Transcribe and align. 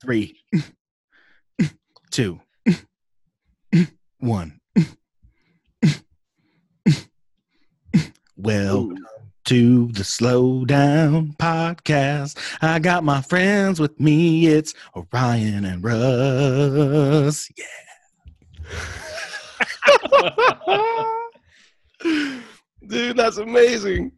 three, 0.00 0.36
two, 2.10 2.40
one. 4.18 4.60
Welcome 8.36 9.06
to 9.44 9.88
the 9.88 10.04
Slow 10.04 10.64
Down 10.64 11.34
Podcast. 11.38 12.38
I 12.62 12.78
got 12.78 13.04
my 13.04 13.20
friends 13.20 13.78
with 13.78 14.00
me. 14.00 14.46
It's 14.46 14.72
Orion 14.96 15.66
and 15.66 15.84
Russ. 15.84 17.50
Yeah. 17.58 17.66
Dude, 22.86 23.16
that's 23.16 23.36
amazing. 23.36 24.12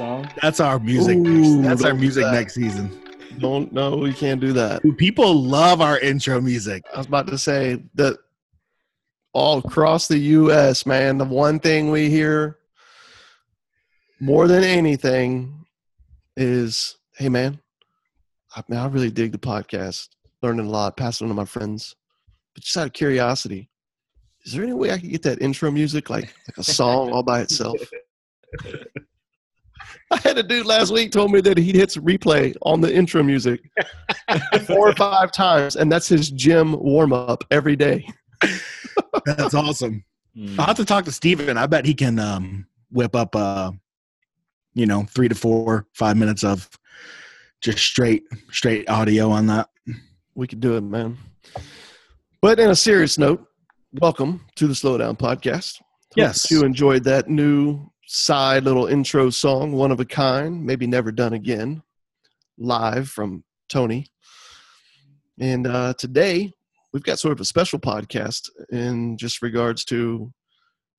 Song. 0.00 0.26
That's 0.40 0.60
our 0.60 0.78
music. 0.78 1.18
Ooh, 1.18 1.60
That's 1.60 1.84
our 1.84 1.92
music 1.92 2.24
that. 2.24 2.32
next 2.32 2.54
season. 2.54 2.98
Don't 3.38 3.70
no, 3.70 3.96
we 3.96 4.14
can't 4.14 4.40
do 4.40 4.54
that. 4.54 4.82
Dude, 4.82 4.96
people 4.96 5.34
love 5.34 5.82
our 5.82 5.98
intro 5.98 6.40
music. 6.40 6.84
I 6.94 6.98
was 6.98 7.06
about 7.06 7.26
to 7.26 7.36
say 7.36 7.82
that 7.94 8.16
all 9.34 9.58
across 9.58 10.08
the 10.08 10.18
US, 10.18 10.86
man, 10.86 11.18
the 11.18 11.24
one 11.26 11.60
thing 11.60 11.90
we 11.90 12.08
hear 12.08 12.58
more 14.20 14.48
than 14.48 14.64
anything 14.64 15.66
is, 16.34 16.96
hey 17.16 17.28
man, 17.28 17.60
I, 18.56 18.62
man, 18.68 18.80
I 18.80 18.86
really 18.86 19.10
dig 19.10 19.32
the 19.32 19.38
podcast. 19.38 20.08
Learning 20.42 20.64
a 20.66 20.70
lot, 20.70 20.96
passing 20.96 21.26
it 21.26 21.30
on 21.30 21.36
to 21.36 21.42
my 21.42 21.44
friends. 21.44 21.94
But 22.54 22.62
just 22.64 22.76
out 22.78 22.86
of 22.86 22.94
curiosity, 22.94 23.68
is 24.46 24.54
there 24.54 24.62
any 24.62 24.72
way 24.72 24.92
I 24.92 24.98
could 24.98 25.10
get 25.10 25.22
that 25.24 25.42
intro 25.42 25.70
music 25.70 26.08
like 26.08 26.34
like 26.48 26.56
a 26.56 26.64
song 26.64 27.12
all 27.12 27.22
by 27.22 27.42
itself? 27.42 27.76
I 30.10 30.18
had 30.18 30.38
a 30.38 30.42
dude 30.42 30.66
last 30.66 30.92
week 30.92 31.12
told 31.12 31.32
me 31.32 31.40
that 31.42 31.56
he 31.58 31.72
hits 31.72 31.96
replay 31.96 32.54
on 32.62 32.80
the 32.80 32.92
intro 32.92 33.22
music 33.22 33.60
four 34.66 34.88
or 34.88 34.94
five 34.94 35.32
times, 35.32 35.76
and 35.76 35.90
that's 35.90 36.08
his 36.08 36.30
gym 36.30 36.78
warm 36.80 37.12
up 37.12 37.44
every 37.50 37.76
day. 37.76 38.06
That's 39.24 39.54
awesome. 39.54 40.04
Mm. 40.36 40.58
I'll 40.58 40.66
have 40.66 40.76
to 40.76 40.84
talk 40.84 41.04
to 41.06 41.12
Steven. 41.12 41.56
I 41.56 41.66
bet 41.66 41.84
he 41.84 41.94
can 41.94 42.18
um, 42.18 42.66
whip 42.90 43.14
up, 43.16 43.34
uh, 43.34 43.72
you 44.74 44.86
know, 44.86 45.04
three 45.04 45.28
to 45.28 45.34
four, 45.34 45.86
five 45.92 46.16
minutes 46.16 46.44
of 46.44 46.68
just 47.60 47.78
straight, 47.78 48.24
straight 48.50 48.88
audio 48.88 49.30
on 49.30 49.46
that. 49.46 49.68
We 50.34 50.46
could 50.46 50.60
do 50.60 50.76
it, 50.76 50.82
man. 50.82 51.18
But 52.40 52.58
in 52.60 52.70
a 52.70 52.76
serious 52.76 53.18
note, 53.18 53.44
welcome 53.94 54.46
to 54.56 54.66
the 54.66 54.72
Slowdown 54.74 55.18
Podcast. 55.18 55.78
Hope 55.78 56.16
Yes. 56.16 56.50
you 56.50 56.62
enjoyed 56.62 57.04
that 57.04 57.28
new 57.28 57.89
side 58.12 58.64
little 58.64 58.88
intro 58.88 59.30
song, 59.30 59.70
one 59.70 59.92
of 59.92 60.00
a 60.00 60.04
kind, 60.04 60.66
maybe 60.66 60.84
never 60.84 61.12
done 61.12 61.32
again, 61.32 61.80
live 62.58 63.08
from 63.08 63.44
Tony. 63.68 64.04
And 65.38 65.64
uh, 65.64 65.94
today 65.96 66.52
we've 66.92 67.04
got 67.04 67.20
sort 67.20 67.30
of 67.30 67.40
a 67.40 67.44
special 67.44 67.78
podcast 67.78 68.50
in 68.72 69.16
just 69.16 69.42
regards 69.42 69.84
to 69.86 70.32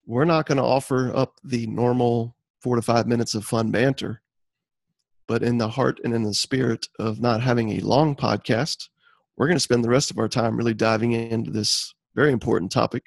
we're 0.05 0.23
not 0.23 0.45
going 0.45 0.57
to 0.57 0.63
offer 0.63 1.13
up 1.13 1.33
the 1.43 1.67
normal 1.67 2.33
four 2.61 2.77
to 2.77 2.81
five 2.81 3.07
minutes 3.07 3.35
of 3.35 3.43
fun 3.43 3.71
banter, 3.71 4.21
but 5.27 5.43
in 5.43 5.57
the 5.57 5.67
heart 5.67 5.99
and 6.05 6.13
in 6.13 6.23
the 6.23 6.33
spirit 6.33 6.87
of 6.97 7.19
not 7.19 7.41
having 7.41 7.71
a 7.71 7.81
long 7.81 8.15
podcast, 8.15 8.87
we're 9.35 9.47
going 9.47 9.57
to 9.57 9.59
spend 9.59 9.83
the 9.83 9.89
rest 9.89 10.11
of 10.11 10.17
our 10.17 10.29
time 10.29 10.55
really 10.55 10.73
diving 10.73 11.11
into 11.11 11.51
this 11.51 11.93
very 12.15 12.31
important 12.31 12.71
topic, 12.71 13.03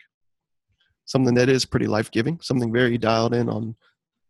something 1.06 1.34
that 1.36 1.48
is 1.48 1.64
pretty 1.64 1.86
life 1.86 2.10
giving, 2.10 2.38
something 2.42 2.70
very 2.70 2.98
dialed 2.98 3.32
in 3.32 3.48
on 3.48 3.74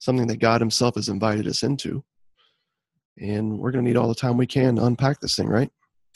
something 0.04 0.26
that 0.28 0.38
God 0.38 0.60
Himself 0.60 0.94
has 0.96 1.08
invited 1.08 1.46
us 1.46 1.62
into. 1.62 2.04
And 3.20 3.58
we're 3.58 3.70
going 3.70 3.84
to 3.84 3.88
need 3.90 3.96
all 3.96 4.08
the 4.08 4.14
time 4.14 4.36
we 4.36 4.46
can 4.46 4.76
to 4.76 4.84
unpack 4.84 5.20
this 5.20 5.36
thing, 5.36 5.48
right? 5.48 5.70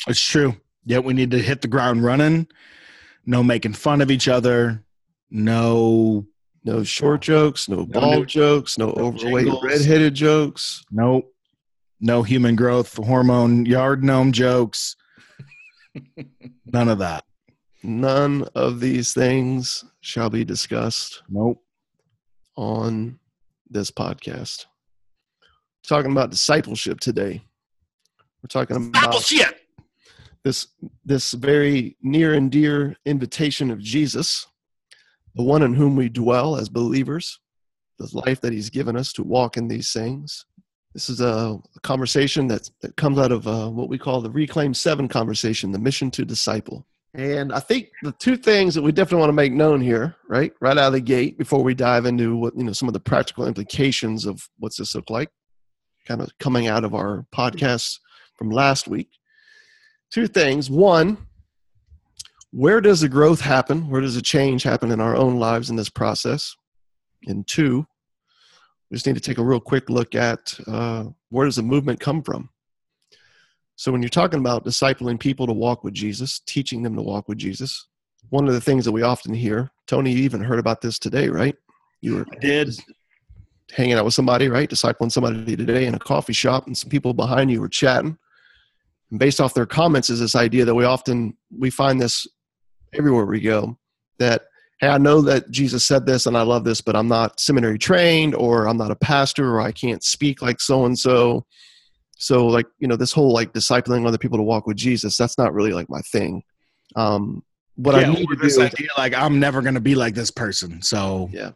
It's 0.07 0.21
true. 0.21 0.55
Yet 0.85 1.05
we 1.05 1.15
need 1.15 1.31
to 1.33 1.39
hit 1.39 1.61
the 1.63 1.69
ground 1.69 2.03
running. 2.05 2.47
No 3.25 3.43
making 3.43 3.75
fun 3.75 4.01
of 4.01 4.11
each 4.11 4.27
other. 4.29 4.83
No, 5.31 6.27
No 6.65 6.83
short 6.83 7.21
jokes, 7.21 7.69
no 7.69 7.85
bald 7.87 8.15
new- 8.21 8.27
jokes, 8.27 8.79
no, 8.79 8.87
no 8.87 8.93
overweight 8.93 9.45
jingles. 9.47 9.65
redheaded 9.65 10.15
jokes. 10.15 10.83
no, 10.91 11.23
no 12.01 12.23
human 12.23 12.57
growth 12.57 12.97
hormone 12.97 13.67
yard 13.67 14.03
gnome 14.05 14.33
jokes. 14.33 14.97
None 16.67 16.89
of 16.89 16.99
that. 16.99 17.25
None 17.83 18.45
of 18.55 18.81
these 18.81 19.13
things 19.13 19.85
shall 20.01 20.31
be 20.31 20.45
discussed 20.45 21.23
Nope. 21.29 21.63
on 22.57 23.19
this 23.71 23.91
podcast. 23.91 24.67
talking 25.87 26.13
about 26.13 26.31
discipleship 26.31 27.01
today. 27.01 27.43
We're 28.43 28.49
talking 28.49 28.77
about 28.77 29.13
this 30.45 30.69
this 31.05 31.33
very 31.33 31.97
near 32.03 32.35
and 32.35 32.51
dear 32.51 32.97
invitation 33.05 33.71
of 33.71 33.81
Jesus, 33.81 34.47
the 35.35 35.43
one 35.43 35.63
in 35.63 35.75
whom 35.75 35.97
we 35.97 36.09
dwell 36.09 36.57
as 36.57 36.69
believers, 36.69 37.41
the 37.99 38.09
life 38.13 38.41
that 38.41 38.53
He's 38.53 38.71
given 38.71 38.97
us 38.97 39.13
to 39.15 39.23
walk 39.23 39.57
in 39.57 39.69
these 39.69 39.93
things. 39.93 40.47
This 40.95 41.11
is 41.11 41.21
a, 41.21 41.59
conversation 41.83 42.49
that 42.49 42.71
that 42.81 42.97
comes 42.97 43.19
out 43.19 43.33
of 43.33 43.47
uh, 43.47 43.69
what 43.69 43.89
we 43.89 43.99
call 43.99 44.21
the 44.21 44.31
Reclaim 44.31 44.73
Seven 44.75 45.09
conversation, 45.09 45.73
the 45.73 45.79
mission 45.79 46.11
to 46.13 46.25
disciple. 46.25 46.87
And 47.15 47.53
I 47.53 47.61
think 47.61 47.89
the 48.03 48.13
two 48.13 48.37
things 48.37 48.75
that 48.75 48.83
we 48.83 48.93
definitely 48.93 49.21
want 49.21 49.31
to 49.31 49.35
make 49.35 49.53
known 49.53 49.81
here, 49.81 50.15
right, 50.29 50.53
right 50.61 50.77
out 50.77 50.89
of 50.89 50.93
the 50.93 51.01
gate, 51.01 51.39
before 51.39 51.63
we 51.63 51.75
dive 51.75 52.05
into 52.07 52.37
what 52.37 52.57
you 52.57 52.65
know 52.65 52.73
some 52.73 52.89
of 52.89 52.93
the 52.93 53.01
practical 53.01 53.47
implications 53.47 54.27
of 54.27 54.47
what's 54.59 54.77
this 54.77 54.95
look 54.95 55.09
like, 55.09 55.31
kind 56.07 56.21
of 56.21 56.31
coming 56.39 56.67
out 56.67 56.85
of 56.85 56.95
our 56.95 57.27
podcast 57.35 57.99
from 58.37 58.51
last 58.51 58.89
week 58.89 59.09
two 60.11 60.27
things. 60.27 60.71
One, 60.71 61.19
where 62.51 62.81
does 62.81 63.01
the 63.01 63.09
growth 63.09 63.41
happen? 63.41 63.89
Where 63.89 64.01
does 64.01 64.15
the 64.15 64.23
change 64.23 64.63
happen 64.63 64.91
in 64.91 65.01
our 65.01 65.17
own 65.17 65.39
lives 65.39 65.71
in 65.71 65.77
this 65.77 65.91
process? 65.91 66.55
And 67.27 67.47
two, 67.47 67.87
we 68.91 68.97
just 68.97 69.07
need 69.07 69.17
to 69.17 69.21
take 69.21 69.39
a 69.39 69.45
real 69.45 69.61
quick 69.61 69.91
look 69.91 70.15
at 70.15 70.59
uh, 70.67 71.05
where 71.31 71.47
does 71.47 71.57
the 71.57 71.63
movement 71.63 72.01
come 72.01 72.23
from? 72.23 72.49
So, 73.79 73.93
when 73.93 74.03
you're 74.03 74.09
talking 74.09 74.41
about 74.41 74.65
discipling 74.65 75.21
people 75.21 75.47
to 75.47 75.53
walk 75.53 75.85
with 75.85 75.95
Jesus, 75.95 76.41
teaching 76.41 76.83
them 76.83 76.97
to 76.97 77.01
walk 77.01 77.29
with 77.29 77.39
Jesus, 77.39 77.87
one 78.31 78.49
of 78.49 78.55
the 78.55 78.61
things 78.61 78.85
that 78.85 78.91
we 78.91 79.03
often 79.03 79.33
hear, 79.33 79.71
Tony, 79.87 80.11
you 80.11 80.25
even 80.25 80.43
heard 80.43 80.59
about 80.59 80.81
this 80.81 80.99
today, 80.99 81.29
right? 81.29 81.55
You 82.01 82.17
were 82.17 82.27
I 82.33 82.39
did. 82.41 82.75
hanging 83.71 83.93
out 83.93 84.05
with 84.05 84.15
somebody, 84.15 84.49
right? 84.49 84.69
Discipling 84.69 85.13
somebody 85.13 85.57
today 85.57 85.87
in 85.87 85.95
a 85.95 85.99
coffee 86.01 86.33
shop, 86.33 86.67
and 86.67 86.77
some 86.77 86.91
people 86.91 87.15
behind 87.15 87.53
you 87.53 87.61
were 87.61 87.69
chatting. 87.69 88.19
And 89.13 89.21
based 89.21 89.41
off 89.41 89.55
their 89.55 89.65
comments, 89.65 90.11
is 90.11 90.19
this 90.19 90.35
idea 90.35 90.65
that 90.65 90.75
we 90.75 90.85
often 90.85 91.37
we 91.57 91.71
find 91.71 92.01
this 92.01 92.27
everywhere 92.95 93.27
we 93.27 93.41
go 93.41 93.79
that 94.19 94.43
hey, 94.81 94.89
I 94.89 94.99
know 94.99 95.21
that 95.23 95.53
Jesus 95.53 95.85
said 95.85 96.05
this 96.05 96.27
and 96.27 96.37
I 96.37 96.43
love 96.43 96.65
this, 96.65 96.81
but 96.81 96.97
I'm 96.97 97.09
not 97.09 97.39
seminary 97.39 97.79
trained, 97.79 98.35
or 98.35 98.67
I'm 98.67 98.77
not 98.77 98.91
a 98.91 98.97
pastor, 98.97 99.55
or 99.55 99.61
I 99.61 99.71
can't 99.71 100.03
speak 100.03 100.43
like 100.43 100.61
so 100.61 100.85
and 100.85 100.99
so. 100.99 101.47
So, 102.19 102.47
like 102.47 102.67
you 102.79 102.89
know, 102.89 102.97
this 102.97 103.13
whole 103.13 103.33
like 103.33 103.53
discipling 103.53 104.07
other 104.07 104.19
people 104.19 104.39
to 104.39 104.43
walk 104.43 104.67
with 104.67 104.77
Jesus, 104.77 105.17
that's 105.17 105.39
not 105.39 105.55
really 105.55 105.73
like 105.73 105.89
my 105.89 106.01
thing. 106.01 106.43
Um, 106.97 107.43
what 107.77 107.95
yeah, 107.95 108.09
I 108.09 108.13
need 108.13 108.27
to 108.27 108.37
this 108.37 108.57
do, 108.57 108.63
is, 108.63 108.73
idea 108.73 108.89
like 108.99 109.15
I'm 109.15 109.39
never 109.41 109.63
going 109.63 109.75
to 109.75 109.81
be 109.81 109.95
like 109.95 110.15
this 110.15 110.31
person. 110.31 110.83
So 110.83 111.31
yeah. 111.33 111.53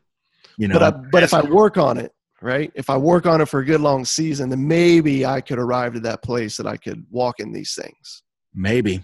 you 0.57 0.69
know, 0.69 0.79
but 0.79 0.83
I, 0.83 0.91
but 0.91 1.23
if 1.23 1.35
I 1.35 1.43
work 1.43 1.77
on 1.77 1.99
it, 1.99 2.13
right? 2.41 2.71
If 2.75 2.91
I 2.91 2.97
work 2.97 3.27
on 3.27 3.41
it 3.41 3.47
for 3.47 3.61
a 3.61 3.65
good 3.65 3.81
long 3.81 4.05
season, 4.05 4.49
then 4.49 4.67
maybe 4.67 5.27
I 5.27 5.41
could 5.41 5.59
arrive 5.59 5.95
to 5.95 6.01
that 6.01 6.23
place 6.23 6.57
that 6.57 6.67
I 6.67 6.77
could 6.77 7.05
walk 7.11 7.41
in 7.41 7.53
these 7.53 7.75
things. 7.75 8.23
maybe 8.55 9.03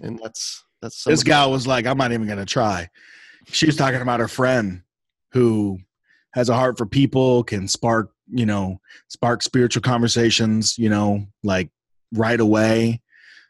And 0.00 0.18
that's 0.22 0.64
that's 0.80 1.04
this 1.04 1.22
guy 1.22 1.46
was 1.46 1.66
like, 1.66 1.86
I'm 1.86 1.98
not 1.98 2.12
even 2.12 2.26
going 2.26 2.38
to 2.38 2.46
try. 2.46 2.88
She 3.46 3.66
was 3.66 3.76
talking 3.76 4.00
about 4.00 4.20
her 4.20 4.28
friend 4.28 4.82
who 5.32 5.78
has 6.34 6.48
a 6.48 6.54
heart 6.54 6.78
for 6.78 6.86
people, 6.86 7.44
can 7.44 7.68
spark, 7.68 8.12
you 8.32 8.46
know, 8.46 8.80
spark 9.08 9.42
spiritual 9.42 9.82
conversations, 9.82 10.78
you 10.78 10.88
know, 10.88 11.24
like 11.42 11.70
right 12.12 12.40
away. 12.40 13.00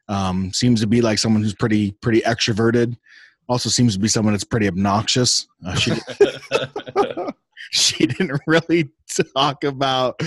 Um, 0.09 0.53
seems 0.53 0.81
to 0.81 0.87
be 0.87 1.01
like 1.01 1.19
someone 1.19 1.43
who's 1.43 1.55
pretty, 1.55 1.93
pretty 1.93 2.21
extroverted. 2.21 2.97
Also 3.49 3.71
seems 3.71 3.95
to 3.95 4.01
be 4.01 4.09
someone 4.09 4.35
that's 4.35 4.45
pretty 4.45 4.69
obnoxious. 4.69 5.47
Uh, 5.65 5.75
she, 5.75 5.93
she 7.73 8.07
didn't 8.07 8.41
really 8.47 8.91
talk 9.35 9.65
about 9.65 10.21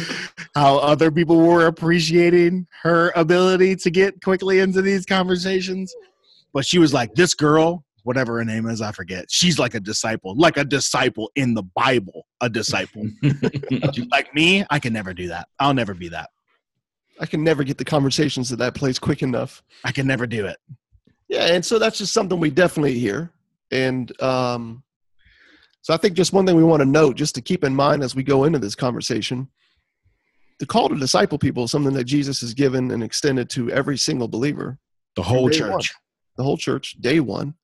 how 0.55 0.77
other 0.77 1.11
people 1.11 1.37
were 1.37 1.67
appreciating 1.67 2.67
her 2.81 3.11
ability 3.15 3.75
to 3.75 3.91
get 3.91 4.21
quickly 4.23 4.59
into 4.59 4.81
these 4.81 5.05
conversations. 5.05 5.93
But 6.53 6.65
she 6.65 6.79
was 6.79 6.93
like, 6.93 7.13
this 7.13 7.33
girl, 7.33 7.84
whatever 8.05 8.37
her 8.37 8.45
name 8.45 8.67
is, 8.67 8.81
I 8.81 8.91
forget. 8.91 9.25
She's 9.29 9.59
like 9.59 9.73
a 9.73 9.79
disciple, 9.79 10.35
like 10.37 10.57
a 10.57 10.63
disciple 10.63 11.31
in 11.35 11.53
the 11.53 11.63
Bible, 11.63 12.25
a 12.39 12.49
disciple. 12.49 13.03
like 14.11 14.33
me, 14.33 14.63
I 14.69 14.79
can 14.79 14.93
never 14.93 15.13
do 15.13 15.27
that. 15.29 15.47
I'll 15.59 15.73
never 15.73 15.93
be 15.93 16.07
that. 16.09 16.29
I 17.19 17.25
can 17.25 17.43
never 17.43 17.63
get 17.63 17.77
the 17.77 17.85
conversations 17.85 18.49
to 18.49 18.55
that 18.57 18.75
place 18.75 18.99
quick 18.99 19.23
enough. 19.23 19.63
I 19.83 19.91
can 19.91 20.05
never 20.05 20.27
do 20.27 20.45
it. 20.45 20.57
Yeah, 21.27 21.47
and 21.47 21.65
so 21.65 21.79
that's 21.79 21.97
just 21.97 22.13
something 22.13 22.39
we 22.39 22.51
definitely 22.51 22.99
hear. 22.99 23.31
And 23.71 24.21
um, 24.21 24.83
so 25.81 25.93
I 25.93 25.97
think 25.97 26.13
just 26.15 26.33
one 26.33 26.45
thing 26.45 26.55
we 26.55 26.63
want 26.63 26.81
to 26.81 26.85
note, 26.85 27.15
just 27.15 27.33
to 27.35 27.41
keep 27.41 27.63
in 27.63 27.75
mind 27.75 28.03
as 28.03 28.15
we 28.15 28.23
go 28.23 28.43
into 28.43 28.59
this 28.59 28.75
conversation, 28.75 29.47
the 30.59 30.65
call 30.65 30.89
to 30.89 30.95
disciple 30.95 31.37
people 31.39 31.63
is 31.63 31.71
something 31.71 31.93
that 31.93 32.03
Jesus 32.05 32.39
has 32.41 32.53
given 32.53 32.91
and 32.91 33.03
extended 33.03 33.49
to 33.51 33.71
every 33.71 33.97
single 33.97 34.27
believer, 34.27 34.77
The 35.15 35.23
whole 35.23 35.49
church. 35.49 35.71
one. 35.71 35.81
the 36.37 36.43
whole 36.43 36.57
church, 36.57 36.95
day 37.01 37.19
one. 37.19 37.55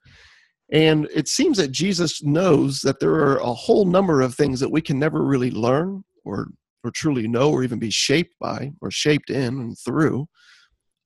And 0.72 1.08
it 1.14 1.28
seems 1.28 1.58
that 1.58 1.72
Jesus 1.72 2.24
knows 2.24 2.82
that 2.82 3.00
there 3.00 3.14
are 3.14 3.38
a 3.38 3.54
whole 3.54 3.86
number 3.86 4.22
of 4.22 4.36
things 4.36 4.60
that 4.62 4.72
we 4.72 4.82
can 4.82 4.98
never 4.98 5.24
really 5.24 5.52
learn 5.52 6.04
or 6.24 6.48
or 6.84 6.92
truly 6.92 7.28
know 7.28 7.52
or 7.52 7.64
even 7.64 7.78
be 7.78 7.92
shaped 7.92 8.34
by 8.40 8.72
or 8.82 8.90
shaped 8.90 9.30
in 9.30 9.60
and 9.60 9.78
through 9.78 10.28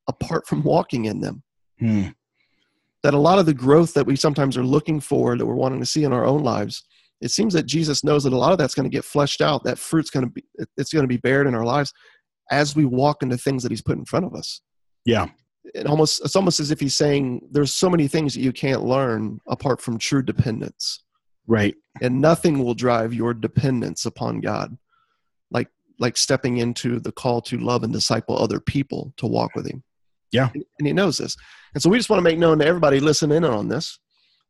apart 0.07 0.47
from 0.47 0.63
walking 0.63 1.05
in 1.05 1.19
them 1.19 1.43
Hmm. 1.79 2.07
that 3.03 3.13
a 3.13 3.19
lot 3.19 3.39
of 3.39 3.45
the 3.45 3.53
growth 3.53 3.93
that 3.95 4.05
we 4.05 4.15
sometimes 4.15 4.55
are 4.55 4.63
looking 4.63 5.01
for 5.01 5.37
that 5.37 5.45
we're 5.45 5.55
wanting 5.55 5.81
to 5.81 5.85
see 5.85 6.05
in 6.05 6.13
our 6.13 6.23
own 6.25 6.43
lives 6.43 6.85
it 7.19 7.31
seems 7.31 7.53
that 7.53 7.65
jesus 7.65 8.05
knows 8.05 8.23
that 8.23 8.31
a 8.31 8.37
lot 8.37 8.53
of 8.53 8.57
that's 8.57 8.73
going 8.75 8.89
to 8.89 8.95
get 8.95 9.03
fleshed 9.03 9.41
out 9.41 9.65
that 9.65 9.77
fruit's 9.77 10.09
going 10.09 10.25
to 10.25 10.31
be 10.31 10.43
it's 10.77 10.93
going 10.93 11.03
to 11.03 11.07
be 11.07 11.17
bared 11.17 11.47
in 11.47 11.55
our 11.55 11.65
lives 11.65 11.91
as 12.51 12.73
we 12.73 12.85
walk 12.85 13.21
into 13.21 13.37
things 13.37 13.61
that 13.63 13.71
he's 13.73 13.81
put 13.81 13.97
in 13.97 14.05
front 14.05 14.25
of 14.25 14.33
us 14.33 14.61
Yeah. 15.03 15.27
It 15.73 15.87
almost 15.87 16.23
it's 16.23 16.35
almost 16.35 16.59
as 16.59 16.71
if 16.71 16.79
he's 16.79 16.95
saying 16.95 17.41
there's 17.51 17.73
so 17.73 17.89
many 17.89 18.07
things 18.07 18.33
that 18.33 18.41
you 18.41 18.51
can't 18.51 18.83
learn 18.83 19.39
apart 19.47 19.81
from 19.81 19.97
true 19.97 20.21
dependence. 20.21 21.01
Right. 21.47 21.75
and 22.01 22.19
nothing 22.19 22.63
will 22.63 22.73
drive 22.73 23.13
your 23.13 23.33
dependence 23.33 24.05
upon 24.05 24.41
god. 24.41 24.77
Like 25.51 25.69
like 25.99 26.17
stepping 26.17 26.57
into 26.57 26.99
the 26.99 27.11
call 27.11 27.41
to 27.43 27.57
love 27.57 27.83
and 27.83 27.93
disciple 27.93 28.37
other 28.37 28.59
people 28.59 29.13
to 29.17 29.27
walk 29.27 29.51
with 29.55 29.67
him. 29.67 29.83
Yeah. 30.31 30.49
and 30.53 30.87
he 30.87 30.91
knows 30.91 31.17
this. 31.17 31.35
And 31.73 31.81
so 31.83 31.89
we 31.89 31.97
just 31.97 32.09
want 32.09 32.17
to 32.17 32.23
make 32.23 32.39
known 32.39 32.59
to 32.59 32.65
everybody 32.65 32.99
listening 32.99 33.37
in 33.37 33.45
on 33.45 33.67
this 33.67 33.99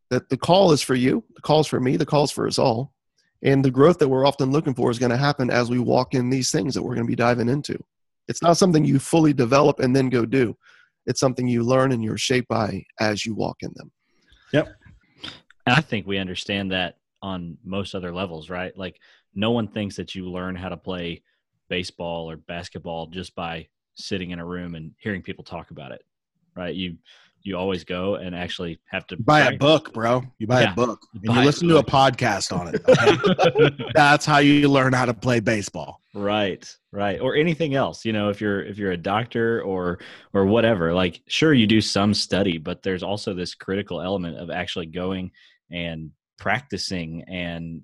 that 0.10 0.30
the 0.30 0.38
call 0.38 0.72
is 0.72 0.82
for 0.82 0.96
you 0.96 1.24
the 1.36 1.42
call 1.42 1.60
is 1.60 1.68
for 1.68 1.80
me 1.80 1.98
the 1.98 2.06
call 2.06 2.24
is 2.24 2.32
for 2.32 2.48
us 2.48 2.60
all. 2.60 2.94
And 3.42 3.64
the 3.64 3.72
growth 3.72 4.00
that 4.00 4.08
we're 4.08 4.26
often 4.26 4.52
looking 4.52 4.74
for 4.74 4.90
is 4.90 4.98
going 4.98 5.12
to 5.12 5.18
happen 5.18 5.52
as 5.52 5.70
we 5.70 5.78
walk 5.78 6.16
in 6.16 6.30
these 6.30 6.50
things 6.50 6.74
that 6.74 6.82
we're 6.82 6.96
going 6.96 7.06
to 7.06 7.12
be 7.12 7.16
diving 7.16 7.50
into. 7.50 7.78
It's 8.28 8.42
not 8.42 8.58
something 8.58 8.86
you 8.86 8.98
fully 8.98 9.34
develop 9.34 9.80
and 9.80 9.96
then 9.96 10.10
go 10.10 10.26
do 10.26 10.58
it's 11.06 11.19
something 11.19 11.48
you 11.48 11.63
learn 11.63 11.92
and 11.92 12.04
you're 12.04 12.18
shaped 12.18 12.48
by 12.48 12.84
as 13.00 13.25
you 13.25 13.34
walk 13.36 13.57
in 13.62 13.72
them 13.75 13.92
Yep. 14.56 14.75
And 15.66 15.75
I 15.75 15.81
think 15.81 16.07
we 16.07 16.18
understand 16.18 16.72
that 16.72 16.98
on 17.22 17.57
most 17.63 17.96
other 17.96 18.13
levels, 18.13 18.50
right? 18.50 18.75
Like 18.78 19.00
no 19.34 19.52
one 19.52 19.68
thinks 19.68 19.96
that 19.96 20.16
you 20.16 20.30
learn 20.30 20.56
how 20.56 20.69
to 20.69 20.78
play 20.78 21.24
baseball 21.69 22.30
or 22.30 22.38
basketball 22.38 23.07
just 23.07 23.36
by 23.36 23.68
sitting 23.96 24.31
in 24.31 24.40
a 24.40 24.46
room 24.46 24.75
and 24.75 24.92
hearing 25.00 25.22
people 25.22 25.44
talk 25.44 25.72
about 25.72 25.92
it, 25.92 26.04
right? 26.56 26.75
You 26.75 26.98
you 27.45 27.56
always 27.56 27.83
go 27.83 28.15
and 28.15 28.36
actually 28.36 28.80
have 28.89 29.06
to 29.07 29.18
Buy 29.18 29.42
a 29.42 29.57
book, 29.57 29.94
bro. 29.94 30.24
You 30.39 30.47
buy 30.47 30.63
Yeah. 30.63 30.71
a 30.71 30.75
book 30.75 31.06
and 31.13 31.24
you 31.36 31.42
listen 31.44 31.68
to 31.69 31.77
a 31.77 31.83
podcast 31.83 32.51
on 32.51 32.74
it. 32.74 32.81
okay? 33.69 33.86
That's 33.94 34.25
how 34.25 34.39
you 34.39 34.68
learn 34.69 34.94
how 34.94 35.06
to 35.06 35.13
play 35.13 35.39
baseball. 35.39 36.01
right 36.15 36.65
right 36.92 37.19
or 37.19 37.36
anything 37.36 37.75
else 37.75 38.06
you 38.06 38.13
know 38.13 38.30
if 38.30 38.39
you're 38.39 38.63
if 38.63 38.77
you're 38.77 38.94
a 38.94 38.97
doctor 38.97 39.62
or 39.63 40.00
or 40.33 40.45
whatever 40.45 40.94
like 40.94 41.21
sure 41.27 41.53
you 41.53 41.68
do 41.68 41.81
some 41.81 42.13
study 42.13 42.57
but 42.57 42.81
there's 42.83 43.03
also 43.03 43.33
this 43.33 43.53
critical 43.53 44.00
element 44.01 44.38
of 44.38 44.50
actually 44.50 44.86
going 44.86 45.30
and 45.71 46.09
practicing 46.39 47.21
and 47.27 47.81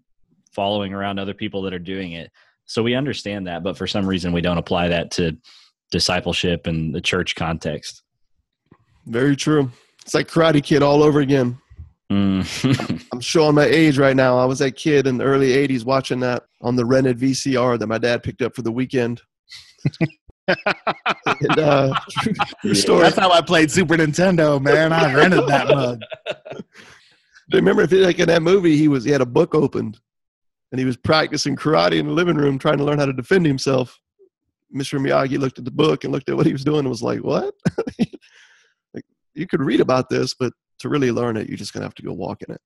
following 0.55 0.93
around 0.93 1.19
other 1.19 1.33
people 1.33 1.61
that 1.61 1.73
are 1.73 1.79
doing 1.95 2.13
it 2.13 2.31
so 2.65 2.81
we 2.81 2.95
understand 2.95 3.45
that 3.47 3.63
but 3.63 3.77
for 3.77 3.85
some 3.85 4.05
reason 4.07 4.31
we 4.31 4.39
don't 4.41 4.57
apply 4.57 4.87
that 4.87 5.11
to 5.11 5.35
discipleship 5.91 6.67
and 6.67 6.95
the 6.95 7.01
church 7.01 7.35
context 7.35 8.03
very 9.05 9.35
true 9.35 9.69
it's 10.01 10.13
like 10.13 10.27
karate 10.27 10.63
kid 10.63 10.83
all 10.83 11.03
over 11.03 11.19
again 11.19 11.57
Mm. 12.11 13.07
I'm 13.13 13.21
showing 13.21 13.55
my 13.55 13.63
age 13.63 13.97
right 13.97 14.15
now. 14.15 14.37
I 14.37 14.43
was 14.43 14.59
that 14.59 14.75
kid 14.75 15.07
in 15.07 15.17
the 15.17 15.23
early 15.23 15.51
80s 15.51 15.85
watching 15.85 16.19
that 16.19 16.43
on 16.59 16.75
the 16.75 16.85
rented 16.85 17.17
VCR 17.17 17.79
that 17.79 17.87
my 17.87 17.97
dad 17.97 18.21
picked 18.21 18.41
up 18.41 18.53
for 18.53 18.63
the 18.63 18.71
weekend. 18.71 19.21
and, 20.47 21.57
uh, 21.57 21.97
true 22.61 22.75
story. 22.75 23.03
That's 23.03 23.17
how 23.17 23.31
I 23.31 23.41
played 23.41 23.71
Super 23.71 23.95
Nintendo, 23.95 24.61
man. 24.61 24.91
I 24.91 25.13
rented 25.13 25.47
that 25.47 25.69
mug. 25.69 26.01
Remember, 27.53 27.83
if 27.83 27.91
you 27.93 27.99
like 27.99 28.19
in 28.19 28.27
that 28.27 28.41
movie, 28.41 28.75
he 28.75 28.89
was 28.89 29.05
he 29.05 29.11
had 29.11 29.21
a 29.21 29.25
book 29.25 29.55
opened, 29.55 29.99
and 30.71 30.79
he 30.79 30.85
was 30.85 30.97
practicing 30.97 31.55
karate 31.55 31.99
in 31.99 32.07
the 32.07 32.13
living 32.13 32.37
room, 32.37 32.57
trying 32.57 32.77
to 32.77 32.83
learn 32.83 32.99
how 32.99 33.05
to 33.05 33.13
defend 33.13 33.45
himself. 33.45 33.97
Mr. 34.73 34.99
Miyagi 34.99 35.37
looked 35.37 35.59
at 35.59 35.65
the 35.65 35.71
book 35.71 36.03
and 36.03 36.13
looked 36.13 36.29
at 36.29 36.37
what 36.37 36.45
he 36.45 36.53
was 36.53 36.63
doing 36.63 36.79
and 36.79 36.89
was 36.89 37.03
like, 37.03 37.19
"What? 37.19 37.53
you 39.33 39.47
could 39.47 39.61
read 39.61 39.81
about 39.81 40.09
this, 40.09 40.33
but 40.33 40.53
to 40.79 40.89
really 40.89 41.11
learn 41.11 41.37
it, 41.37 41.47
you're 41.47 41.57
just 41.57 41.73
gonna 41.73 41.85
have 41.85 41.95
to 41.95 42.03
go 42.03 42.13
walk 42.13 42.41
in 42.41 42.53
it." 42.53 42.61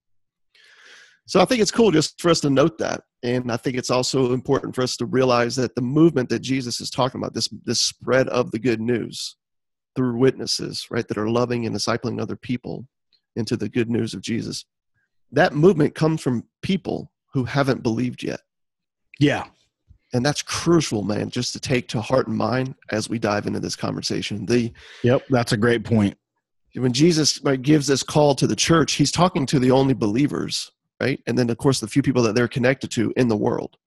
So 1.27 1.41
I 1.41 1.45
think 1.45 1.61
it's 1.61 1.71
cool 1.71 1.91
just 1.91 2.21
for 2.21 2.29
us 2.29 2.39
to 2.41 2.49
note 2.49 2.77
that, 2.77 3.03
and 3.23 3.51
I 3.51 3.57
think 3.57 3.77
it's 3.77 3.89
also 3.89 4.33
important 4.33 4.75
for 4.75 4.83
us 4.83 4.95
to 4.97 5.05
realize 5.05 5.55
that 5.55 5.75
the 5.75 5.81
movement 5.81 6.29
that 6.29 6.39
Jesus 6.39 6.79
is 6.79 6.89
talking 6.89 7.19
about 7.19 7.33
this 7.33 7.49
this 7.65 7.81
spread 7.81 8.27
of 8.29 8.51
the 8.51 8.59
good 8.59 8.79
news 8.79 9.35
through 9.95 10.17
witnesses, 10.17 10.87
right, 10.91 11.07
that 11.07 11.17
are 11.17 11.29
loving 11.29 11.65
and 11.65 11.75
discipling 11.75 12.21
other 12.21 12.35
people 12.35 12.87
into 13.35 13.57
the 13.57 13.69
good 13.69 13.89
news 13.89 14.13
of 14.13 14.21
Jesus. 14.21 14.65
That 15.31 15.55
movement 15.55 15.95
comes 15.95 16.21
from 16.21 16.43
people 16.61 17.11
who 17.33 17.45
haven't 17.45 17.83
believed 17.83 18.23
yet. 18.23 18.41
Yeah. 19.19 19.45
And 20.13 20.25
that's 20.25 20.41
crucial, 20.41 21.03
man, 21.03 21.29
just 21.29 21.53
to 21.53 21.59
take 21.59 21.87
to 21.89 22.01
heart 22.01 22.27
and 22.27 22.37
mind 22.37 22.75
as 22.91 23.09
we 23.09 23.19
dive 23.19 23.47
into 23.47 23.59
this 23.59 23.75
conversation. 23.75 24.45
The 24.45 24.71
Yep. 25.03 25.23
That's 25.29 25.51
a 25.51 25.57
great 25.57 25.83
point. 25.83 26.17
When 26.75 26.93
Jesus 26.93 27.41
right, 27.43 27.61
gives 27.61 27.87
this 27.87 28.03
call 28.03 28.35
to 28.35 28.47
the 28.47 28.55
church, 28.55 28.93
he's 28.93 29.11
talking 29.11 29.45
to 29.47 29.59
the 29.59 29.71
only 29.71 29.93
believers, 29.93 30.71
right? 30.99 31.21
And 31.27 31.37
then 31.37 31.49
of 31.49 31.57
course 31.57 31.79
the 31.79 31.87
few 31.87 32.01
people 32.01 32.23
that 32.23 32.35
they're 32.35 32.47
connected 32.47 32.91
to 32.91 33.13
in 33.15 33.27
the 33.27 33.37
world. 33.37 33.77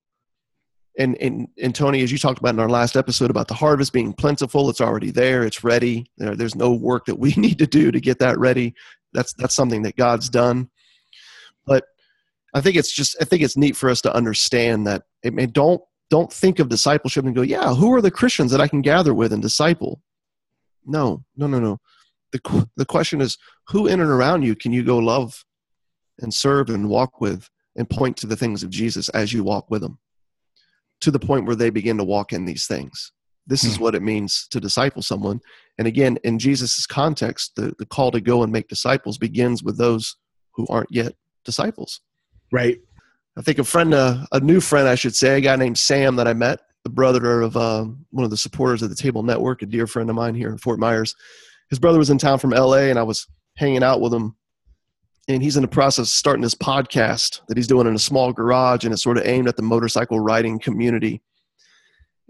And 0.99 1.17
and 1.19 1.49
and 1.63 1.75
Tony, 1.75 2.03
as 2.03 2.11
you 2.11 2.19
talked 2.19 2.41
about 2.41 2.55
in 2.55 2.61
our 2.61 2.69
last 2.69 2.97
episode 2.97 3.31
about 3.31 3.47
the 3.47 3.55
harvest 3.55 3.93
being 3.93 4.13
plentiful, 4.13 4.69
it's 4.69 4.81
already 4.81 5.13
there, 5.13 5.45
it's 5.45 5.63
ready. 5.63 6.11
There, 6.17 6.35
there's 6.35 6.57
no 6.57 6.73
work 6.73 7.07
that 7.07 7.19
we 7.19 7.33
need 7.37 7.59
to 7.59 7.67
do 7.67 7.93
to 7.93 8.01
get 8.01 8.19
that 8.19 8.39
ready. 8.39 8.75
That's 9.13 9.33
that's 9.35 9.55
something 9.55 9.83
that 9.83 9.97
God's 9.97 10.29
done. 10.29 10.71
But 11.67 11.85
I 12.53 12.61
think 12.61 12.77
it's 12.77 12.93
just 12.93 13.17
I 13.21 13.25
think 13.25 13.43
it's 13.43 13.57
neat 13.57 13.77
for 13.77 13.91
us 13.91 14.01
to 14.03 14.15
understand 14.15 14.87
that 14.89 15.05
it 15.23 15.35
may 15.35 15.47
don't 15.47 15.81
don't 16.11 16.33
think 16.33 16.59
of 16.59 16.69
discipleship 16.69 17.25
and 17.27 17.35
go, 17.35 17.43
yeah, 17.43 17.75
who 17.75 17.95
are 17.95 18.01
the 18.01 18.11
Christians 18.11 18.51
that 18.51 18.61
I 18.61 18.67
can 18.67 18.81
gather 18.81 19.15
with 19.15 19.33
and 19.33 19.43
disciple? 19.43 20.01
No, 20.85 21.23
no, 21.37 21.47
no, 21.47 21.61
no. 21.61 21.79
The 22.33 22.69
the 22.77 22.87
question 22.87 23.21
is, 23.21 23.39
who 23.69 23.87
in 23.87 24.01
and 24.01 24.11
around 24.11 24.43
you 24.43 24.55
can 24.55 24.73
you 24.73 24.85
go 24.85 24.99
love 24.99 25.45
and 26.21 26.33
serve 26.33 26.69
and 26.69 26.89
walk 26.89 27.21
with 27.21 27.49
and 27.77 27.89
point 27.89 28.17
to 28.19 28.27
the 28.27 28.37
things 28.37 28.63
of 28.63 28.71
Jesus 28.71 29.09
as 29.11 29.33
you 29.33 29.45
walk 29.45 29.71
with 29.71 29.83
them, 29.83 29.99
to 31.01 31.11
the 31.11 31.19
point 31.19 31.47
where 31.47 31.57
they 31.57 31.71
begin 31.71 31.97
to 31.99 32.05
walk 32.05 32.33
in 32.33 32.45
these 32.45 32.67
things. 32.67 33.13
This 33.47 33.65
is 33.65 33.79
what 33.79 33.95
it 33.95 34.03
means 34.03 34.47
to 34.51 34.61
disciple 34.61 35.01
someone. 35.01 35.41
And 35.79 35.87
again, 35.87 36.19
in 36.23 36.39
Jesus' 36.39 36.87
context, 36.87 37.53
the, 37.57 37.73
the 37.79 37.87
call 37.87 38.11
to 38.11 38.21
go 38.21 38.43
and 38.43 38.53
make 38.53 38.69
disciples 38.69 39.17
begins 39.17 39.63
with 39.63 39.79
those 39.79 40.17
who 40.53 40.67
aren't 40.69 40.93
yet 40.93 41.15
disciples. 41.45 42.03
Right. 42.53 42.79
I 43.39 43.43
think 43.43 43.59
a 43.59 43.65
friend, 43.65 43.95
uh, 43.95 44.27
a 44.33 44.41
new 44.41 44.61
friend, 44.61 44.87
I 44.87 44.97
should 44.97 45.15
say, 45.15 45.39
a 45.39 45.41
guy 45.41 45.57
named 45.57 45.79
Sam 45.79 46.17
that 46.17 46.29
I 46.29 46.35
met, 46.35 46.61
the 46.85 46.91
brother 46.91 47.41
of 47.41 47.57
um, 47.57 48.05
one 48.11 48.25
of 48.25 48.31
the 48.31 48.37
supporters 48.37 48.83
of 48.83 48.91
the 48.91 48.97
Table 48.97 49.23
Network, 49.23 49.63
a 49.63 49.67
dear 49.67 49.87
friend 49.87 50.11
of 50.11 50.17
mine 50.17 50.35
here 50.35 50.51
in 50.51 50.59
Fort 50.59 50.79
Myers. 50.79 51.15
His 51.71 51.79
brother 51.79 51.99
was 51.99 52.11
in 52.11 52.19
town 52.19 52.39
from 52.39 52.51
LA, 52.51 52.89
and 52.89 52.99
I 52.99 53.03
was 53.03 53.27
hanging 53.57 53.83
out 53.83 54.01
with 54.01 54.13
him. 54.13 54.37
And 55.29 55.43
he's 55.43 55.57
in 55.57 55.63
the 55.63 55.69
process 55.69 56.07
of 56.07 56.09
starting 56.09 56.43
this 56.43 56.55
podcast 56.55 57.41
that 57.49 57.57
he's 57.57 57.67
doing 57.67 57.87
in 57.87 57.95
a 57.95 57.99
small 57.99 58.33
garage, 58.33 58.85
and 58.85 58.93
it's 58.93 59.03
sort 59.03 59.19
of 59.19 59.27
aimed 59.27 59.49
at 59.49 59.57
the 59.57 59.63
motorcycle 59.63 60.21
riding 60.21 60.59
community. 60.59 61.23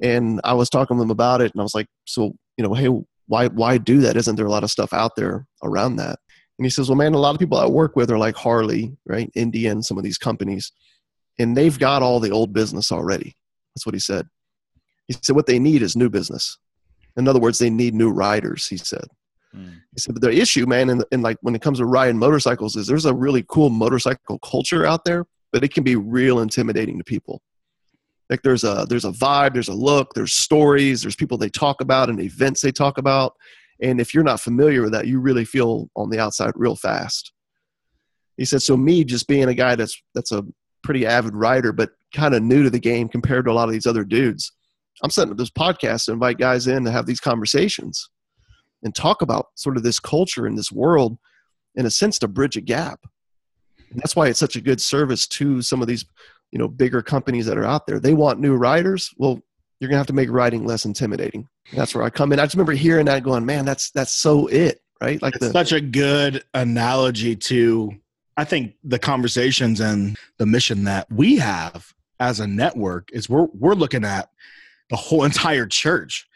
And 0.02 0.40
I 0.42 0.54
was 0.54 0.68
talking 0.68 0.96
to 0.96 1.02
him 1.02 1.10
about 1.10 1.40
it, 1.40 1.52
and 1.52 1.60
I 1.60 1.62
was 1.62 1.74
like, 1.74 1.86
"So, 2.06 2.34
you 2.56 2.64
know, 2.64 2.74
hey, 2.74 2.88
why 3.26 3.48
why 3.48 3.78
do 3.78 4.00
that? 4.00 4.16
Isn't 4.16 4.36
there 4.36 4.46
a 4.46 4.50
lot 4.50 4.64
of 4.64 4.70
stuff 4.70 4.92
out 4.92 5.14
there 5.16 5.46
around 5.62 5.96
that?" 5.96 6.18
And 6.58 6.66
he 6.66 6.70
says, 6.70 6.88
"Well, 6.88 6.96
man, 6.96 7.14
a 7.14 7.18
lot 7.18 7.34
of 7.34 7.38
people 7.38 7.58
I 7.58 7.66
work 7.66 7.94
with 7.94 8.10
are 8.10 8.18
like 8.18 8.36
Harley, 8.36 8.96
right, 9.06 9.30
Indian, 9.34 9.82
some 9.82 9.98
of 9.98 10.04
these 10.04 10.18
companies." 10.18 10.72
and 11.38 11.56
they've 11.56 11.78
got 11.78 12.02
all 12.02 12.20
the 12.20 12.30
old 12.30 12.52
business 12.52 12.90
already. 12.90 13.36
That's 13.74 13.86
what 13.86 13.94
he 13.94 14.00
said. 14.00 14.26
He 15.06 15.16
said 15.22 15.36
what 15.36 15.46
they 15.46 15.58
need 15.58 15.82
is 15.82 15.96
new 15.96 16.10
business. 16.10 16.58
In 17.16 17.28
other 17.28 17.40
words, 17.40 17.58
they 17.58 17.70
need 17.70 17.94
new 17.94 18.10
riders. 18.10 18.66
He 18.66 18.76
said. 18.76 19.06
Mm. 19.54 19.80
He 19.94 20.00
said, 20.00 20.14
but 20.14 20.22
the 20.22 20.32
issue, 20.32 20.66
man, 20.66 20.90
and, 20.90 21.04
and 21.12 21.22
like 21.22 21.38
when 21.40 21.54
it 21.54 21.62
comes 21.62 21.78
to 21.78 21.86
riding 21.86 22.18
motorcycles, 22.18 22.76
is 22.76 22.86
there's 22.86 23.06
a 23.06 23.14
really 23.14 23.44
cool 23.48 23.70
motorcycle 23.70 24.38
culture 24.40 24.86
out 24.86 25.04
there, 25.04 25.26
but 25.52 25.64
it 25.64 25.72
can 25.72 25.84
be 25.84 25.96
real 25.96 26.40
intimidating 26.40 26.98
to 26.98 27.04
people. 27.04 27.42
Like 28.30 28.42
there's 28.42 28.64
a 28.64 28.86
there's 28.88 29.06
a 29.06 29.12
vibe, 29.12 29.54
there's 29.54 29.68
a 29.68 29.74
look, 29.74 30.12
there's 30.14 30.34
stories, 30.34 31.00
there's 31.00 31.16
people 31.16 31.38
they 31.38 31.48
talk 31.48 31.80
about 31.80 32.10
and 32.10 32.20
events 32.20 32.60
they 32.60 32.72
talk 32.72 32.98
about. 32.98 33.34
And 33.80 34.00
if 34.00 34.12
you're 34.12 34.24
not 34.24 34.40
familiar 34.40 34.82
with 34.82 34.92
that, 34.92 35.06
you 35.06 35.20
really 35.20 35.44
feel 35.44 35.88
on 35.96 36.10
the 36.10 36.18
outside 36.18 36.52
real 36.54 36.76
fast. 36.76 37.32
He 38.36 38.44
said, 38.44 38.60
so 38.60 38.76
me 38.76 39.04
just 39.04 39.28
being 39.28 39.48
a 39.48 39.54
guy 39.54 39.76
that's 39.76 40.00
that's 40.14 40.32
a 40.32 40.44
pretty 40.82 41.06
avid 41.06 41.34
rider, 41.34 41.72
but 41.72 41.90
kind 42.14 42.34
of 42.34 42.42
new 42.42 42.62
to 42.62 42.70
the 42.70 42.78
game 42.78 43.08
compared 43.08 43.46
to 43.46 43.50
a 43.50 43.54
lot 43.54 43.68
of 43.68 43.72
these 43.72 43.86
other 43.86 44.04
dudes. 44.04 44.52
I'm 45.02 45.10
setting 45.10 45.32
up 45.32 45.38
this 45.38 45.50
podcast 45.50 46.06
to 46.06 46.12
invite 46.12 46.38
guys 46.38 46.66
in 46.66 46.84
to 46.84 46.90
have 46.90 47.06
these 47.06 47.20
conversations 47.20 48.10
and 48.82 48.94
talk 48.94 49.22
about 49.22 49.48
sort 49.54 49.76
of 49.76 49.82
this 49.82 50.00
culture 50.00 50.46
and 50.46 50.56
this 50.56 50.72
world 50.72 51.18
in 51.74 51.86
a 51.86 51.90
sense 51.90 52.18
to 52.20 52.28
bridge 52.28 52.56
a 52.56 52.60
gap. 52.60 53.00
And 53.90 54.00
that's 54.00 54.14
why 54.14 54.28
it's 54.28 54.38
such 54.38 54.56
a 54.56 54.60
good 54.60 54.80
service 54.80 55.26
to 55.28 55.62
some 55.62 55.80
of 55.80 55.88
these, 55.88 56.04
you 56.50 56.58
know, 56.58 56.68
bigger 56.68 57.02
companies 57.02 57.46
that 57.46 57.58
are 57.58 57.64
out 57.64 57.86
there. 57.86 57.98
They 57.98 58.14
want 58.14 58.40
new 58.40 58.54
riders. 58.54 59.10
Well, 59.16 59.40
you're 59.80 59.88
gonna 59.88 59.98
have 59.98 60.06
to 60.08 60.12
make 60.12 60.30
riding 60.30 60.64
less 60.64 60.84
intimidating. 60.84 61.48
that's 61.72 61.94
where 61.94 62.04
I 62.04 62.10
come 62.10 62.32
in. 62.32 62.40
I 62.40 62.44
just 62.44 62.54
remember 62.54 62.72
hearing 62.72 63.06
that 63.06 63.22
going, 63.22 63.46
man, 63.46 63.64
that's 63.64 63.90
that's 63.90 64.12
so 64.12 64.46
it, 64.48 64.80
right? 65.00 65.20
Like 65.22 65.36
it's 65.36 65.46
the, 65.46 65.52
such 65.52 65.72
a 65.72 65.80
good 65.80 66.44
analogy 66.54 67.36
to 67.36 67.92
I 68.36 68.44
think 68.44 68.74
the 68.84 68.98
conversations 68.98 69.80
and 69.80 70.16
the 70.38 70.46
mission 70.46 70.84
that 70.84 71.10
we 71.10 71.36
have 71.36 71.92
as 72.20 72.40
a 72.40 72.46
network 72.46 73.10
is 73.12 73.28
we're 73.28 73.48
we're 73.52 73.74
looking 73.74 74.04
at 74.04 74.30
the 74.90 74.96
whole 74.96 75.24
entire 75.24 75.66
church. 75.66 76.27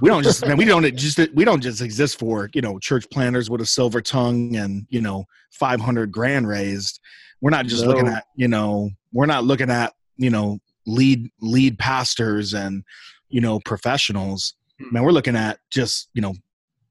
We 0.00 0.08
don't 0.08 0.22
just 0.22 0.46
man, 0.46 0.56
we 0.56 0.64
don't 0.64 0.96
just 0.96 1.18
we 1.34 1.44
don't 1.44 1.60
just 1.60 1.80
exist 1.80 2.18
for 2.18 2.50
you 2.54 2.60
know 2.60 2.78
church 2.78 3.06
planners 3.10 3.50
with 3.50 3.60
a 3.60 3.66
silver 3.66 4.00
tongue 4.00 4.56
and 4.56 4.86
you 4.90 5.00
know 5.00 5.24
five 5.50 5.80
hundred 5.80 6.12
grand 6.12 6.48
raised. 6.48 7.00
We're 7.40 7.50
not 7.50 7.66
just 7.66 7.84
no. 7.84 7.90
looking 7.90 8.08
at 8.08 8.24
you 8.36 8.48
know 8.48 8.90
we're 9.12 9.26
not 9.26 9.44
looking 9.44 9.70
at 9.70 9.94
you 10.16 10.30
know 10.30 10.58
lead 10.86 11.30
lead 11.40 11.78
pastors 11.78 12.54
and 12.54 12.84
you 13.28 13.40
know 13.40 13.60
professionals. 13.60 14.54
Hmm. 14.80 14.94
Man, 14.94 15.02
we're 15.02 15.12
looking 15.12 15.36
at 15.36 15.58
just 15.70 16.10
you 16.14 16.22
know 16.22 16.34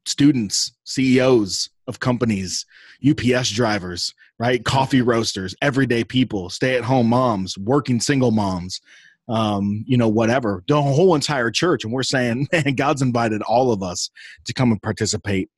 students, 0.05 0.74
CEOs 0.84 1.70
of 1.88 2.00
companies, 2.00 2.65
UPS 3.08 3.51
drivers, 3.51 4.13
right? 4.39 4.63
Coffee 4.63 5.01
roasters, 5.01 5.55
everyday 5.62 6.03
people, 6.03 6.50
stay 6.50 6.75
at 6.75 6.84
home 6.84 7.08
moms, 7.08 7.58
working 7.58 8.00
single 8.00 8.32
moms, 8.32 8.82
um, 9.27 9.84
you 9.88 9.98
know, 9.98 10.08
whatever, 10.08 10.63
the 10.67 10.82
whole 10.82 11.15
entire 11.15 11.51
church. 11.51 11.84
And 11.84 11.94
we're 11.94 12.03
saying, 12.03 12.48
man, 12.51 12.75
God's 12.75 13.01
invited 13.01 13.41
all 13.44 13.72
of 13.72 13.84
us 13.84 14.10
to 14.46 14.53
come 14.53 14.72
and 14.72 14.82
participate 14.82 15.50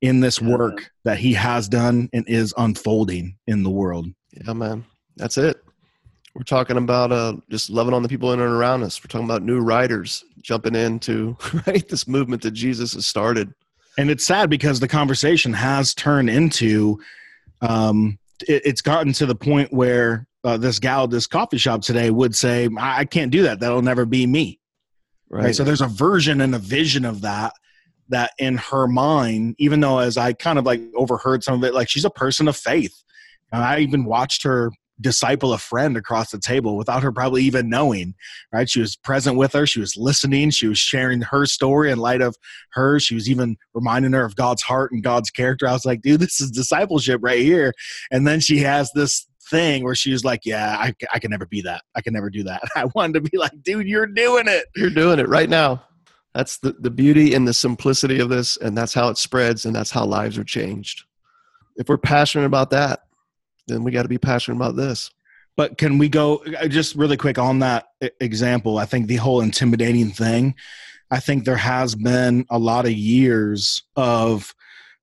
in 0.00 0.20
this 0.20 0.40
work 0.40 0.90
that 1.04 1.18
He 1.18 1.32
has 1.34 1.68
done 1.68 2.08
and 2.12 2.24
is 2.28 2.54
unfolding 2.56 3.36
in 3.46 3.62
the 3.62 3.70
world. 3.70 4.06
Yeah, 4.32 4.52
man. 4.52 4.84
That's 5.16 5.38
it. 5.38 5.62
We're 6.34 6.44
talking 6.44 6.78
about 6.78 7.12
uh, 7.12 7.36
just 7.50 7.68
loving 7.68 7.92
on 7.92 8.02
the 8.02 8.08
people 8.08 8.32
in 8.32 8.40
and 8.40 8.50
around 8.50 8.82
us. 8.82 9.02
We're 9.02 9.08
talking 9.08 9.26
about 9.26 9.42
new 9.42 9.60
writers 9.60 10.24
jumping 10.40 10.74
into 10.74 11.36
right 11.66 11.86
this 11.88 12.08
movement 12.08 12.42
that 12.42 12.52
Jesus 12.52 12.94
has 12.94 13.06
started. 13.06 13.52
And 13.98 14.10
it's 14.10 14.24
sad 14.24 14.48
because 14.48 14.80
the 14.80 14.88
conversation 14.88 15.52
has 15.52 15.94
turned 15.94 16.30
into 16.30 16.98
um, 17.60 18.18
it, 18.48 18.62
it's 18.64 18.80
gotten 18.80 19.12
to 19.14 19.26
the 19.26 19.34
point 19.34 19.72
where 19.72 20.26
uh, 20.44 20.56
this 20.56 20.78
gal 20.78 21.04
at 21.04 21.10
this 21.10 21.26
coffee 21.26 21.58
shop 21.58 21.82
today 21.82 22.10
would 22.10 22.34
say, 22.34 22.68
I, 22.78 23.00
I 23.00 23.04
can't 23.04 23.30
do 23.30 23.42
that. 23.42 23.60
That'll 23.60 23.82
never 23.82 24.04
be 24.04 24.26
me. 24.26 24.58
Right. 25.30 25.44
right. 25.44 25.54
So 25.54 25.64
there's 25.64 25.80
a 25.80 25.86
version 25.86 26.40
and 26.40 26.54
a 26.54 26.58
vision 26.58 27.04
of 27.04 27.22
that 27.22 27.54
that 28.08 28.32
in 28.38 28.58
her 28.58 28.86
mind, 28.86 29.54
even 29.58 29.80
though 29.80 29.98
as 29.98 30.16
I 30.16 30.32
kind 30.34 30.58
of 30.58 30.66
like 30.66 30.82
overheard 30.94 31.42
some 31.42 31.54
of 31.54 31.64
it, 31.64 31.74
like 31.74 31.88
she's 31.88 32.04
a 32.04 32.10
person 32.10 32.48
of 32.48 32.56
faith. 32.56 33.02
And 33.52 33.62
I 33.62 33.80
even 33.80 34.04
watched 34.04 34.42
her 34.42 34.70
disciple 35.00 35.52
a 35.52 35.58
friend 35.58 35.96
across 35.96 36.30
the 36.30 36.38
table 36.38 36.76
without 36.76 37.02
her 37.02 37.10
probably 37.10 37.42
even 37.42 37.68
knowing 37.68 38.14
right 38.52 38.70
she 38.70 38.80
was 38.80 38.94
present 38.94 39.36
with 39.36 39.52
her 39.52 39.66
she 39.66 39.80
was 39.80 39.96
listening 39.96 40.50
she 40.50 40.68
was 40.68 40.78
sharing 40.78 41.20
her 41.20 41.44
story 41.44 41.90
in 41.90 41.98
light 41.98 42.20
of 42.20 42.36
her 42.72 43.00
she 43.00 43.14
was 43.14 43.28
even 43.28 43.56
reminding 43.74 44.12
her 44.12 44.24
of 44.24 44.36
god's 44.36 44.62
heart 44.62 44.92
and 44.92 45.02
god's 45.02 45.30
character 45.30 45.66
i 45.66 45.72
was 45.72 45.84
like 45.84 46.02
dude 46.02 46.20
this 46.20 46.40
is 46.40 46.50
discipleship 46.50 47.20
right 47.22 47.40
here 47.40 47.72
and 48.10 48.26
then 48.26 48.38
she 48.38 48.58
has 48.58 48.92
this 48.92 49.26
thing 49.52 49.84
where 49.84 49.94
she 49.94 50.10
was 50.10 50.24
like 50.24 50.44
yeah 50.44 50.76
i, 50.78 50.94
I 51.12 51.18
can 51.20 51.30
never 51.30 51.46
be 51.46 51.60
that 51.62 51.82
i 51.94 52.00
can 52.00 52.12
never 52.12 52.30
do 52.30 52.42
that 52.44 52.62
i 52.76 52.86
wanted 52.94 53.22
to 53.22 53.30
be 53.30 53.38
like 53.38 53.52
dude 53.62 53.86
you're 53.86 54.06
doing 54.06 54.46
it 54.48 54.64
you're 54.74 54.90
doing 54.90 55.20
it 55.20 55.28
right 55.28 55.48
now 55.48 55.84
that's 56.34 56.58
the, 56.58 56.72
the 56.80 56.90
beauty 56.90 57.34
and 57.34 57.46
the 57.46 57.54
simplicity 57.54 58.18
of 58.18 58.30
this 58.30 58.56
and 58.56 58.76
that's 58.76 58.94
how 58.94 59.08
it 59.08 59.18
spreads 59.18 59.66
and 59.66 59.76
that's 59.76 59.90
how 59.90 60.04
lives 60.04 60.38
are 60.38 60.44
changed 60.44 61.04
if 61.76 61.88
we're 61.88 61.98
passionate 61.98 62.46
about 62.46 62.70
that 62.70 63.02
then 63.66 63.84
we 63.84 63.90
got 63.90 64.02
to 64.02 64.08
be 64.08 64.18
passionate 64.18 64.56
about 64.56 64.76
this. 64.76 65.10
But 65.56 65.78
can 65.78 65.98
we 65.98 66.08
go 66.08 66.42
uh, 66.58 66.68
just 66.68 66.94
really 66.94 67.16
quick 67.16 67.38
on 67.38 67.58
that 67.60 67.86
example? 68.20 68.78
I 68.78 68.86
think 68.86 69.06
the 69.06 69.16
whole 69.16 69.40
intimidating 69.40 70.10
thing, 70.10 70.54
I 71.10 71.20
think 71.20 71.44
there 71.44 71.56
has 71.56 71.94
been 71.94 72.46
a 72.50 72.58
lot 72.58 72.86
of 72.86 72.92
years 72.92 73.82
of 73.96 74.54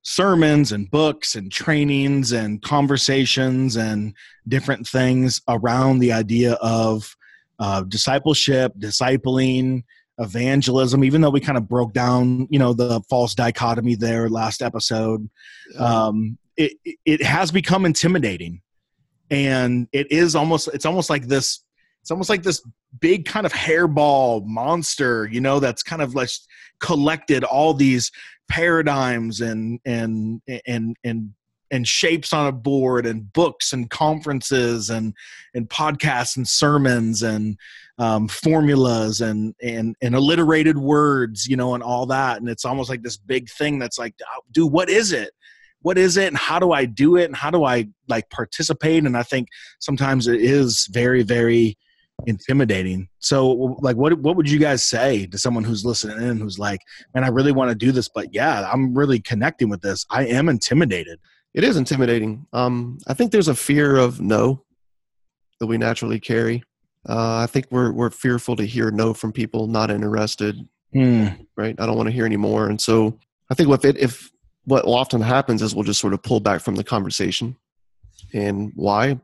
sermons 0.09 0.71
and 0.71 0.89
books 0.89 1.35
and 1.35 1.51
trainings 1.51 2.31
and 2.31 2.61
conversations 2.61 3.75
and 3.75 4.13
different 4.47 4.87
things 4.87 5.41
around 5.47 5.99
the 5.99 6.11
idea 6.11 6.53
of 6.53 7.15
uh, 7.59 7.83
discipleship, 7.83 8.73
discipling, 8.79 9.83
evangelism 10.21 11.01
even 11.01 11.21
though 11.21 11.29
we 11.29 11.39
kind 11.39 11.57
of 11.57 11.65
broke 11.65 11.93
down 11.93 12.45
you 12.49 12.59
know 12.59 12.73
the 12.73 12.99
false 13.09 13.33
dichotomy 13.33 13.95
there 13.95 14.27
last 14.27 14.61
episode 14.61 15.29
um, 15.77 16.37
it 16.59 16.73
it 17.05 17.23
has 17.23 17.49
become 17.51 17.85
intimidating. 17.85 18.61
And 19.31 19.87
it 19.91 20.11
is 20.11 20.35
almost 20.35 20.67
it's 20.73 20.85
almost 20.85 21.09
like 21.09 21.27
this 21.27 21.63
it's 22.01 22.11
almost 22.11 22.29
like 22.29 22.43
this 22.43 22.61
big 22.99 23.25
kind 23.25 23.45
of 23.45 23.53
hairball 23.53 24.45
monster 24.45 25.27
you 25.31 25.41
know 25.41 25.59
that's 25.59 25.83
kind 25.83 26.01
of 26.01 26.15
like 26.15 26.29
collected 26.79 27.43
all 27.43 27.73
these 27.73 28.11
paradigms 28.49 29.41
and 29.41 29.79
and 29.85 30.41
and 30.67 30.95
and 31.03 31.29
and 31.71 31.87
shapes 31.87 32.33
on 32.33 32.47
a 32.47 32.51
board 32.51 33.05
and 33.05 33.31
books 33.31 33.73
and 33.73 33.89
conferences 33.89 34.89
and 34.89 35.13
and 35.53 35.69
podcasts 35.69 36.35
and 36.35 36.47
sermons 36.47 37.21
and 37.21 37.57
um, 37.99 38.27
formulas 38.27 39.21
and 39.21 39.53
and 39.61 39.95
and 40.01 40.15
alliterated 40.15 40.77
words 40.77 41.47
you 41.47 41.55
know 41.55 41.75
and 41.75 41.83
all 41.83 42.05
that. 42.07 42.37
And 42.37 42.49
it's 42.49 42.65
almost 42.65 42.89
like 42.89 43.03
this 43.03 43.17
big 43.17 43.49
thing 43.49 43.79
that's 43.79 43.99
like 43.99 44.15
dude 44.51 44.71
what 44.71 44.89
is 44.89 45.11
it? 45.11 45.31
What 45.81 45.97
is 45.97 46.17
it? 46.17 46.27
And 46.27 46.37
how 46.37 46.59
do 46.59 46.71
I 46.71 46.85
do 46.85 47.15
it? 47.15 47.25
And 47.25 47.35
how 47.35 47.51
do 47.51 47.63
I 47.63 47.87
like 48.07 48.29
participate? 48.29 49.05
And 49.05 49.15
I 49.15 49.23
think 49.23 49.47
sometimes 49.79 50.27
it 50.27 50.41
is 50.41 50.87
very, 50.91 51.23
very 51.23 51.77
intimidating. 52.25 53.07
So 53.19 53.77
like 53.81 53.95
what 53.95 54.19
what 54.19 54.35
would 54.35 54.49
you 54.49 54.59
guys 54.59 54.83
say 54.83 55.25
to 55.27 55.37
someone 55.37 55.63
who's 55.63 55.85
listening 55.85 56.27
in 56.27 56.39
who's 56.39 56.59
like, 56.59 56.81
man, 57.13 57.23
I 57.23 57.29
really 57.29 57.51
want 57.51 57.69
to 57.69 57.75
do 57.75 57.91
this, 57.91 58.09
but 58.09 58.33
yeah, 58.33 58.69
I'm 58.71 58.97
really 58.97 59.19
connecting 59.19 59.69
with 59.69 59.81
this. 59.81 60.05
I 60.09 60.25
am 60.25 60.49
intimidated. 60.49 61.19
It 61.53 61.63
is 61.63 61.77
intimidating. 61.77 62.45
Um, 62.53 62.99
I 63.07 63.13
think 63.13 63.31
there's 63.31 63.47
a 63.47 63.55
fear 63.55 63.97
of 63.97 64.21
no 64.21 64.63
that 65.59 65.67
we 65.67 65.77
naturally 65.77 66.19
carry. 66.19 66.63
Uh, 67.07 67.37
I 67.37 67.47
think 67.47 67.67
we're 67.71 67.91
we're 67.91 68.09
fearful 68.09 68.55
to 68.57 68.65
hear 68.65 68.91
no 68.91 69.13
from 69.13 69.31
people, 69.31 69.67
not 69.67 69.91
interested. 69.91 70.67
Hmm. 70.93 71.27
Right? 71.55 71.75
I 71.79 71.85
don't 71.85 71.97
want 71.97 72.07
to 72.07 72.13
hear 72.13 72.25
anymore. 72.25 72.67
And 72.67 72.79
so 72.79 73.17
I 73.49 73.55
think 73.55 73.69
if 73.69 73.85
it 73.85 73.97
if 73.97 74.31
what 74.65 74.85
often 74.85 75.21
happens 75.21 75.61
is 75.61 75.73
we'll 75.73 75.83
just 75.83 75.99
sort 75.99 76.13
of 76.13 76.21
pull 76.21 76.39
back 76.39 76.61
from 76.61 76.75
the 76.75 76.83
conversation. 76.83 77.55
And 78.33 78.71
why? 78.75 79.19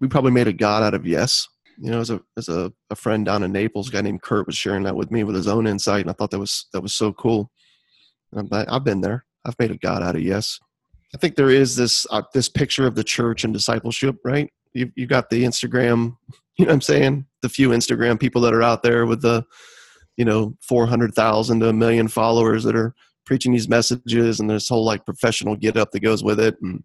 We 0.00 0.08
probably 0.08 0.32
made 0.32 0.48
a 0.48 0.52
God 0.52 0.82
out 0.82 0.94
of 0.94 1.06
yes. 1.06 1.48
You 1.80 1.90
know, 1.90 2.00
as 2.00 2.10
a 2.10 2.20
as 2.36 2.48
a, 2.48 2.72
a 2.90 2.94
friend 2.94 3.24
down 3.24 3.42
in 3.42 3.52
Naples, 3.52 3.88
a 3.88 3.92
guy 3.92 4.02
named 4.02 4.22
Kurt 4.22 4.46
was 4.46 4.56
sharing 4.56 4.82
that 4.84 4.96
with 4.96 5.10
me 5.10 5.24
with 5.24 5.34
his 5.34 5.48
own 5.48 5.66
insight, 5.66 6.02
and 6.02 6.10
I 6.10 6.12
thought 6.12 6.30
that 6.30 6.38
was 6.38 6.66
that 6.72 6.82
was 6.82 6.94
so 6.94 7.12
cool. 7.12 7.50
I've 8.36 8.84
been 8.84 9.00
there. 9.00 9.24
I've 9.44 9.58
made 9.58 9.70
a 9.70 9.78
God 9.78 10.02
out 10.02 10.14
of 10.14 10.22
yes. 10.22 10.58
I 11.14 11.18
think 11.18 11.34
there 11.34 11.50
is 11.50 11.76
this 11.76 12.06
uh, 12.10 12.22
this 12.34 12.48
picture 12.48 12.86
of 12.86 12.94
the 12.94 13.04
church 13.04 13.44
and 13.44 13.52
discipleship, 13.52 14.16
right? 14.24 14.50
You 14.74 14.92
you 14.94 15.06
got 15.06 15.30
the 15.30 15.44
Instagram, 15.44 16.16
you 16.58 16.66
know 16.66 16.70
what 16.70 16.74
I'm 16.74 16.80
saying? 16.80 17.26
The 17.42 17.48
few 17.48 17.70
Instagram 17.70 18.20
people 18.20 18.42
that 18.42 18.54
are 18.54 18.62
out 18.62 18.82
there 18.82 19.06
with 19.06 19.22
the, 19.22 19.44
you 20.16 20.24
know, 20.24 20.56
four 20.60 20.86
hundred 20.86 21.14
thousand 21.14 21.60
to 21.60 21.68
a 21.68 21.72
million 21.72 22.08
followers 22.08 22.62
that 22.64 22.76
are 22.76 22.94
preaching 23.26 23.52
these 23.52 23.68
messages 23.68 24.40
and 24.40 24.50
this 24.50 24.68
whole 24.68 24.84
like 24.84 25.04
professional 25.04 25.56
get 25.56 25.76
up 25.76 25.92
that 25.92 26.00
goes 26.00 26.22
with 26.22 26.40
it 26.40 26.56
and 26.62 26.82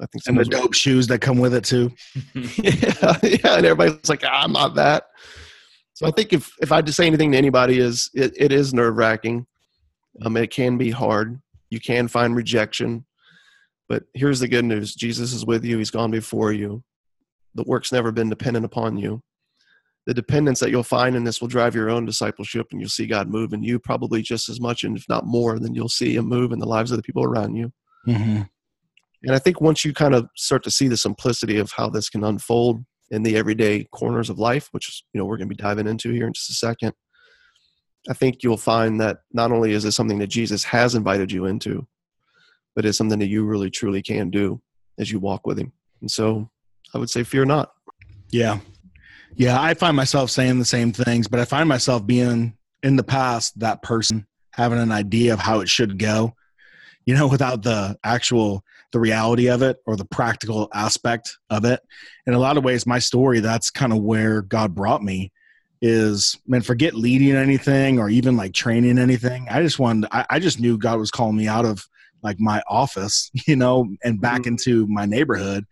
I 0.00 0.06
think 0.06 0.24
and 0.26 0.38
the 0.38 0.44
dope 0.44 0.74
shoes 0.74 1.06
that 1.06 1.20
come 1.20 1.38
with 1.38 1.54
it 1.54 1.64
too. 1.64 1.92
yeah, 2.34 3.16
yeah, 3.22 3.56
and 3.56 3.66
everybody's 3.66 4.08
like, 4.08 4.22
ah, 4.24 4.42
I'm 4.42 4.52
not 4.52 4.74
that. 4.74 5.04
So 5.94 6.06
I 6.06 6.10
think 6.10 6.32
if 6.32 6.52
if 6.60 6.72
I 6.72 6.76
had 6.76 6.86
to 6.86 6.92
say 6.92 7.06
anything 7.06 7.32
to 7.32 7.38
anybody 7.38 7.78
is 7.78 8.10
it, 8.14 8.32
it 8.36 8.52
is 8.52 8.74
nerve 8.74 8.96
wracking. 8.96 9.46
Um, 10.24 10.36
it 10.36 10.50
can 10.50 10.76
be 10.76 10.90
hard. 10.90 11.40
You 11.70 11.80
can 11.80 12.08
find 12.08 12.36
rejection, 12.36 13.06
but 13.88 14.04
here's 14.14 14.40
the 14.40 14.48
good 14.48 14.64
news: 14.64 14.94
Jesus 14.94 15.32
is 15.32 15.46
with 15.46 15.64
you. 15.64 15.78
He's 15.78 15.90
gone 15.90 16.10
before 16.10 16.52
you. 16.52 16.82
The 17.54 17.64
work's 17.64 17.92
never 17.92 18.12
been 18.12 18.28
dependent 18.28 18.66
upon 18.66 18.98
you 18.98 19.22
the 20.06 20.14
dependence 20.14 20.60
that 20.60 20.70
you'll 20.70 20.84
find 20.84 21.16
in 21.16 21.24
this 21.24 21.40
will 21.40 21.48
drive 21.48 21.74
your 21.74 21.90
own 21.90 22.06
discipleship 22.06 22.68
and 22.70 22.80
you'll 22.80 22.88
see 22.88 23.06
God 23.06 23.28
move 23.28 23.52
in 23.52 23.62
you 23.62 23.78
probably 23.78 24.22
just 24.22 24.48
as 24.48 24.60
much 24.60 24.84
and 24.84 24.96
if 24.96 25.04
not 25.08 25.26
more 25.26 25.58
than 25.58 25.74
you'll 25.74 25.88
see 25.88 26.14
him 26.14 26.26
move 26.26 26.52
in 26.52 26.60
the 26.60 26.66
lives 26.66 26.92
of 26.92 26.96
the 26.96 27.02
people 27.02 27.24
around 27.24 27.56
you. 27.56 27.72
Mm-hmm. 28.06 28.42
And 29.22 29.34
I 29.34 29.38
think 29.38 29.60
once 29.60 29.84
you 29.84 29.92
kind 29.92 30.14
of 30.14 30.28
start 30.36 30.62
to 30.64 30.70
see 30.70 30.88
the 30.88 30.96
simplicity 30.96 31.58
of 31.58 31.72
how 31.72 31.88
this 31.88 32.08
can 32.08 32.24
unfold, 32.24 32.84
in 33.10 33.22
the 33.22 33.36
everyday 33.36 33.84
corners 33.84 34.30
of 34.30 34.38
life, 34.38 34.68
which 34.72 35.04
you 35.12 35.18
know 35.18 35.24
we're 35.24 35.36
going 35.36 35.48
to 35.48 35.54
be 35.54 35.62
diving 35.62 35.86
into 35.86 36.10
here 36.10 36.26
in 36.26 36.32
just 36.32 36.50
a 36.50 36.54
second, 36.54 36.92
I 38.08 38.14
think 38.14 38.42
you'll 38.42 38.56
find 38.56 39.00
that 39.00 39.18
not 39.32 39.52
only 39.52 39.72
is 39.72 39.84
this 39.84 39.96
something 39.96 40.18
that 40.18 40.28
Jesus 40.28 40.64
has 40.64 40.94
invited 40.94 41.30
you 41.30 41.46
into, 41.46 41.86
but 42.74 42.84
it's 42.84 42.98
something 42.98 43.18
that 43.18 43.28
you 43.28 43.44
really 43.44 43.70
truly 43.70 44.02
can 44.02 44.30
do 44.30 44.60
as 44.98 45.10
you 45.10 45.18
walk 45.18 45.46
with 45.46 45.58
Him. 45.58 45.72
And 46.00 46.10
so, 46.10 46.50
I 46.94 46.98
would 46.98 47.10
say, 47.10 47.22
fear 47.22 47.44
not. 47.44 47.72
Yeah, 48.30 48.58
yeah. 49.34 49.60
I 49.60 49.74
find 49.74 49.96
myself 49.96 50.30
saying 50.30 50.58
the 50.58 50.64
same 50.64 50.92
things, 50.92 51.28
but 51.28 51.40
I 51.40 51.44
find 51.44 51.68
myself 51.68 52.06
being 52.06 52.56
in 52.82 52.96
the 52.96 53.04
past 53.04 53.58
that 53.60 53.82
person 53.82 54.26
having 54.52 54.78
an 54.78 54.92
idea 54.92 55.32
of 55.32 55.38
how 55.38 55.60
it 55.60 55.68
should 55.68 55.98
go, 55.98 56.34
you 57.04 57.14
know, 57.14 57.26
without 57.28 57.62
the 57.62 57.96
actual 58.02 58.64
the 58.92 59.00
reality 59.00 59.48
of 59.48 59.62
it 59.62 59.78
or 59.86 59.96
the 59.96 60.04
practical 60.04 60.68
aspect 60.74 61.36
of 61.50 61.64
it. 61.64 61.80
In 62.26 62.34
a 62.34 62.38
lot 62.38 62.56
of 62.56 62.64
ways, 62.64 62.86
my 62.86 62.98
story, 62.98 63.40
that's 63.40 63.70
kind 63.70 63.92
of 63.92 64.00
where 64.00 64.42
God 64.42 64.74
brought 64.74 65.02
me 65.02 65.32
is 65.82 66.38
man, 66.46 66.62
forget 66.62 66.94
leading 66.94 67.34
anything 67.36 67.98
or 67.98 68.08
even 68.08 68.36
like 68.36 68.52
training 68.52 68.98
anything. 68.98 69.46
I 69.50 69.62
just 69.62 69.78
wanted, 69.78 70.08
I, 70.10 70.24
I 70.30 70.38
just 70.38 70.60
knew 70.60 70.78
God 70.78 70.98
was 70.98 71.10
calling 71.10 71.36
me 71.36 71.48
out 71.48 71.64
of 71.64 71.86
like 72.22 72.40
my 72.40 72.62
office, 72.68 73.30
you 73.46 73.56
know, 73.56 73.86
and 74.02 74.20
back 74.20 74.42
mm-hmm. 74.42 74.50
into 74.50 74.86
my 74.88 75.06
neighborhood, 75.06 75.64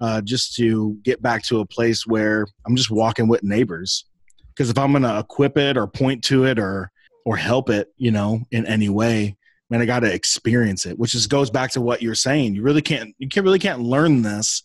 uh, 0.00 0.20
just 0.20 0.54
to 0.56 0.96
get 1.02 1.22
back 1.22 1.42
to 1.44 1.60
a 1.60 1.66
place 1.66 2.06
where 2.06 2.46
I'm 2.66 2.76
just 2.76 2.90
walking 2.90 3.28
with 3.28 3.42
neighbors. 3.42 4.04
Because 4.48 4.70
if 4.70 4.78
I'm 4.78 4.92
going 4.92 5.02
to 5.02 5.18
equip 5.18 5.56
it 5.56 5.76
or 5.76 5.86
point 5.86 6.24
to 6.24 6.44
it 6.44 6.58
or 6.58 6.90
or 7.24 7.36
help 7.36 7.68
it, 7.68 7.92
you 7.98 8.10
know, 8.10 8.40
in 8.50 8.64
any 8.66 8.88
way, 8.88 9.36
man, 9.70 9.80
I 9.80 9.86
got 9.86 10.00
to 10.00 10.12
experience 10.12 10.86
it. 10.86 10.98
Which 10.98 11.12
just 11.12 11.30
goes 11.30 11.50
back 11.50 11.72
to 11.72 11.80
what 11.80 12.02
you're 12.02 12.14
saying. 12.14 12.54
You 12.54 12.62
really 12.62 12.82
can't, 12.82 13.14
you 13.18 13.28
can 13.28 13.44
really 13.44 13.58
can't 13.58 13.80
learn 13.80 14.22
this 14.22 14.62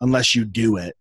unless 0.00 0.34
you 0.34 0.44
do 0.44 0.76
it 0.76 0.96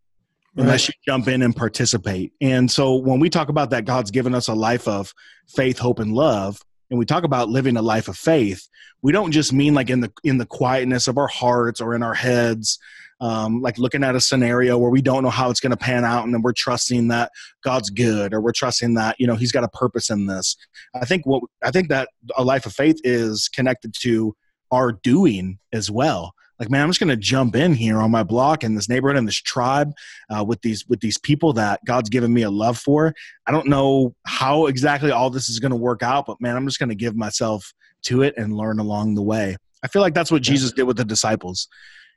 unless 0.56 0.88
you 0.88 0.94
jump 1.06 1.28
in 1.28 1.42
and 1.42 1.56
participate. 1.56 2.34
And 2.42 2.70
so 2.70 2.96
when 2.96 3.20
we 3.20 3.30
talk 3.30 3.50
about 3.50 3.72
that 3.72 3.86
God's 3.86 4.12
given 4.12 4.36
us 4.36 4.48
a 4.48 4.54
life 4.54 4.88
of 4.88 5.14
faith, 5.48 5.80
hope 5.80 6.00
and 6.00 6.14
love, 6.14 6.62
and 6.90 7.00
we 7.00 7.06
talk 7.06 7.24
about 7.24 7.50
living 7.50 7.78
a 7.78 7.82
life 7.82 8.08
of 8.08 8.18
faith, 8.18 8.68
we 9.02 9.12
don't 9.12 9.32
just 9.32 9.52
mean 9.52 9.74
like 9.74 9.90
in 9.90 10.02
the 10.02 10.12
in 10.24 10.38
the 10.38 10.46
quietness 10.46 11.08
of 11.08 11.18
our 11.18 11.28
hearts 11.28 11.82
or 11.82 11.96
in 11.96 12.04
our 12.04 12.14
heads 12.14 12.80
um, 13.24 13.62
like 13.62 13.78
looking 13.78 14.04
at 14.04 14.16
a 14.16 14.20
scenario 14.20 14.78
where 14.78 14.92
we 14.92 15.02
don't 15.02 15.24
know 15.24 15.30
how 15.30 15.50
it's 15.50 15.62
going 15.62 15.72
to 15.72 15.78
pan 15.78 16.04
out 16.04 16.26
and 16.26 16.34
then 16.34 16.42
we're 16.42 16.52
trusting 16.52 17.08
that 17.08 17.32
god's 17.64 17.90
good 17.90 18.34
or 18.34 18.42
we're 18.42 18.52
trusting 18.52 18.96
that 18.96 19.16
you 19.18 19.26
know 19.26 19.36
he's 19.36 19.54
got 19.54 19.64
a 19.64 19.70
purpose 19.70 20.10
in 20.10 20.28
this. 20.28 20.58
I 20.94 21.06
think 21.06 21.26
what 21.26 21.42
i 21.64 21.72
think 21.72 21.88
that 21.88 22.10
a 22.38 22.44
life 22.44 22.66
of 22.66 22.74
faith 22.74 23.00
is 23.06 23.48
connected 23.48 23.96
to 24.02 24.36
our 24.72 24.92
doing 24.92 25.58
as 25.72 25.90
well. 25.90 26.34
Like 26.60 26.70
man 26.70 26.84
i'm 26.84 26.90
just 26.90 27.00
going 27.00 27.10
to 27.10 27.16
jump 27.16 27.56
in 27.56 27.74
here 27.74 28.00
on 28.00 28.12
my 28.12 28.24
block 28.24 28.62
in 28.62 28.76
this 28.76 28.90
neighborhood 28.90 29.18
in 29.18 29.26
this 29.26 29.42
tribe 29.42 29.94
uh, 30.30 30.44
with 30.44 30.62
these 30.62 30.86
with 30.90 31.00
these 31.00 31.18
people 31.18 31.54
that 31.54 31.80
god's 31.86 32.10
given 32.10 32.34
me 32.34 32.42
a 32.42 32.52
love 32.52 32.78
for. 32.78 33.14
I 33.48 33.54
don't 33.54 33.70
know 33.70 34.14
how 34.26 34.66
exactly 34.66 35.12
all 35.12 35.30
this 35.30 35.48
is 35.48 35.62
going 35.62 35.72
to 35.72 35.78
work 35.78 36.04
out 36.04 36.26
but 36.26 36.42
man 36.42 36.58
i'm 36.58 36.68
just 36.68 36.80
going 36.80 36.90
to 36.90 36.96
give 36.96 37.16
myself 37.16 37.74
to 38.04 38.22
it 38.22 38.34
and 38.36 38.58
learn 38.58 38.80
along 38.80 39.16
the 39.16 39.22
way. 39.22 39.56
I 39.82 39.88
feel 39.88 40.02
like 40.02 40.14
that's 40.14 40.32
what 40.32 40.42
jesus 40.42 40.74
did 40.74 40.84
with 40.84 40.98
the 40.98 41.06
disciples 41.06 41.70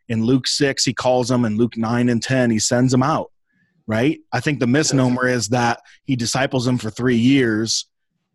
in 0.08 0.24
luke 0.24 0.46
6 0.46 0.84
he 0.84 0.94
calls 0.94 1.28
them 1.28 1.44
in 1.44 1.56
luke 1.56 1.76
9 1.76 2.08
and 2.08 2.22
10 2.22 2.50
he 2.50 2.58
sends 2.58 2.92
them 2.92 3.02
out 3.02 3.30
right 3.86 4.18
i 4.32 4.40
think 4.40 4.60
the 4.60 4.66
misnomer 4.66 5.28
is 5.28 5.48
that 5.48 5.80
he 6.04 6.16
disciples 6.16 6.64
them 6.64 6.78
for 6.78 6.90
three 6.90 7.16
years 7.16 7.86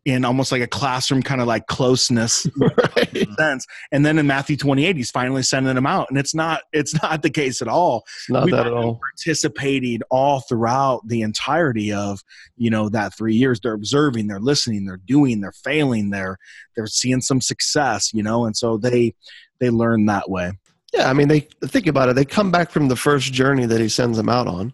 in 0.05 0.25
almost 0.25 0.51
like 0.51 0.61
a 0.61 0.67
classroom 0.67 1.21
kind 1.21 1.41
of 1.41 1.47
like 1.47 1.67
closeness 1.67 2.47
right. 2.57 3.27
sense. 3.37 3.65
And 3.91 4.05
then 4.05 4.17
in 4.17 4.25
Matthew 4.25 4.57
28, 4.57 4.95
he's 4.95 5.11
finally 5.11 5.43
sending 5.43 5.75
them 5.75 5.85
out. 5.85 6.07
And 6.09 6.17
it's 6.17 6.33
not 6.33 6.61
it's 6.73 6.99
not 7.01 7.21
the 7.21 7.29
case 7.29 7.61
at 7.61 7.67
all. 7.67 8.03
It's 8.05 8.29
not 8.29 8.45
We've 8.45 8.55
that 8.55 8.65
at 8.65 8.73
all. 8.73 8.99
Participating 9.15 10.01
all 10.09 10.41
throughout 10.41 11.01
the 11.07 11.21
entirety 11.21 11.93
of, 11.93 12.21
you 12.57 12.69
know, 12.69 12.89
that 12.89 13.15
three 13.15 13.35
years. 13.35 13.59
They're 13.59 13.73
observing, 13.73 14.27
they're 14.27 14.39
listening, 14.39 14.85
they're 14.85 14.97
doing, 14.97 15.41
they're 15.41 15.51
failing, 15.51 16.09
they're 16.09 16.37
they're 16.75 16.87
seeing 16.87 17.21
some 17.21 17.41
success, 17.41 18.11
you 18.13 18.23
know, 18.23 18.45
and 18.45 18.57
so 18.57 18.77
they 18.77 19.13
they 19.59 19.69
learn 19.69 20.07
that 20.07 20.29
way. 20.29 20.53
Yeah, 20.93 21.09
I 21.09 21.13
mean 21.13 21.27
they 21.27 21.47
think 21.65 21.87
about 21.87 22.09
it, 22.09 22.15
they 22.15 22.25
come 22.25 22.51
back 22.51 22.71
from 22.71 22.87
the 22.87 22.95
first 22.95 23.31
journey 23.33 23.65
that 23.65 23.81
he 23.81 23.89
sends 23.89 24.17
them 24.17 24.29
out 24.29 24.47
on. 24.47 24.73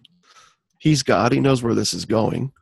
He's 0.78 1.02
God, 1.02 1.32
he 1.32 1.40
knows 1.40 1.62
where 1.62 1.74
this 1.74 1.92
is 1.92 2.04
going. 2.04 2.52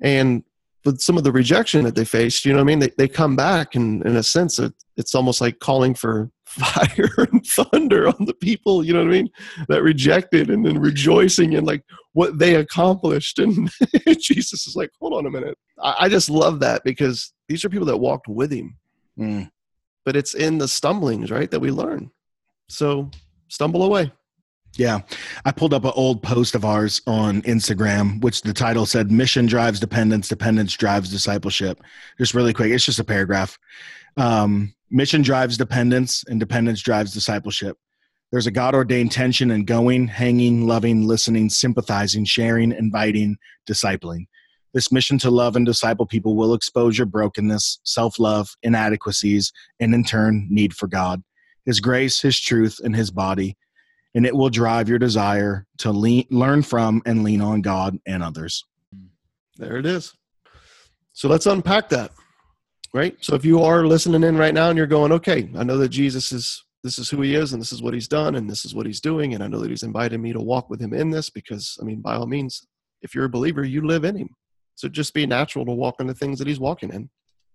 And 0.00 0.42
with 0.84 1.00
some 1.00 1.16
of 1.16 1.24
the 1.24 1.32
rejection 1.32 1.84
that 1.84 1.94
they 1.94 2.04
faced, 2.04 2.44
you 2.44 2.52
know 2.52 2.58
what 2.58 2.64
I 2.64 2.66
mean? 2.66 2.78
They, 2.78 2.90
they 2.98 3.08
come 3.08 3.36
back 3.36 3.74
and 3.74 4.04
in 4.04 4.16
a 4.16 4.22
sense 4.22 4.58
it, 4.58 4.74
it's 4.96 5.14
almost 5.14 5.40
like 5.40 5.58
calling 5.58 5.94
for 5.94 6.30
fire 6.46 7.10
and 7.32 7.44
thunder 7.44 8.08
on 8.08 8.26
the 8.26 8.34
people, 8.34 8.84
you 8.84 8.92
know 8.92 9.00
what 9.00 9.08
I 9.08 9.12
mean? 9.12 9.30
That 9.68 9.82
rejected 9.82 10.50
and 10.50 10.64
then 10.64 10.78
rejoicing 10.78 11.54
in 11.54 11.64
like 11.64 11.82
what 12.12 12.38
they 12.38 12.54
accomplished. 12.56 13.38
And 13.38 13.70
Jesus 14.20 14.66
is 14.66 14.76
like, 14.76 14.90
hold 15.00 15.14
on 15.14 15.26
a 15.26 15.30
minute. 15.30 15.58
I, 15.82 15.94
I, 16.00 16.08
just 16.08 16.30
love 16.30 16.60
that 16.60 16.84
because 16.84 17.32
these 17.48 17.64
are 17.64 17.68
people 17.68 17.86
that 17.86 17.96
walked 17.96 18.28
with 18.28 18.52
him. 18.52 18.76
Mm. 19.18 19.50
But 20.04 20.16
it's 20.16 20.34
in 20.34 20.58
the 20.58 20.68
stumblings, 20.68 21.30
right, 21.30 21.50
that 21.50 21.60
we 21.60 21.70
learn. 21.70 22.10
So 22.68 23.10
stumble 23.48 23.82
away. 23.82 24.12
Yeah. 24.76 25.00
I 25.44 25.52
pulled 25.52 25.74
up 25.74 25.84
an 25.84 25.92
old 25.94 26.22
post 26.22 26.54
of 26.54 26.64
ours 26.64 27.00
on 27.06 27.42
Instagram, 27.42 28.20
which 28.22 28.42
the 28.42 28.52
title 28.52 28.86
said 28.86 29.10
Mission 29.10 29.46
drives 29.46 29.78
dependence, 29.78 30.28
dependence 30.28 30.74
drives 30.74 31.10
discipleship. 31.10 31.80
Just 32.18 32.34
really 32.34 32.52
quick, 32.52 32.72
it's 32.72 32.84
just 32.84 32.98
a 32.98 33.04
paragraph. 33.04 33.58
Um, 34.16 34.74
mission 34.90 35.22
drives 35.22 35.56
dependence, 35.56 36.24
and 36.26 36.40
dependence 36.40 36.80
drives 36.82 37.12
discipleship. 37.12 37.76
There's 38.32 38.46
a 38.48 38.50
God 38.50 38.74
ordained 38.74 39.12
tension 39.12 39.52
in 39.52 39.64
going, 39.64 40.08
hanging, 40.08 40.66
loving, 40.66 41.06
listening, 41.06 41.50
sympathizing, 41.50 42.24
sharing, 42.24 42.72
inviting, 42.72 43.36
discipling. 43.68 44.26
This 44.72 44.90
mission 44.90 45.18
to 45.18 45.30
love 45.30 45.54
and 45.54 45.64
disciple 45.64 46.04
people 46.04 46.34
will 46.34 46.52
expose 46.52 46.98
your 46.98 47.06
brokenness, 47.06 47.78
self 47.84 48.18
love, 48.18 48.48
inadequacies, 48.64 49.52
and 49.78 49.94
in 49.94 50.02
turn, 50.02 50.48
need 50.50 50.74
for 50.74 50.88
God, 50.88 51.22
His 51.66 51.80
grace, 51.80 52.20
His 52.20 52.38
truth, 52.38 52.80
and 52.82 52.94
His 52.94 53.10
body 53.10 53.56
and 54.14 54.24
it 54.24 54.34
will 54.34 54.50
drive 54.50 54.88
your 54.88 54.98
desire 54.98 55.66
to 55.78 55.90
lean, 55.90 56.26
learn 56.30 56.62
from 56.62 57.02
and 57.04 57.24
lean 57.24 57.40
on 57.40 57.62
God 57.62 57.98
and 58.06 58.22
others. 58.22 58.64
There 59.56 59.76
it 59.76 59.86
is. 59.86 60.12
So 61.12 61.28
let's 61.28 61.46
unpack 61.46 61.88
that. 61.90 62.12
Right? 62.92 63.16
So 63.20 63.34
if 63.34 63.44
you 63.44 63.60
are 63.60 63.86
listening 63.86 64.22
in 64.22 64.36
right 64.36 64.54
now 64.54 64.68
and 64.68 64.78
you're 64.78 64.86
going, 64.86 65.10
okay, 65.12 65.50
I 65.56 65.64
know 65.64 65.78
that 65.78 65.88
Jesus 65.88 66.30
is 66.32 66.62
this 66.84 66.98
is 66.98 67.08
who 67.08 67.22
he 67.22 67.34
is 67.34 67.54
and 67.54 67.62
this 67.62 67.72
is 67.72 67.82
what 67.82 67.94
he's 67.94 68.06
done 68.06 68.34
and 68.34 68.48
this 68.48 68.66
is 68.66 68.74
what 68.74 68.84
he's 68.84 69.00
doing 69.00 69.34
and 69.34 69.42
I 69.42 69.46
know 69.46 69.58
that 69.58 69.70
he's 69.70 69.82
invited 69.82 70.20
me 70.20 70.34
to 70.34 70.40
walk 70.40 70.68
with 70.68 70.80
him 70.80 70.92
in 70.92 71.08
this 71.08 71.30
because 71.30 71.78
I 71.80 71.84
mean 71.84 72.02
by 72.02 72.14
all 72.14 72.26
means 72.26 72.66
if 73.00 73.14
you're 73.14 73.24
a 73.24 73.30
believer 73.30 73.64
you 73.64 73.86
live 73.86 74.04
in 74.04 74.16
him. 74.16 74.28
So 74.74 74.88
just 74.88 75.14
be 75.14 75.26
natural 75.26 75.64
to 75.64 75.72
walk 75.72 75.96
in 75.98 76.06
the 76.06 76.14
things 76.14 76.38
that 76.38 76.46
he's 76.46 76.60
walking 76.60 76.92
in. 76.92 77.08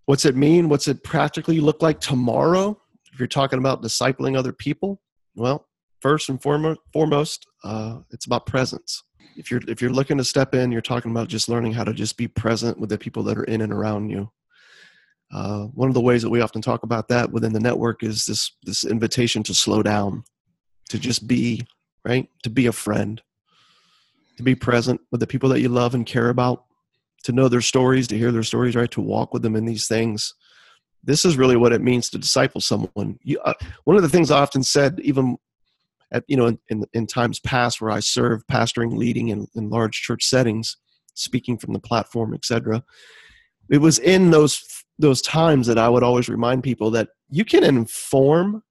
What's 0.07 0.25
it 0.25 0.35
mean? 0.35 0.67
What's 0.67 0.87
it 0.87 1.03
practically 1.03 1.59
look 1.59 1.81
like 1.81 1.99
tomorrow? 1.99 2.81
If 3.19 3.21
you're 3.21 3.27
talking 3.27 3.59
about 3.59 3.83
discipling 3.83 4.37
other 4.37 4.53
people, 4.53 5.01
well, 5.35 5.67
first 5.99 6.29
and 6.29 6.41
foremost, 6.41 7.45
uh, 7.65 7.97
it's 8.11 8.25
about 8.25 8.45
presence. 8.45 9.03
If 9.35 9.51
you're 9.51 9.59
if 9.67 9.81
you're 9.81 9.91
looking 9.91 10.17
to 10.19 10.23
step 10.23 10.55
in, 10.55 10.71
you're 10.71 10.79
talking 10.79 11.11
about 11.11 11.27
just 11.27 11.49
learning 11.49 11.73
how 11.73 11.83
to 11.83 11.91
just 11.91 12.15
be 12.15 12.29
present 12.29 12.79
with 12.79 12.89
the 12.89 12.97
people 12.97 13.21
that 13.23 13.37
are 13.37 13.43
in 13.43 13.59
and 13.59 13.73
around 13.73 14.09
you. 14.09 14.31
Uh, 15.33 15.63
one 15.63 15.89
of 15.89 15.95
the 15.95 15.99
ways 15.99 16.21
that 16.21 16.29
we 16.29 16.39
often 16.39 16.61
talk 16.61 16.83
about 16.83 17.09
that 17.09 17.29
within 17.29 17.51
the 17.51 17.59
network 17.59 18.03
is 18.03 18.23
this 18.23 18.55
this 18.63 18.85
invitation 18.85 19.43
to 19.43 19.53
slow 19.53 19.83
down, 19.83 20.23
to 20.87 20.97
just 20.97 21.27
be 21.27 21.67
right, 22.05 22.29
to 22.43 22.49
be 22.49 22.67
a 22.67 22.71
friend, 22.71 23.21
to 24.37 24.43
be 24.43 24.55
present 24.55 25.01
with 25.11 25.19
the 25.19 25.27
people 25.27 25.49
that 25.49 25.59
you 25.59 25.67
love 25.67 25.93
and 25.93 26.05
care 26.05 26.29
about, 26.29 26.63
to 27.25 27.33
know 27.33 27.49
their 27.49 27.59
stories, 27.59 28.07
to 28.07 28.17
hear 28.17 28.31
their 28.31 28.43
stories, 28.43 28.77
right, 28.77 28.91
to 28.91 29.01
walk 29.01 29.33
with 29.33 29.41
them 29.41 29.57
in 29.57 29.65
these 29.65 29.89
things. 29.89 30.35
This 31.03 31.25
is 31.25 31.37
really 31.37 31.55
what 31.55 31.73
it 31.73 31.81
means 31.81 32.09
to 32.09 32.17
disciple 32.17 32.61
someone. 32.61 33.19
You, 33.23 33.39
uh, 33.39 33.53
one 33.85 33.95
of 33.95 34.03
the 34.03 34.09
things 34.09 34.31
I 34.31 34.39
often 34.39 34.63
said, 34.63 34.99
even 35.01 35.37
at 36.11 36.23
you 36.27 36.37
know 36.37 36.47
in, 36.47 36.59
in, 36.69 36.85
in 36.93 37.07
times 37.07 37.39
past 37.39 37.81
where 37.81 37.91
I 37.91 37.99
served 37.99 38.47
pastoring, 38.47 38.97
leading 38.97 39.29
in, 39.29 39.47
in 39.55 39.69
large 39.69 40.01
church 40.01 40.25
settings, 40.25 40.77
speaking 41.13 41.57
from 41.57 41.73
the 41.73 41.79
platform, 41.79 42.33
etc. 42.33 42.83
It 43.69 43.79
was 43.79 43.99
in 43.99 44.31
those 44.31 44.63
those 44.97 45.21
times 45.21 45.67
that 45.67 45.77
I 45.77 45.87
would 45.87 46.03
always 46.03 46.27
remind 46.27 46.63
people 46.63 46.91
that 46.91 47.09
you 47.29 47.45
can 47.45 47.63
inform 47.63 48.63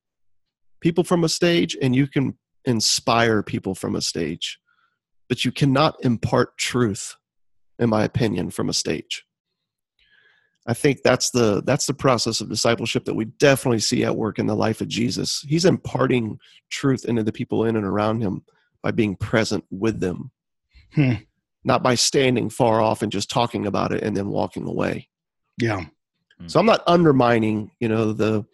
people 0.80 1.04
from 1.04 1.24
a 1.24 1.28
stage 1.28 1.76
and 1.80 1.94
you 1.96 2.06
can 2.06 2.36
inspire 2.64 3.42
people 3.42 3.74
from 3.74 3.96
a 3.96 4.02
stage, 4.02 4.58
but 5.28 5.44
you 5.44 5.52
cannot 5.52 5.96
impart 6.04 6.58
truth, 6.58 7.16
in 7.78 7.88
my 7.88 8.04
opinion, 8.04 8.50
from 8.50 8.68
a 8.68 8.74
stage. 8.74 9.24
I 10.68 10.74
think 10.74 11.02
that's 11.02 11.30
the 11.30 11.62
that's 11.64 11.86
the 11.86 11.94
process 11.94 12.42
of 12.42 12.50
discipleship 12.50 13.06
that 13.06 13.14
we 13.14 13.24
definitely 13.24 13.80
see 13.80 14.04
at 14.04 14.14
work 14.14 14.38
in 14.38 14.46
the 14.46 14.54
life 14.54 14.82
of 14.82 14.88
Jesus. 14.88 15.44
He's 15.48 15.64
imparting 15.64 16.38
truth 16.70 17.06
into 17.06 17.22
the 17.22 17.32
people 17.32 17.64
in 17.64 17.74
and 17.74 17.86
around 17.86 18.20
him 18.20 18.44
by 18.82 18.90
being 18.90 19.16
present 19.16 19.64
with 19.70 19.98
them. 20.00 20.30
Hmm. 20.94 21.14
Not 21.64 21.82
by 21.82 21.94
standing 21.94 22.50
far 22.50 22.82
off 22.82 23.00
and 23.00 23.10
just 23.10 23.30
talking 23.30 23.66
about 23.66 23.92
it 23.92 24.02
and 24.02 24.14
then 24.14 24.28
walking 24.28 24.66
away. 24.66 25.08
Yeah. 25.58 25.86
So 26.46 26.60
I'm 26.60 26.66
not 26.66 26.84
undermining, 26.86 27.72
you 27.80 27.88
know, 27.88 28.12
the 28.12 28.46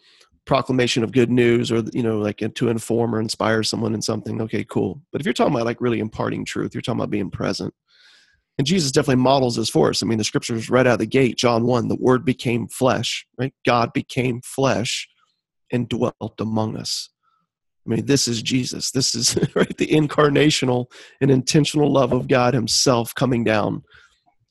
proclamation 0.47 1.03
of 1.03 1.13
good 1.13 1.31
news 1.31 1.73
or 1.73 1.83
you 1.93 2.03
know 2.03 2.19
like 2.19 2.43
to 2.55 2.69
inform 2.69 3.15
or 3.15 3.21
inspire 3.21 3.63
someone 3.63 3.95
in 3.95 4.03
something 4.03 4.43
okay 4.43 4.63
cool 4.63 5.01
but 5.11 5.19
if 5.19 5.25
you're 5.25 5.33
talking 5.33 5.55
about 5.55 5.65
like 5.65 5.81
really 5.81 6.01
imparting 6.01 6.45
truth 6.45 6.75
you're 6.75 6.83
talking 6.83 6.99
about 7.01 7.09
being 7.09 7.31
present 7.31 7.73
and 8.59 8.67
jesus 8.67 8.93
definitely 8.93 9.23
models 9.23 9.57
this 9.57 9.69
for 9.69 9.91
us. 9.91 10.03
I 10.03 10.07
mean 10.07 10.19
the 10.19 10.25
scriptures 10.25 10.71
right 10.71 10.87
out 10.87 10.95
of 10.95 10.99
the 11.01 11.07
gate 11.07 11.37
john 11.37 11.65
1 11.65 11.89
the 11.89 11.97
word 11.97 12.25
became 12.25 12.69
flesh 12.69 13.27
right? 13.39 13.55
God 13.65 13.93
became 13.93 14.41
flesh 14.43 15.09
and 15.73 15.89
dwelt 15.89 16.41
among 16.41 16.77
us. 16.77 17.11
I 17.87 17.91
mean 17.91 18.07
this 18.07 18.29
is 18.29 18.43
jesus. 18.43 18.91
This 18.91 19.15
is 19.15 19.37
right 19.55 19.77
the 19.77 19.89
incarnational 19.89 20.87
and 21.21 21.31
intentional 21.31 21.91
love 21.91 22.13
of 22.13 22.29
god 22.29 22.55
himself 22.55 23.15
coming 23.15 23.45
down 23.45 23.83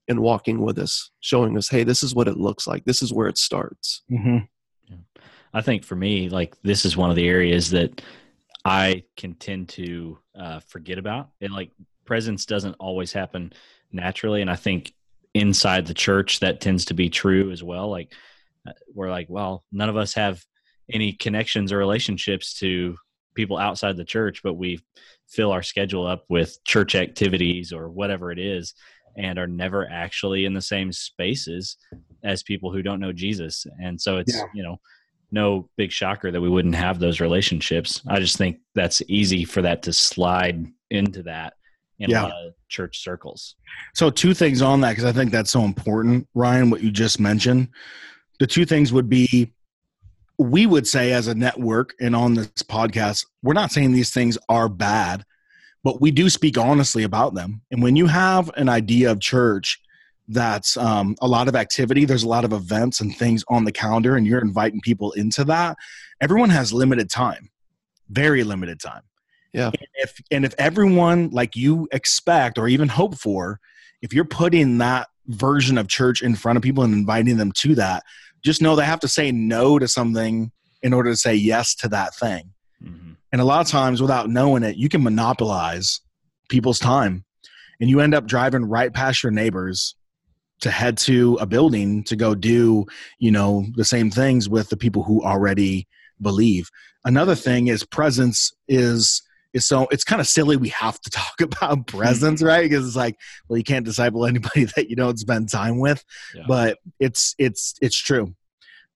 and 0.09 0.19
walking 0.19 0.61
with 0.61 0.77
us 0.79 1.11
showing 1.21 1.57
us 1.57 1.69
hey 1.69 1.85
this 1.85 2.03
is 2.03 2.13
what 2.13 2.27
it 2.27 2.37
looks 2.37 2.67
like. 2.67 2.85
This 2.85 3.01
is 3.01 3.13
where 3.13 3.27
it 3.27 3.37
starts. 3.37 4.03
Mm-hmm. 4.11 4.45
I 5.53 5.61
think 5.61 5.83
for 5.83 5.95
me, 5.95 6.29
like 6.29 6.55
this 6.63 6.83
is 6.85 6.97
one 6.97 7.09
of 7.09 7.15
the 7.15 7.27
areas 7.27 7.69
that 7.71 8.01
I 8.65 9.03
can 9.15 9.35
tend 9.35 9.69
to 9.69 10.17
uh, 10.37 10.59
forget 10.61 10.97
about. 10.97 11.29
And 11.41 11.53
like 11.53 11.71
presence 12.05 12.45
doesn't 12.45 12.75
always 12.79 13.13
happen 13.13 13.53
naturally, 13.93 14.41
and 14.41 14.49
I 14.49 14.56
think 14.56 14.93
inside 15.34 15.86
the 15.88 15.93
church 15.93 16.39
that 16.41 16.62
tends 16.62 16.86
to 16.86 16.93
be 16.93 17.10
true 17.10 17.51
as 17.51 17.63
well. 17.63 17.89
Like 17.89 18.13
uh, 18.67 18.73
we're 18.93 19.10
like, 19.10 19.27
well, 19.29 19.63
none 19.71 19.89
of 19.89 19.97
us 19.97 20.13
have 20.13 20.43
any 20.91 21.13
connections 21.13 21.71
or 21.71 21.77
relationships 21.77 22.60
to 22.60 22.95
people 23.36 23.58
outside 23.58 23.97
the 23.97 24.06
church, 24.06 24.41
but 24.43 24.53
we 24.53 24.79
fill 25.27 25.51
our 25.51 25.63
schedule 25.63 26.06
up 26.06 26.23
with 26.29 26.63
church 26.65 26.93
activities 26.95 27.73
or 27.73 27.89
whatever 27.89 28.32
it 28.32 28.38
is, 28.39 28.73
and 29.17 29.39
are 29.39 29.47
never 29.47 29.89
actually 29.89 30.45
in 30.45 30.53
the 30.53 30.62
same 30.62 30.91
spaces 30.91 31.77
as 32.23 32.43
people 32.43 32.71
who 32.71 32.82
don't 32.82 32.99
know 32.99 33.12
Jesus. 33.13 33.65
And 33.82 33.99
so 33.99 34.17
it's 34.17 34.36
Yeah. 34.36 34.43
you 34.53 34.63
know 34.63 34.77
no 35.32 35.67
big 35.77 35.91
shocker 35.91 36.29
that 36.32 36.41
we 36.41 36.49
wouldn't 36.49 36.75
have 36.75 36.99
those 36.99 37.19
relationships. 37.19 38.01
I 38.08 38.19
just 38.19 38.38
think 38.38 38.60
that's 38.75 39.01
easy 39.08 39.45
for 39.45 39.63
that 39.63 39.82
to 39.84 39.93
slide 39.93 40.67
into 40.91 41.23
that 41.23 41.53
in 42.03 42.09
Yeah. 42.09 42.21
a 42.21 42.23
lot 42.23 42.45
of 42.47 42.53
church 42.69 43.03
circles. 43.03 43.55
So, 43.93 44.09
two 44.09 44.33
things 44.33 44.61
on 44.61 44.81
that 44.81 44.91
because 44.91 45.05
I 45.05 45.11
think 45.11 45.31
that's 45.31 45.51
so 45.51 45.63
important, 45.63 46.27
Ryan, 46.33 46.69
what 46.69 46.81
you 46.81 46.91
just 46.91 47.19
mentioned. 47.19 47.69
The 48.39 48.47
two 48.47 48.65
things 48.65 48.91
would 48.91 49.09
be 49.09 49.53
we 50.39 50.65
would 50.65 50.87
say 50.87 51.13
as 51.13 51.27
a 51.27 51.35
network 51.35 51.93
and 52.01 52.15
on 52.15 52.33
this 52.33 52.47
podcast, 52.63 53.25
we're 53.43 53.53
not 53.53 53.71
saying 53.71 53.91
these 53.91 54.11
things 54.11 54.37
are 54.49 54.67
bad, 54.67 55.23
but 55.83 56.01
we 56.01 56.11
do 56.11 56.29
speak 56.29 56.57
honestly 56.57 57.03
about 57.03 57.35
them. 57.35 57.61
And 57.71 57.83
when 57.83 57.95
you 57.95 58.07
have 58.07 58.49
an 58.57 58.67
idea 58.67 59.11
of 59.11 59.19
church 59.19 59.79
that's 60.27 60.75
um, 60.77 61.15
a 61.21 61.27
lot 61.27 61.47
of 61.47 61.55
activity, 61.55 62.05
there's 62.05 62.23
a 62.23 62.27
lot 62.27 62.45
of 62.45 62.53
events 62.53 62.99
and 62.99 63.15
things 63.15 63.43
on 63.47 63.63
the 63.63 63.71
calendar, 63.71 64.15
and 64.15 64.25
you're 64.25 64.41
inviting 64.41 64.81
people 64.81 65.11
into 65.11 65.43
that, 65.45 65.77
everyone 66.19 66.49
has 66.49 66.73
limited 66.73 67.09
time, 67.09 67.51
very 68.09 68.43
limited 68.43 68.79
time. 68.79 69.03
Yeah. 69.53 69.67
And 69.67 69.87
if 69.95 70.21
and 70.31 70.45
if 70.45 70.55
everyone 70.57 71.29
like 71.29 71.55
you 71.55 71.87
expect 71.91 72.57
or 72.57 72.67
even 72.67 72.89
hope 72.89 73.15
for, 73.15 73.59
if 74.01 74.13
you're 74.13 74.25
putting 74.25 74.79
that 74.79 75.07
version 75.27 75.77
of 75.77 75.87
church 75.87 76.21
in 76.21 76.35
front 76.35 76.57
of 76.57 76.63
people 76.63 76.83
and 76.83 76.93
inviting 76.93 77.37
them 77.37 77.51
to 77.53 77.75
that, 77.75 78.03
just 78.43 78.61
know 78.61 78.75
they 78.75 78.85
have 78.85 78.99
to 79.01 79.07
say 79.07 79.31
no 79.31 79.79
to 79.79 79.87
something 79.87 80.51
in 80.81 80.93
order 80.93 81.11
to 81.11 81.15
say 81.15 81.33
yes 81.33 81.75
to 81.75 81.87
that 81.89 82.15
thing. 82.15 82.51
Mhm. 82.83 83.15
And 83.31 83.41
a 83.41 83.45
lot 83.45 83.61
of 83.61 83.71
times, 83.71 84.01
without 84.01 84.29
knowing 84.29 84.63
it, 84.63 84.75
you 84.75 84.89
can 84.89 85.03
monopolize 85.03 86.01
people's 86.49 86.79
time. 86.79 87.23
And 87.79 87.89
you 87.89 87.99
end 87.99 88.13
up 88.13 88.27
driving 88.27 88.65
right 88.65 88.93
past 88.93 89.23
your 89.23 89.31
neighbors 89.31 89.95
to 90.61 90.71
head 90.71 90.97
to 90.97 91.37
a 91.41 91.45
building 91.45 92.03
to 92.05 92.15
go 92.15 92.35
do, 92.35 92.85
you 93.19 93.31
know, 93.31 93.65
the 93.75 93.83
same 93.85 94.09
things 94.09 94.47
with 94.47 94.69
the 94.69 94.77
people 94.77 95.03
who 95.03 95.23
already 95.23 95.87
believe. 96.21 96.69
Another 97.03 97.35
thing 97.35 97.67
is 97.67 97.83
presence 97.83 98.53
is 98.67 99.21
is 99.53 99.65
so 99.65 99.87
it's 99.91 100.03
kind 100.03 100.19
of 100.19 100.27
silly 100.27 100.57
we 100.57 100.69
have 100.69 100.99
to 101.01 101.09
talk 101.09 101.41
about 101.41 101.87
presence, 101.87 102.41
right? 102.41 102.63
Because 102.63 102.87
it's 102.87 102.95
like, 102.95 103.17
well, 103.47 103.57
you 103.57 103.63
can't 103.63 103.85
disciple 103.85 104.25
anybody 104.27 104.65
that 104.75 104.89
you 104.89 104.95
don't 104.95 105.19
spend 105.19 105.49
time 105.49 105.79
with. 105.79 106.03
Yeah. 106.35 106.43
But 106.47 106.79
it's 106.99 107.35
it's 107.37 107.75
it's 107.81 107.97
true. 107.97 108.33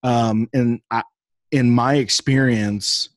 Um 0.04 0.50
and 0.54 0.82
I, 0.92 1.04
in 1.52 1.72
my 1.72 1.96
experience, 1.96 3.10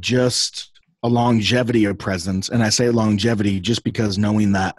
just 0.00 0.70
a 1.02 1.08
longevity 1.08 1.84
of 1.84 1.96
presence 1.98 2.48
and 2.48 2.62
i 2.62 2.68
say 2.68 2.90
longevity 2.90 3.60
just 3.60 3.84
because 3.84 4.18
knowing 4.18 4.52
that 4.52 4.76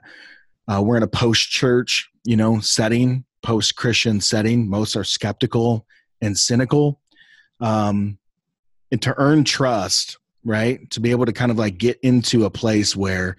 uh, 0.68 0.82
we're 0.82 0.98
in 0.98 1.04
a 1.04 1.08
post 1.08 1.50
church 1.50 2.10
you 2.26 2.36
know 2.36 2.60
setting 2.60 3.24
post 3.42 3.76
christian 3.76 4.20
setting 4.20 4.70
most 4.70 4.96
are 4.96 5.04
skeptical 5.04 5.86
and 6.22 6.38
cynical 6.38 7.00
um, 7.60 8.18
and 8.92 9.02
to 9.02 9.14
earn 9.18 9.44
trust 9.44 10.18
right? 10.44 10.90
To 10.92 11.00
be 11.00 11.12
able 11.12 11.26
to 11.26 11.34
kind 11.34 11.52
of 11.52 11.58
like 11.58 11.78
get 11.78 12.00
into 12.02 12.46
a 12.46 12.50
place 12.50 12.96
where 12.96 13.38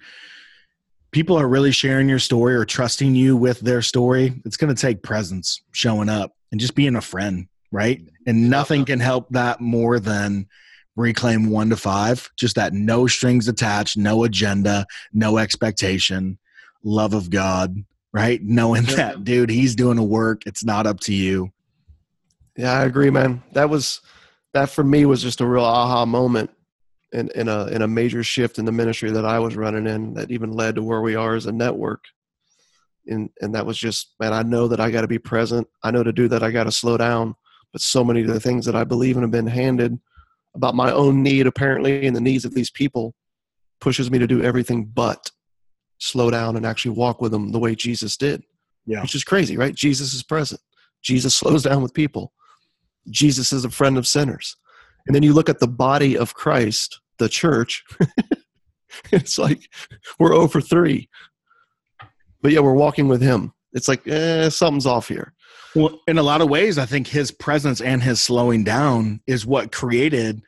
people 1.11 1.37
are 1.37 1.47
really 1.47 1.71
sharing 1.71 2.07
your 2.07 2.19
story 2.19 2.55
or 2.55 2.65
trusting 2.65 3.15
you 3.15 3.35
with 3.35 3.59
their 3.61 3.81
story 3.81 4.39
it's 4.45 4.57
going 4.57 4.73
to 4.73 4.79
take 4.79 5.01
presence 5.01 5.61
showing 5.71 6.09
up 6.09 6.31
and 6.51 6.59
just 6.59 6.75
being 6.75 6.95
a 6.95 7.01
friend 7.01 7.47
right? 7.71 8.01
And 8.25 8.49
nothing 8.49 8.83
can 8.83 8.99
help 8.99 9.29
that 9.29 9.61
more 9.61 9.99
than 9.99 10.47
reclaim 10.95 11.49
one 11.49 11.69
to 11.69 11.77
five 11.77 12.29
just 12.35 12.55
that 12.55 12.73
no 12.73 13.07
strings 13.07 13.47
attached 13.47 13.95
no 13.95 14.23
agenda 14.23 14.85
no 15.13 15.37
expectation 15.37 16.37
love 16.83 17.13
of 17.13 17.29
god 17.29 17.75
right? 18.11 18.41
Knowing 18.43 18.83
that 18.83 19.23
dude 19.23 19.49
he's 19.49 19.75
doing 19.75 19.95
the 19.95 20.03
work 20.03 20.43
it's 20.45 20.63
not 20.63 20.87
up 20.87 20.99
to 21.01 21.13
you. 21.13 21.51
Yeah, 22.57 22.73
I 22.73 22.83
agree, 22.83 23.09
man. 23.09 23.41
That 23.53 23.69
was 23.69 24.01
that 24.53 24.69
for 24.69 24.83
me 24.83 25.05
was 25.05 25.21
just 25.21 25.39
a 25.39 25.45
real 25.45 25.63
aha 25.63 26.05
moment 26.05 26.49
in, 27.11 27.29
in 27.35 27.47
a 27.47 27.65
in 27.67 27.81
a 27.81 27.87
major 27.87 28.23
shift 28.23 28.59
in 28.59 28.65
the 28.65 28.71
ministry 28.71 29.11
that 29.11 29.25
I 29.25 29.39
was 29.39 29.55
running 29.55 29.87
in 29.87 30.13
that 30.13 30.31
even 30.31 30.51
led 30.51 30.75
to 30.75 30.83
where 30.83 31.01
we 31.01 31.15
are 31.15 31.35
as 31.35 31.45
a 31.45 31.51
network. 31.51 32.03
And 33.07 33.29
and 33.41 33.55
that 33.55 33.65
was 33.65 33.77
just, 33.77 34.13
man, 34.19 34.33
I 34.33 34.43
know 34.43 34.67
that 34.67 34.79
I 34.79 34.91
gotta 34.91 35.07
be 35.07 35.19
present. 35.19 35.67
I 35.83 35.91
know 35.91 36.03
to 36.03 36.13
do 36.13 36.27
that 36.27 36.43
I 36.43 36.51
gotta 36.51 36.71
slow 36.71 36.97
down. 36.97 37.35
But 37.71 37.81
so 37.81 38.03
many 38.03 38.21
of 38.21 38.27
the 38.27 38.39
things 38.39 38.65
that 38.65 38.75
I 38.75 38.83
believe 38.83 39.15
in 39.15 39.21
have 39.21 39.31
been 39.31 39.47
handed 39.47 39.99
about 40.55 40.75
my 40.75 40.91
own 40.91 41.21
need 41.21 41.45
apparently 41.45 42.05
and 42.07 42.15
the 42.15 42.21
needs 42.21 42.45
of 42.45 42.53
these 42.53 42.71
people 42.71 43.13
pushes 43.79 44.09
me 44.09 44.17
to 44.19 44.27
do 44.27 44.41
everything 44.41 44.85
but 44.85 45.31
slow 45.99 46.31
down 46.31 46.55
and 46.55 46.65
actually 46.65 46.91
walk 46.91 47.21
with 47.21 47.31
them 47.31 47.51
the 47.51 47.59
way 47.59 47.75
Jesus 47.75 48.17
did. 48.17 48.43
Yeah. 48.85 49.01
Which 49.01 49.15
is 49.15 49.23
crazy, 49.23 49.57
right? 49.57 49.73
Jesus 49.73 50.13
is 50.13 50.23
present. 50.23 50.61
Jesus 51.01 51.35
slows 51.37 51.63
down 51.63 51.81
with 51.81 51.93
people. 51.93 52.33
Jesus 53.09 53.53
is 53.53 53.65
a 53.65 53.69
friend 53.69 53.97
of 53.97 54.07
sinners. 54.07 54.55
And 55.09 55.15
then 55.15 55.23
you 55.23 55.33
look 55.33 55.49
at 55.49 55.59
the 55.59 55.67
body 55.67 56.15
of 56.15 56.35
Christ, 56.35 57.01
the 57.17 57.27
church, 57.27 57.83
it's 59.11 59.39
like 59.39 59.67
we're 60.19 60.35
over 60.35 60.61
three. 60.61 61.09
But 62.43 62.51
yeah, 62.51 62.59
we're 62.59 62.75
walking 62.75 63.07
with 63.07 63.19
him. 63.19 63.51
It's 63.73 63.87
like, 63.87 64.07
eh, 64.07 64.49
something's 64.49 64.85
off 64.85 65.07
here. 65.07 65.33
Well, 65.73 65.99
in 66.07 66.19
a 66.19 66.23
lot 66.23 66.41
of 66.41 66.49
ways, 66.49 66.77
I 66.77 66.85
think 66.85 67.07
his 67.07 67.31
presence 67.31 67.81
and 67.81 68.03
his 68.03 68.21
slowing 68.21 68.63
down 68.63 69.19
is 69.25 69.47
what 69.47 69.71
created 69.71 70.43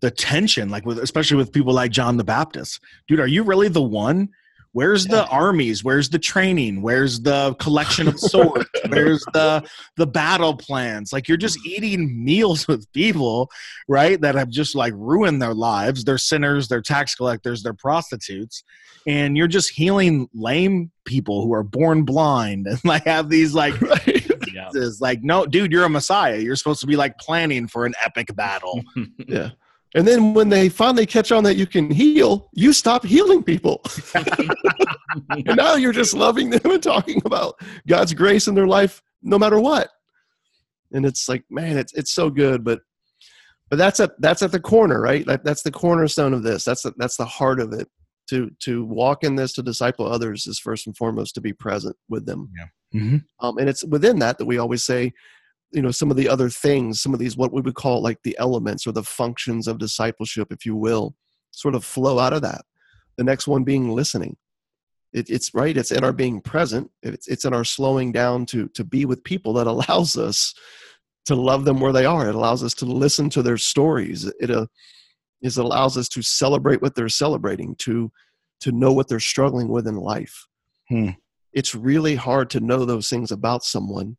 the 0.00 0.10
tension, 0.10 0.70
like 0.70 0.84
with 0.84 0.98
especially 0.98 1.36
with 1.36 1.52
people 1.52 1.72
like 1.72 1.92
John 1.92 2.16
the 2.16 2.24
Baptist. 2.24 2.80
Dude, 3.06 3.20
are 3.20 3.28
you 3.28 3.44
really 3.44 3.68
the 3.68 3.80
one? 3.80 4.30
Where's 4.72 5.06
the 5.06 5.26
armies? 5.26 5.82
Where's 5.82 6.10
the 6.10 6.18
training? 6.18 6.80
Where's 6.80 7.20
the 7.20 7.54
collection 7.58 8.06
of 8.06 8.20
swords? 8.20 8.68
Where's 8.88 9.24
the 9.32 9.68
the 9.96 10.06
battle 10.06 10.56
plans? 10.56 11.12
Like 11.12 11.26
you're 11.26 11.36
just 11.36 11.64
eating 11.66 12.24
meals 12.24 12.68
with 12.68 12.90
people, 12.92 13.50
right? 13.88 14.20
That 14.20 14.36
have 14.36 14.48
just 14.48 14.76
like 14.76 14.92
ruined 14.96 15.42
their 15.42 15.54
lives. 15.54 16.04
They're 16.04 16.18
sinners, 16.18 16.68
they're 16.68 16.82
tax 16.82 17.16
collectors, 17.16 17.64
they're 17.64 17.74
prostitutes, 17.74 18.62
and 19.06 19.36
you're 19.36 19.48
just 19.48 19.70
healing 19.70 20.28
lame 20.34 20.92
people 21.04 21.42
who 21.42 21.52
are 21.52 21.64
born 21.64 22.04
blind 22.04 22.68
and 22.68 22.78
like 22.84 23.04
have 23.06 23.28
these 23.28 23.54
like 23.54 23.80
Right? 23.80 24.26
Yeah. 24.52 24.70
like, 25.00 25.22
no, 25.22 25.46
dude, 25.46 25.72
you're 25.72 25.84
a 25.84 25.90
messiah. 25.90 26.38
You're 26.38 26.56
supposed 26.56 26.80
to 26.80 26.86
be 26.86 26.96
like 26.96 27.18
planning 27.18 27.66
for 27.66 27.86
an 27.86 27.94
epic 28.04 28.34
battle. 28.34 28.82
yeah. 29.26 29.50
And 29.94 30.06
then 30.06 30.34
when 30.34 30.48
they 30.48 30.68
finally 30.68 31.06
catch 31.06 31.32
on 31.32 31.42
that 31.44 31.56
you 31.56 31.66
can 31.66 31.90
heal, 31.90 32.48
you 32.52 32.72
stop 32.72 33.04
healing 33.04 33.42
people. 33.42 33.82
and 35.30 35.56
now 35.56 35.74
you're 35.74 35.92
just 35.92 36.14
loving 36.14 36.50
them 36.50 36.70
and 36.70 36.82
talking 36.82 37.20
about 37.24 37.54
God's 37.88 38.14
grace 38.14 38.46
in 38.46 38.54
their 38.54 38.68
life 38.68 39.02
no 39.22 39.38
matter 39.38 39.58
what. 39.58 39.90
And 40.92 41.04
it's 41.04 41.28
like, 41.28 41.44
man, 41.50 41.76
it's 41.76 41.92
it's 41.94 42.12
so 42.12 42.30
good, 42.30 42.64
but 42.64 42.80
but 43.68 43.78
that's 43.78 44.00
at 44.00 44.20
that's 44.20 44.42
at 44.42 44.52
the 44.52 44.60
corner, 44.60 45.00
right? 45.00 45.24
That, 45.26 45.44
that's 45.44 45.62
the 45.62 45.70
cornerstone 45.70 46.34
of 46.34 46.42
this. 46.42 46.64
That's 46.64 46.82
the, 46.82 46.92
that's 46.96 47.16
the 47.16 47.24
heart 47.24 47.60
of 47.60 47.72
it. 47.72 47.88
To 48.28 48.50
to 48.60 48.84
walk 48.84 49.24
in 49.24 49.34
this 49.34 49.52
to 49.54 49.62
disciple 49.62 50.06
others 50.06 50.46
is 50.46 50.58
first 50.58 50.86
and 50.86 50.96
foremost 50.96 51.34
to 51.34 51.40
be 51.40 51.52
present 51.52 51.96
with 52.08 52.26
them. 52.26 52.50
Mm-hmm. 52.94 53.16
Um, 53.44 53.58
and 53.58 53.68
it's 53.68 53.84
within 53.84 54.20
that 54.20 54.38
that 54.38 54.44
we 54.46 54.58
always 54.58 54.84
say, 54.84 55.12
you 55.72 55.82
know, 55.82 55.90
some 55.90 56.10
of 56.10 56.16
the 56.16 56.28
other 56.28 56.50
things, 56.50 57.00
some 57.00 57.14
of 57.14 57.20
these 57.20 57.36
what 57.36 57.52
we 57.52 57.60
would 57.60 57.74
call 57.74 58.02
like 58.02 58.18
the 58.22 58.36
elements 58.38 58.86
or 58.86 58.92
the 58.92 59.02
functions 59.02 59.68
of 59.68 59.78
discipleship, 59.78 60.52
if 60.52 60.66
you 60.66 60.74
will, 60.74 61.14
sort 61.52 61.74
of 61.74 61.84
flow 61.84 62.18
out 62.18 62.32
of 62.32 62.42
that. 62.42 62.62
The 63.16 63.24
next 63.24 63.46
one 63.46 63.64
being 63.64 63.90
listening. 63.90 64.36
It, 65.12 65.28
it's 65.28 65.54
right. 65.54 65.76
It's 65.76 65.92
in 65.92 66.04
our 66.04 66.12
being 66.12 66.40
present. 66.40 66.90
It's 67.02 67.28
it's 67.28 67.44
in 67.44 67.52
our 67.52 67.64
slowing 67.64 68.12
down 68.12 68.46
to 68.46 68.68
to 68.68 68.84
be 68.84 69.04
with 69.04 69.24
people 69.24 69.52
that 69.54 69.66
allows 69.66 70.16
us 70.16 70.54
to 71.26 71.34
love 71.34 71.64
them 71.64 71.80
where 71.80 71.92
they 71.92 72.04
are. 72.04 72.28
It 72.28 72.34
allows 72.34 72.64
us 72.64 72.74
to 72.74 72.86
listen 72.86 73.28
to 73.30 73.42
their 73.42 73.58
stories. 73.58 74.30
It, 74.40 74.50
uh, 74.50 74.66
it 75.42 75.56
allows 75.56 75.96
us 75.96 76.08
to 76.10 76.22
celebrate 76.22 76.82
what 76.82 76.94
they're 76.94 77.08
celebrating, 77.08 77.74
to 77.80 78.10
to 78.60 78.72
know 78.72 78.92
what 78.92 79.08
they're 79.08 79.20
struggling 79.20 79.68
with 79.68 79.86
in 79.86 79.96
life. 79.96 80.46
Hmm. 80.88 81.10
It's 81.52 81.74
really 81.74 82.14
hard 82.14 82.50
to 82.50 82.60
know 82.60 82.84
those 82.84 83.08
things 83.08 83.32
about 83.32 83.64
someone 83.64 84.16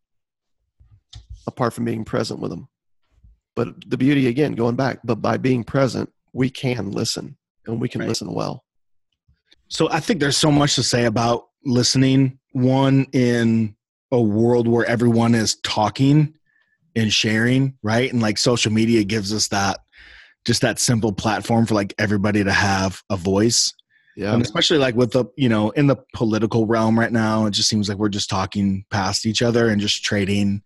apart 1.48 1.74
from 1.74 1.86
being 1.86 2.04
present 2.04 2.40
with 2.40 2.52
them. 2.52 2.68
But 3.56 3.90
the 3.90 3.98
beauty, 3.98 4.28
again, 4.28 4.54
going 4.54 4.76
back, 4.76 5.00
but 5.04 5.16
by 5.16 5.38
being 5.38 5.64
present, 5.64 6.10
we 6.34 6.50
can 6.50 6.92
listen 6.92 7.38
and 7.66 7.82
we 7.82 7.90
can 7.90 8.02
Right. 8.02 8.08
listen 8.10 8.34
well. 8.34 8.64
So 9.68 9.90
I 9.90 10.00
think 10.00 10.20
there's 10.20 10.38
so 10.38 10.52
much 10.52 10.76
to 10.76 10.84
say 10.84 11.06
about 11.06 11.46
listening. 11.66 12.40
One 12.54 13.06
in 13.14 13.76
a 14.12 14.22
world 14.22 14.68
where 14.68 14.86
everyone 14.86 15.36
is 15.36 15.56
talking 15.64 16.34
and 16.96 17.12
sharing, 17.14 17.78
right? 17.82 18.12
And 18.12 18.22
like 18.22 18.38
social 18.38 18.72
media 18.72 19.04
gives 19.04 19.34
us 19.34 19.48
that 19.50 19.80
just 20.46 20.62
that 20.62 20.80
simple 20.80 21.14
platform 21.14 21.66
for 21.66 21.76
like 21.76 21.94
everybody 21.98 22.44
to 22.44 22.52
have 22.52 23.02
a 23.10 23.16
voice. 23.16 23.74
Yeah. 24.18 24.34
And 24.34 24.42
especially 24.42 24.78
like 24.80 24.96
with 24.96 25.12
the, 25.12 25.26
you 25.38 25.48
know, 25.48 25.70
in 25.72 25.88
the 25.88 25.96
political 26.14 26.66
realm 26.66 27.00
right 27.00 27.12
now, 27.12 27.46
it 27.46 27.52
just 27.52 27.70
seems 27.70 27.88
like 27.88 27.98
we're 27.98 28.10
just 28.10 28.30
talking 28.30 28.84
past 28.90 29.26
each 29.26 29.42
other 29.42 29.70
and 29.70 29.80
just 29.80 30.04
trading, 30.04 30.62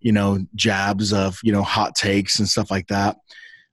you 0.00 0.12
know, 0.12 0.38
jabs 0.54 1.12
of, 1.12 1.38
you 1.42 1.52
know, 1.52 1.62
hot 1.62 1.94
takes 1.94 2.38
and 2.38 2.48
stuff 2.48 2.70
like 2.70 2.88
that. 2.88 3.16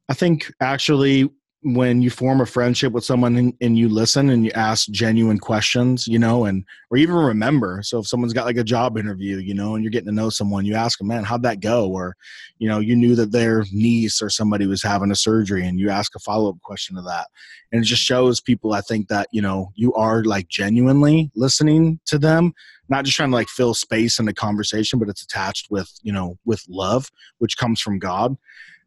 I 0.09 0.13
think 0.13 0.51
actually 0.61 1.29
when 1.63 2.01
you 2.01 2.09
form 2.09 2.39
a 2.39 2.45
friendship 2.45 2.93
with 2.93 3.03
someone 3.03 3.35
and, 3.35 3.53
and 3.61 3.77
you 3.77 3.89
listen 3.89 4.29
and 4.29 4.45
you 4.45 4.51
ask 4.53 4.89
genuine 4.89 5.39
questions, 5.39 6.07
you 6.07 6.19
know, 6.19 6.45
and 6.45 6.63
or 6.91 6.97
even 6.97 7.15
remember. 7.15 7.81
So 7.81 7.99
if 7.99 8.07
someone's 8.07 8.33
got 8.33 8.45
like 8.45 8.57
a 8.57 8.63
job 8.63 8.97
interview, 8.97 9.37
you 9.37 9.55
know, 9.55 9.73
and 9.73 9.83
you're 9.83 9.91
getting 9.91 10.07
to 10.07 10.13
know 10.13 10.29
someone, 10.29 10.65
you 10.65 10.75
ask 10.75 10.99
them, 10.99 11.07
man, 11.07 11.23
how'd 11.23 11.41
that 11.43 11.59
go? 11.59 11.89
Or, 11.89 12.15
you 12.59 12.69
know, 12.69 12.79
you 12.79 12.95
knew 12.95 13.15
that 13.15 13.31
their 13.31 13.65
niece 13.71 14.21
or 14.21 14.29
somebody 14.29 14.67
was 14.67 14.83
having 14.83 15.09
a 15.09 15.15
surgery 15.15 15.65
and 15.65 15.79
you 15.79 15.89
ask 15.89 16.15
a 16.15 16.19
follow 16.19 16.51
up 16.51 16.61
question 16.61 16.95
to 16.95 17.01
that. 17.01 17.27
And 17.71 17.81
it 17.81 17.85
just 17.85 18.03
shows 18.03 18.39
people, 18.39 18.73
I 18.73 18.81
think, 18.81 19.07
that, 19.07 19.27
you 19.31 19.41
know, 19.41 19.71
you 19.75 19.93
are 19.95 20.23
like 20.23 20.47
genuinely 20.49 21.31
listening 21.35 21.99
to 22.05 22.19
them, 22.19 22.53
not 22.87 23.03
just 23.03 23.17
trying 23.17 23.31
to 23.31 23.35
like 23.35 23.49
fill 23.49 23.73
space 23.73 24.19
in 24.19 24.25
the 24.25 24.33
conversation, 24.33 24.99
but 24.99 25.09
it's 25.09 25.23
attached 25.23 25.71
with, 25.71 25.91
you 26.03 26.13
know, 26.13 26.37
with 26.45 26.63
love, 26.69 27.09
which 27.39 27.57
comes 27.57 27.81
from 27.81 27.97
God 27.97 28.37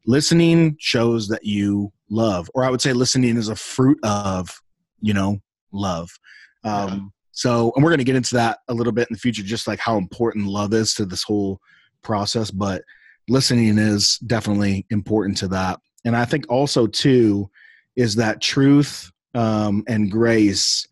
listening 0.06 0.76
shows 0.78 1.28
that 1.28 1.44
you 1.44 1.92
love 2.10 2.50
or 2.54 2.64
i 2.64 2.70
would 2.70 2.80
say 2.80 2.92
listening 2.92 3.36
is 3.36 3.48
a 3.48 3.56
fruit 3.56 3.98
of 4.02 4.50
you 5.00 5.14
know 5.14 5.38
love. 5.72 6.10
Um 6.64 6.88
Yeah. 6.88 6.98
so 7.32 7.72
and 7.74 7.84
we're 7.84 7.90
going 7.90 7.98
to 7.98 8.04
get 8.04 8.16
into 8.16 8.34
that 8.34 8.58
a 8.68 8.74
little 8.74 8.92
bit 8.92 9.08
in 9.08 9.14
the 9.14 9.18
future 9.20 9.42
just 9.42 9.66
like 9.68 9.78
how 9.78 9.96
important 9.96 10.46
love 10.46 10.74
is 10.74 10.94
to 10.94 11.06
this 11.06 11.22
whole 11.22 11.60
process 12.02 12.50
but 12.50 12.82
listening 13.28 13.78
is 13.78 14.18
definitely 14.26 14.86
important 14.90 15.36
to 15.38 15.48
that. 15.48 15.78
And 16.04 16.16
i 16.16 16.24
think 16.24 16.44
also 16.48 16.86
too 16.86 17.48
is 17.96 18.16
that 18.16 18.40
truth 18.40 19.10
um 19.34 19.84
and 19.86 20.10
grace 20.10 20.86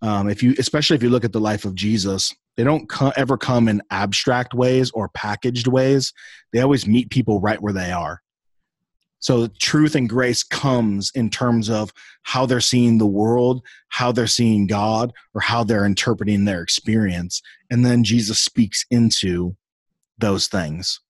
um 0.00 0.30
if 0.30 0.42
you 0.42 0.54
especially 0.58 0.96
if 0.96 1.02
you 1.02 1.10
look 1.10 1.24
at 1.24 1.32
the 1.32 1.40
life 1.40 1.64
of 1.66 1.74
jesus 1.74 2.32
they 2.56 2.64
don't 2.64 2.88
co- 2.88 3.12
ever 3.16 3.36
come 3.36 3.68
in 3.68 3.82
abstract 3.90 4.52
ways 4.54 4.90
or 4.92 5.08
packaged 5.08 5.66
ways. 5.66 6.12
They 6.52 6.60
always 6.60 6.86
meet 6.86 7.08
people 7.10 7.40
right 7.40 7.60
where 7.60 7.72
they 7.72 7.90
are 7.92 8.20
so 9.22 9.46
truth 9.58 9.94
and 9.94 10.08
grace 10.08 10.42
comes 10.42 11.10
in 11.14 11.30
terms 11.30 11.70
of 11.70 11.92
how 12.24 12.44
they're 12.44 12.60
seeing 12.60 12.98
the 12.98 13.06
world, 13.06 13.62
how 13.88 14.12
they're 14.12 14.26
seeing 14.26 14.66
God, 14.66 15.12
or 15.32 15.40
how 15.40 15.64
they're 15.64 15.86
interpreting 15.86 16.44
their 16.44 16.60
experience. 16.60 17.40
And 17.70 17.86
then 17.86 18.02
Jesus 18.04 18.40
speaks 18.40 18.84
into 18.90 19.56
those 20.18 20.48
things. 20.48 21.00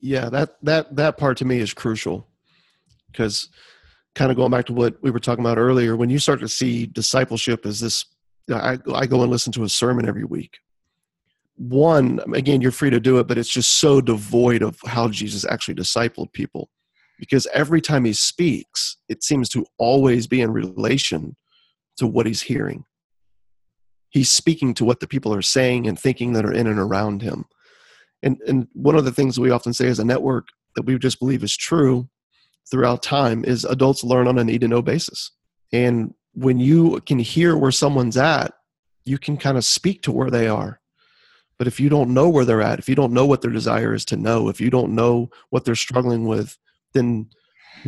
yeah 0.00 0.28
that 0.30 0.56
that 0.62 0.94
that 0.96 1.16
part 1.18 1.36
to 1.38 1.44
me 1.44 1.58
is 1.58 1.74
crucial 1.74 2.26
because 3.10 3.48
kind 4.14 4.30
of 4.30 4.36
going 4.36 4.50
back 4.50 4.66
to 4.66 4.72
what 4.72 4.96
we 5.02 5.10
were 5.10 5.20
talking 5.20 5.44
about 5.44 5.58
earlier 5.58 5.96
when 5.96 6.10
you 6.10 6.18
start 6.18 6.40
to 6.40 6.48
see 6.48 6.86
discipleship 6.86 7.66
as 7.66 7.80
this 7.80 8.04
I, 8.50 8.78
I 8.94 9.06
go 9.06 9.22
and 9.22 9.30
listen 9.30 9.52
to 9.54 9.64
a 9.64 9.68
sermon 9.68 10.08
every 10.08 10.24
week 10.24 10.58
one 11.56 12.20
again 12.34 12.60
you're 12.60 12.70
free 12.72 12.90
to 12.90 13.00
do 13.00 13.18
it 13.18 13.26
but 13.26 13.38
it's 13.38 13.52
just 13.52 13.80
so 13.80 14.00
devoid 14.00 14.62
of 14.62 14.78
how 14.86 15.08
jesus 15.08 15.44
actually 15.44 15.74
discipled 15.74 16.32
people 16.32 16.70
because 17.18 17.46
every 17.52 17.80
time 17.80 18.04
he 18.04 18.12
speaks 18.12 18.96
it 19.08 19.22
seems 19.22 19.48
to 19.50 19.66
always 19.78 20.26
be 20.26 20.40
in 20.40 20.52
relation 20.52 21.36
to 21.98 22.06
what 22.06 22.26
he's 22.26 22.42
hearing. 22.42 22.84
He's 24.10 24.30
speaking 24.30 24.72
to 24.74 24.84
what 24.84 25.00
the 25.00 25.06
people 25.06 25.34
are 25.34 25.42
saying 25.42 25.86
and 25.86 25.98
thinking 25.98 26.32
that 26.32 26.46
are 26.46 26.52
in 26.52 26.66
and 26.66 26.78
around 26.78 27.22
him. 27.22 27.44
And 28.22 28.38
and 28.46 28.68
one 28.72 28.96
of 28.96 29.04
the 29.04 29.12
things 29.12 29.38
we 29.38 29.50
often 29.50 29.72
say 29.72 29.88
as 29.88 29.98
a 29.98 30.04
network 30.04 30.48
that 30.76 30.86
we 30.86 30.98
just 30.98 31.18
believe 31.18 31.44
is 31.44 31.56
true 31.56 32.08
throughout 32.70 33.02
time 33.02 33.44
is 33.44 33.64
adults 33.64 34.04
learn 34.04 34.28
on 34.28 34.38
a 34.38 34.44
need 34.44 34.60
to 34.62 34.68
know 34.68 34.82
basis. 34.82 35.32
And 35.72 36.14
when 36.32 36.58
you 36.58 37.00
can 37.06 37.18
hear 37.18 37.56
where 37.56 37.72
someone's 37.72 38.16
at 38.16 38.54
you 39.04 39.18
can 39.18 39.38
kind 39.38 39.56
of 39.56 39.64
speak 39.64 40.02
to 40.02 40.12
where 40.12 40.30
they 40.30 40.48
are. 40.48 40.80
But 41.58 41.66
if 41.66 41.80
you 41.80 41.88
don't 41.88 42.12
know 42.12 42.28
where 42.28 42.44
they're 42.44 42.62
at 42.62 42.78
if 42.78 42.88
you 42.88 42.94
don't 42.94 43.12
know 43.12 43.26
what 43.26 43.42
their 43.42 43.50
desire 43.50 43.94
is 43.94 44.04
to 44.06 44.16
know 44.16 44.48
if 44.48 44.60
you 44.60 44.70
don't 44.70 44.94
know 44.94 45.30
what 45.50 45.64
they're 45.64 45.74
struggling 45.74 46.26
with 46.26 46.56
then 46.94 47.28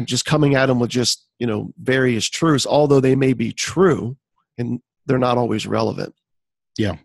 just 0.05 0.25
coming 0.25 0.55
at 0.55 0.67
them 0.67 0.79
with 0.79 0.91
just 0.91 1.27
you 1.39 1.47
know 1.47 1.73
various 1.81 2.29
truths 2.29 2.67
although 2.67 3.01
they 3.01 3.17
may 3.17 3.33
be 3.33 3.53
true 3.53 4.17
and 4.59 4.81
they're 5.07 5.19
not 5.19 5.39
always 5.39 5.67
relevant 5.67 6.15
Yeah. 6.79 6.97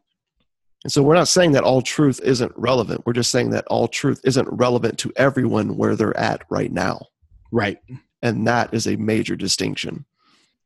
and 0.83 0.91
so 0.91 1.01
we're 1.01 1.15
not 1.15 1.27
saying 1.27 1.53
that 1.53 1.63
all 1.63 1.81
truth 1.81 2.19
isn't 2.23 2.51
relevant. 2.55 3.03
We're 3.05 3.13
just 3.13 3.31
saying 3.31 3.49
that 3.51 3.65
all 3.67 3.87
truth 3.87 4.21
isn't 4.23 4.47
relevant 4.51 4.99
to 4.99 5.11
everyone 5.15 5.77
where 5.77 5.95
they're 5.95 6.15
at 6.17 6.43
right 6.49 6.71
now. 6.71 7.07
Right. 7.51 7.79
And 8.21 8.45
that 8.47 8.73
is 8.73 8.85
a 8.87 8.95
major 8.97 9.35
distinction. 9.35 10.05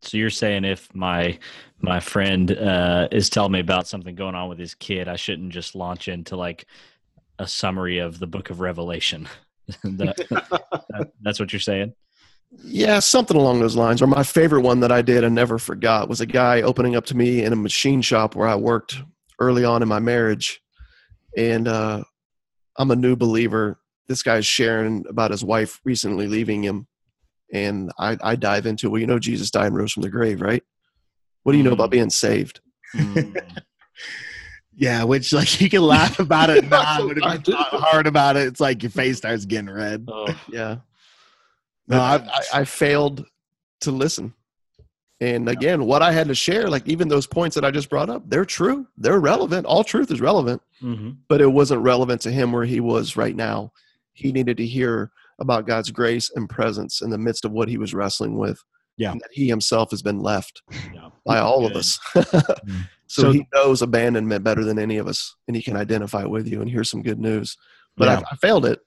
So 0.02 0.18
you're 0.18 0.30
saying 0.30 0.66
if 0.66 0.94
my 0.94 1.40
my 1.82 2.00
friend 2.02 2.52
uh, 2.52 3.08
is 3.12 3.30
telling 3.30 3.52
me 3.54 3.60
about 3.60 3.88
something 3.88 4.16
going 4.16 4.36
on 4.36 4.50
with 4.50 4.60
his 4.60 4.74
kid, 4.74 5.08
I 5.08 5.16
shouldn't 5.16 5.54
just 5.54 5.76
launch 5.76 6.08
into 6.08 6.36
like 6.36 6.66
a 7.38 7.48
summary 7.48 8.00
of 8.00 8.20
the 8.20 8.28
Book 8.28 8.50
of 8.50 8.60
Revelation. 8.60 9.28
That- 9.84 10.16
that- 10.92 11.12
that's 11.22 11.40
what 11.40 11.54
you're 11.54 11.60
saying. 11.60 11.94
Yeah, 12.64 12.98
something 13.00 13.38
along 13.38 13.60
those 13.60 13.76
lines. 13.76 14.02
Or 14.02 14.08
my 14.08 14.24
favorite 14.24 14.62
one 14.62 14.80
that 14.80 14.92
I 14.92 15.02
did 15.04 15.24
and 15.24 15.36
never 15.36 15.60
forgot 15.60 16.10
was 16.10 16.20
a 16.20 16.26
guy 16.26 16.62
opening 16.64 16.96
up 16.96 17.06
to 17.08 17.16
me 17.16 17.44
in 17.44 17.54
a 17.54 17.56
machine 17.56 18.02
shop 18.02 18.36
where 18.36 18.48
I 18.48 18.56
worked 18.56 18.98
early 19.40 19.64
on 19.64 19.84
in 19.84 19.88
my 19.88 20.00
marriage. 20.00 20.60
And 21.38 21.68
uh, 21.68 22.04
I'm 22.78 22.90
a 22.90 22.96
new 22.96 23.16
believer. 23.16 23.80
This 24.08 24.24
guy's 24.24 24.48
sharing 24.48 25.06
about 25.08 25.30
his 25.30 25.44
wife 25.44 25.80
recently 25.86 26.26
leaving 26.28 26.64
him. 26.64 26.88
And 27.54 27.92
I, 28.00 28.18
I 28.24 28.36
dive 28.36 28.66
into, 28.66 28.90
well, 28.90 29.00
you 29.00 29.06
know, 29.08 29.20
Jesus 29.20 29.52
died 29.52 29.68
and 29.68 29.76
rose 29.78 29.92
from 29.94 30.02
the 30.02 30.10
grave, 30.10 30.42
right? 30.42 30.64
What 31.44 31.52
do 31.52 31.58
you 31.60 31.64
know 31.64 31.74
about 31.74 31.90
Mm. 31.90 31.92
being 31.92 32.10
saved? 32.10 32.62
Yeah, 34.80 35.04
which 35.04 35.34
like 35.34 35.60
you 35.60 35.70
can 35.70 35.82
laugh 35.82 36.20
about 36.20 36.50
it 36.50 36.64
now, 36.70 37.06
but 37.06 37.18
if 37.18 37.24
I 37.24 37.34
you 37.34 37.40
do. 37.40 37.52
thought 37.52 37.74
hard 37.74 38.08
about 38.08 38.38
it, 38.38 38.48
it's 38.48 38.62
like 38.62 38.82
your 38.82 38.90
face 38.90 39.18
starts 39.18 39.44
getting 39.46 39.70
red. 39.70 40.06
Oh, 40.08 40.28
Yeah. 40.52 40.78
No, 41.88 42.00
I, 42.00 42.16
I, 42.16 42.18
I, 42.18 42.42
I 42.62 42.64
failed 42.66 43.26
to 43.82 43.92
listen. 43.92 44.34
And 45.20 45.50
again, 45.50 45.86
what 45.86 46.02
I 46.02 46.14
had 46.14 46.30
to 46.30 46.36
share, 46.36 46.70
like 46.70 46.88
even 46.88 47.10
those 47.10 47.28
points 47.28 47.56
that 47.56 47.66
I 47.66 47.72
just 47.72 47.90
brought 47.90 48.10
up, 48.10 48.24
they're 48.30 48.46
true. 48.46 48.88
They're 48.98 49.20
relevant. 49.20 49.66
All 49.66 49.84
truth 49.84 50.12
is 50.12 50.22
relevant, 50.22 50.62
mhm. 50.82 51.18
but 51.28 51.42
it 51.42 51.48
wasn't 51.52 51.82
relevant 51.82 52.22
to 52.22 52.32
him 52.32 52.54
where 52.54 52.64
he 52.64 52.80
was 52.80 53.18
right 53.18 53.36
now. 53.36 53.74
He 54.14 54.32
needed 54.32 54.56
to 54.58 54.66
hear 54.66 55.12
about 55.40 55.68
God's 55.68 55.92
grace 55.92 56.32
and 56.36 56.50
presence 56.50 57.02
in 57.02 57.10
the 57.10 57.18
midst 57.18 57.44
of 57.44 57.52
what 57.52 57.68
he 57.68 57.78
was 57.78 57.94
wrestling 57.94 58.38
with. 58.38 58.64
Yeah. 58.98 59.12
And 59.12 59.20
that 59.22 59.30
he 59.34 59.48
himself 59.50 59.92
has 59.92 60.02
been 60.02 60.20
left 60.20 60.62
Yeah. 60.94 61.10
by 61.26 61.40
all 61.40 61.66
of 61.66 61.74
us. 61.74 62.00
Mm. 62.16 62.88
So, 63.10 63.24
So- 63.24 63.32
he 63.34 63.46
knows 63.54 63.82
abandonment 63.82 64.44
better 64.44 64.64
than 64.64 64.80
any 64.80 64.98
of 64.98 65.08
us, 65.08 65.36
and 65.48 65.56
he 65.58 65.62
can 65.64 65.76
identify 65.76 66.24
with 66.26 66.48
you 66.48 66.62
and 66.62 66.70
hear 66.70 66.84
some 66.84 67.02
good 67.02 67.20
news. 67.20 67.58
But 67.98 68.06
Yeah. 68.08 68.20
I, 68.20 68.34
I 68.34 68.36
failed 68.38 68.66
it. 68.66 68.80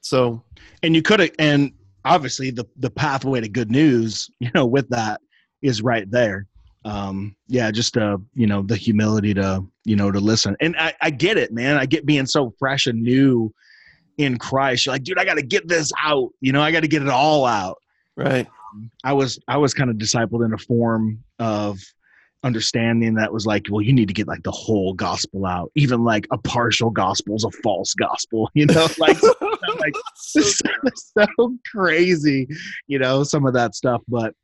So 0.00 0.42
and 0.82 0.94
you 0.94 1.02
could 1.02 1.20
have, 1.20 1.30
and 1.38 1.72
obviously 2.04 2.50
the 2.50 2.64
the 2.76 2.90
pathway 2.90 3.40
to 3.40 3.48
good 3.48 3.70
news, 3.70 4.30
you 4.40 4.50
know, 4.54 4.66
with 4.66 4.88
that 4.90 5.20
is 5.62 5.82
right 5.82 6.10
there. 6.10 6.46
Um, 6.84 7.34
yeah, 7.48 7.70
just 7.72 7.96
uh, 7.96 8.18
you 8.34 8.46
know, 8.46 8.62
the 8.62 8.76
humility 8.76 9.34
to 9.34 9.64
you 9.84 9.96
know 9.96 10.12
to 10.12 10.20
listen, 10.20 10.56
and 10.60 10.76
I, 10.78 10.94
I 11.02 11.10
get 11.10 11.36
it, 11.36 11.52
man. 11.52 11.76
I 11.76 11.86
get 11.86 12.06
being 12.06 12.26
so 12.26 12.54
fresh 12.60 12.86
and 12.86 13.02
new 13.02 13.52
in 14.18 14.38
Christ. 14.38 14.86
You're 14.86 14.94
like, 14.94 15.02
dude, 15.02 15.18
I 15.18 15.24
got 15.24 15.34
to 15.34 15.42
get 15.42 15.66
this 15.66 15.90
out. 16.00 16.30
You 16.40 16.52
know, 16.52 16.62
I 16.62 16.70
got 16.70 16.80
to 16.80 16.88
get 16.88 17.02
it 17.02 17.08
all 17.08 17.44
out. 17.44 17.78
right. 18.16 18.46
I 19.02 19.12
was 19.14 19.40
I 19.48 19.56
was 19.56 19.74
kind 19.74 19.90
of 19.90 19.96
discipled 19.96 20.44
in 20.44 20.52
a 20.52 20.58
form 20.58 21.24
of 21.40 21.78
understanding 22.46 23.14
that 23.14 23.32
was 23.32 23.44
like, 23.44 23.66
well, 23.70 23.82
you 23.82 23.92
need 23.92 24.08
to 24.08 24.14
get 24.14 24.26
like 24.28 24.42
the 24.44 24.50
whole 24.52 24.94
gospel 24.94 25.44
out. 25.46 25.70
Even 25.74 26.04
like 26.04 26.26
a 26.32 26.38
partial 26.38 26.90
gospel 26.90 27.34
is 27.36 27.44
a 27.44 27.50
false 27.62 27.92
gospel, 27.94 28.48
you 28.54 28.66
know, 28.66 28.88
like 28.98 29.20
like 29.80 29.94
it's 30.34 31.12
so 31.18 31.56
crazy, 31.70 32.46
you 32.86 32.98
know, 32.98 33.22
some 33.24 33.44
of 33.46 33.54
that 33.54 33.74
stuff. 33.74 34.00
But 34.08 34.34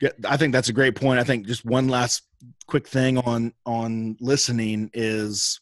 yeah, 0.00 0.10
I 0.28 0.36
think 0.36 0.52
that's 0.52 0.68
a 0.68 0.72
great 0.74 0.94
point. 0.94 1.18
I 1.18 1.24
think 1.24 1.46
just 1.46 1.64
one 1.64 1.88
last 1.88 2.22
quick 2.66 2.86
thing 2.86 3.18
on 3.18 3.52
on 3.64 4.16
listening 4.20 4.90
is, 4.94 5.60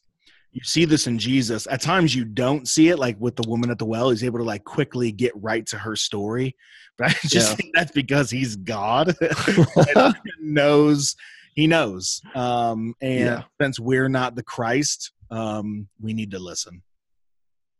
you 0.53 0.63
see 0.65 0.85
this 0.85 1.07
in 1.07 1.19
Jesus. 1.19 1.67
At 1.71 1.81
times 1.81 2.15
you 2.15 2.25
don't 2.25 2.69
see 2.69 2.89
it, 2.89 2.99
like 2.99 3.17
with 3.21 3.37
the 3.37 3.49
woman 3.49 3.71
at 3.71 3.79
the 3.79 3.85
well. 3.85 4.11
He's 4.11 4.23
able 4.25 4.39
to 4.39 4.45
like 4.45 4.65
quickly 4.65 5.11
get 5.13 5.33
right 5.37 5.65
to 5.67 5.79
her 5.79 5.97
story, 5.97 6.55
but 6.99 7.09
I 7.11 7.15
just 7.27 7.51
Yeah. 7.51 7.55
think 7.57 7.71
that's 7.75 7.93
because 7.93 8.31
he's 8.31 8.55
God 8.57 9.17
and 9.21 10.15
knows. 10.41 11.17
He 11.55 11.67
knows, 11.67 12.21
um, 12.35 12.95
and 13.01 13.19
Yeah. 13.21 13.43
since 13.61 13.79
we're 13.79 14.09
not 14.09 14.35
the 14.35 14.43
Christ, 14.43 15.12
um, 15.31 15.88
we 16.01 16.12
need 16.12 16.31
to 16.33 16.38
listen 16.38 16.83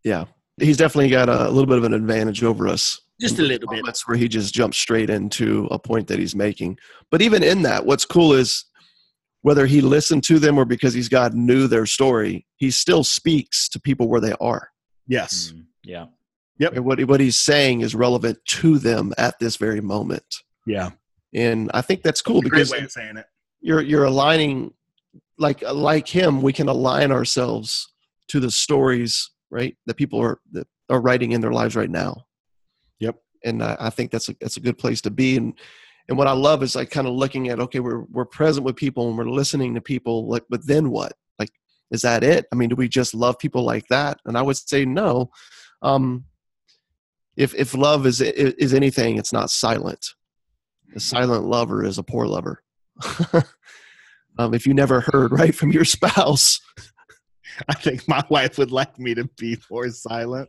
Yeah. 0.05 0.25
He's 0.61 0.77
definitely 0.77 1.11
got 1.11 1.29
a, 1.29 1.49
little 1.49 1.67
bit 1.67 1.79
of 1.79 1.85
an 1.85 1.95
advantage 1.95 2.43
over 2.45 2.69
us. 2.69 3.01
just 3.21 3.39
a 3.39 3.43
little 3.43 3.69
bit. 3.69 3.83
That's 3.85 4.07
where 4.07 4.17
he 4.17 4.29
just 4.29 4.55
jumps 4.55 4.77
straight 4.79 5.11
into 5.11 5.67
a 5.71 5.79
point 5.79 6.07
that 6.09 6.19
he's 6.19 6.35
making. 6.37 6.79
But 7.11 7.23
even 7.23 7.43
in 7.43 7.63
that, 7.63 7.87
what's 7.87 8.05
cool 8.05 8.33
is 8.35 8.65
whether 9.43 9.67
he 9.67 9.81
listened 9.81 10.23
to 10.25 10.39
them 10.39 10.57
or 10.59 10.65
because 10.65 10.95
he's 10.95 11.09
God 11.09 11.35
knew 11.35 11.67
their 11.67 11.87
story, 11.87 12.47
he 12.57 12.71
still 12.71 13.03
speaks 13.05 13.69
to 13.71 13.81
people 13.81 14.09
where 14.09 14.21
they 14.21 14.35
are. 14.41 14.69
Yes, 15.09 15.53
Mm, 15.55 15.65
yeah. 15.85 16.07
And 16.73 16.85
what, 16.85 17.03
what 17.05 17.21
he's 17.21 17.37
saying 17.37 17.81
is 17.81 17.95
relevant 17.95 18.39
to 18.47 18.79
them 18.79 19.13
at 19.19 19.39
this 19.41 19.57
very 19.57 19.81
moment. 19.81 20.25
yeah, 20.67 20.91
And 21.35 21.71
I 21.75 21.81
think 21.83 22.03
that's 22.03 22.23
cool 22.23 22.41
Great 22.43 22.53
because 22.53 22.71
way 22.71 22.79
of 22.79 22.93
saying 22.93 23.17
it. 23.17 23.27
You're 23.65 23.81
you're 23.81 24.05
aligning 24.05 24.73
like 25.39 25.63
like 25.63 26.07
him 26.07 26.43
we 26.43 26.53
can 26.53 26.69
align 26.69 27.11
ourselves 27.11 27.93
to 28.29 28.39
the 28.39 28.51
stories 28.51 29.31
right 29.51 29.75
that 29.87 29.97
people 29.97 30.21
are 30.21 30.39
that 30.53 30.69
are 30.91 31.01
writing 31.01 31.33
in 31.33 31.41
their 31.41 31.53
lives 31.53 31.75
right 31.75 31.91
now. 31.91 32.27
Yep. 33.01 33.17
and 33.45 33.63
i, 33.63 33.77
I 33.81 33.91
think 33.91 34.11
that's 34.11 34.29
a 34.29 34.37
that's 34.41 34.59
a 34.59 34.61
good 34.61 34.79
place 34.79 35.01
to 35.03 35.11
be. 35.11 35.39
And 35.39 35.59
and 36.09 36.19
what 36.19 36.29
i 36.29 36.33
love 36.33 36.63
is 36.63 36.77
like 36.77 36.91
kind 36.91 37.09
of 37.09 37.15
looking 37.15 37.49
at 37.49 37.59
okay 37.59 37.81
we're 37.81 38.03
we're 38.11 38.27
present 38.27 38.67
with 38.67 38.77
people 38.77 39.09
and 39.09 39.17
we're 39.17 39.25
listening 39.41 39.75
to 39.75 39.81
people 39.81 40.29
like 40.29 40.45
but 40.51 40.67
then 40.67 40.91
what? 40.91 41.15
Like 41.39 41.51
is 41.91 42.03
that 42.03 42.23
it? 42.23 42.45
I 42.53 42.57
mean 42.57 42.69
do 42.69 42.77
we 42.77 42.89
just 42.89 43.15
love 43.15 43.39
people 43.39 43.65
like 43.65 43.89
that? 43.89 44.21
And 44.27 44.37
i 44.37 44.43
would 44.43 44.59
say 44.59 44.85
no. 44.85 45.31
Um 45.81 46.27
if 47.35 47.55
if 47.55 47.75
love 47.75 48.07
is 48.07 48.21
is 48.21 48.75
anything 48.75 49.17
it's 49.17 49.33
not 49.33 49.51
silent. 49.51 50.11
A 50.95 51.01
silent 51.01 51.45
lover 51.45 51.83
is 51.83 51.97
a 51.97 52.05
poor 52.05 52.27
lover 52.27 52.64
um, 54.39 54.55
if 54.55 54.67
you 54.67 54.75
never 54.75 55.01
heard 55.01 55.33
right 55.33 55.55
from 55.55 55.73
your 55.73 55.85
spouse 55.85 56.61
I 57.69 57.75
think 57.75 58.07
my 58.09 58.23
wife 58.29 58.59
would 58.59 58.73
like 58.73 58.99
me 58.99 59.15
to 59.15 59.25
be 59.37 59.59
more 59.71 59.89
silent. 59.91 60.49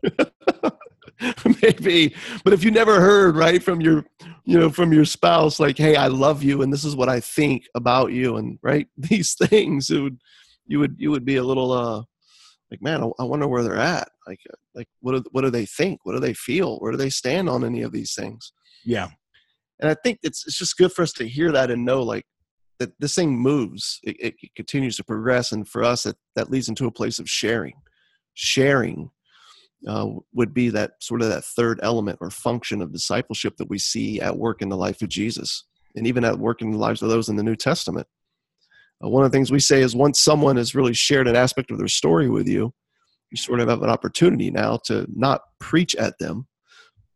maybe. 1.61 2.15
But 2.43 2.53
if 2.53 2.63
you 2.63 2.71
never 2.71 2.99
heard 2.99 3.35
right 3.35 3.61
from 3.61 3.81
your 3.81 4.05
you 4.43 4.59
know 4.59 4.69
from 4.69 4.93
your 4.93 5.05
spouse 5.05 5.59
like 5.59 5.77
hey 5.77 5.95
i 5.95 6.07
love 6.07 6.43
you 6.43 6.61
and 6.61 6.71
this 6.71 6.83
is 6.83 6.95
what 6.95 7.09
i 7.09 7.19
think 7.19 7.65
about 7.73 8.11
you 8.11 8.37
and 8.37 8.59
right 8.61 8.87
these 8.95 9.33
things 9.33 9.89
it 9.89 9.99
would 9.99 10.19
you 10.67 10.77
would 10.77 10.95
you 10.99 11.09
would 11.09 11.25
be 11.25 11.37
a 11.37 11.43
little 11.43 11.71
uh 11.71 12.03
like 12.69 12.79
man 12.79 13.01
i, 13.01 13.09
I 13.19 13.23
wonder 13.23 13.47
where 13.47 13.63
they're 13.63 13.77
at. 13.77 14.07
Like 14.27 14.39
uh, 14.51 14.57
like 14.75 14.87
what 14.99 15.13
do, 15.13 15.23
what 15.31 15.41
do 15.41 15.49
they 15.49 15.65
think? 15.65 16.01
What 16.03 16.13
do 16.13 16.19
they 16.19 16.33
feel? 16.33 16.77
Where 16.77 16.91
do 16.91 16.97
they 16.97 17.09
stand 17.09 17.49
on 17.49 17.63
any 17.63 17.81
of 17.81 17.91
these 17.91 18.13
things? 18.13 18.51
Yeah, 18.83 19.09
and 19.79 19.89
I 19.89 19.95
think 20.03 20.19
it's 20.21 20.45
it's 20.45 20.57
just 20.57 20.77
good 20.77 20.91
for 20.91 21.01
us 21.01 21.13
to 21.13 21.27
hear 21.27 21.51
that 21.51 21.71
and 21.71 21.85
know 21.85 22.03
like 22.03 22.25
that 22.79 22.91
this 22.99 23.15
thing 23.15 23.37
moves. 23.37 23.99
It, 24.03 24.35
it 24.43 24.55
continues 24.55 24.97
to 24.97 25.03
progress, 25.03 25.51
and 25.51 25.67
for 25.67 25.83
us, 25.83 26.03
that 26.03 26.17
that 26.35 26.51
leads 26.51 26.69
into 26.69 26.87
a 26.87 26.91
place 26.91 27.19
of 27.19 27.29
sharing. 27.29 27.75
Sharing 28.33 29.11
uh, 29.87 30.07
would 30.33 30.53
be 30.53 30.69
that 30.69 30.91
sort 30.99 31.21
of 31.21 31.29
that 31.29 31.45
third 31.45 31.79
element 31.83 32.19
or 32.21 32.29
function 32.29 32.81
of 32.81 32.91
discipleship 32.91 33.57
that 33.57 33.69
we 33.69 33.77
see 33.77 34.19
at 34.19 34.37
work 34.37 34.61
in 34.61 34.69
the 34.69 34.77
life 34.77 35.01
of 35.01 35.09
Jesus, 35.09 35.63
and 35.95 36.07
even 36.07 36.23
at 36.23 36.39
work 36.39 36.61
in 36.61 36.71
the 36.71 36.77
lives 36.77 37.01
of 37.01 37.09
those 37.09 37.29
in 37.29 37.35
the 37.35 37.43
New 37.43 37.55
Testament. 37.55 38.07
Uh, 39.03 39.09
one 39.09 39.25
of 39.25 39.31
the 39.31 39.35
things 39.35 39.51
we 39.51 39.59
say 39.59 39.81
is 39.81 39.95
once 39.95 40.19
someone 40.19 40.57
has 40.57 40.75
really 40.75 40.93
shared 40.93 41.27
an 41.27 41.35
aspect 41.35 41.71
of 41.71 41.77
their 41.77 41.87
story 41.87 42.29
with 42.29 42.47
you, 42.47 42.73
you 43.31 43.37
sort 43.37 43.59
of 43.59 43.69
have 43.69 43.83
an 43.83 43.89
opportunity 43.89 44.51
now 44.51 44.77
to 44.85 45.05
not 45.13 45.41
preach 45.59 45.95
at 45.95 46.17
them, 46.19 46.47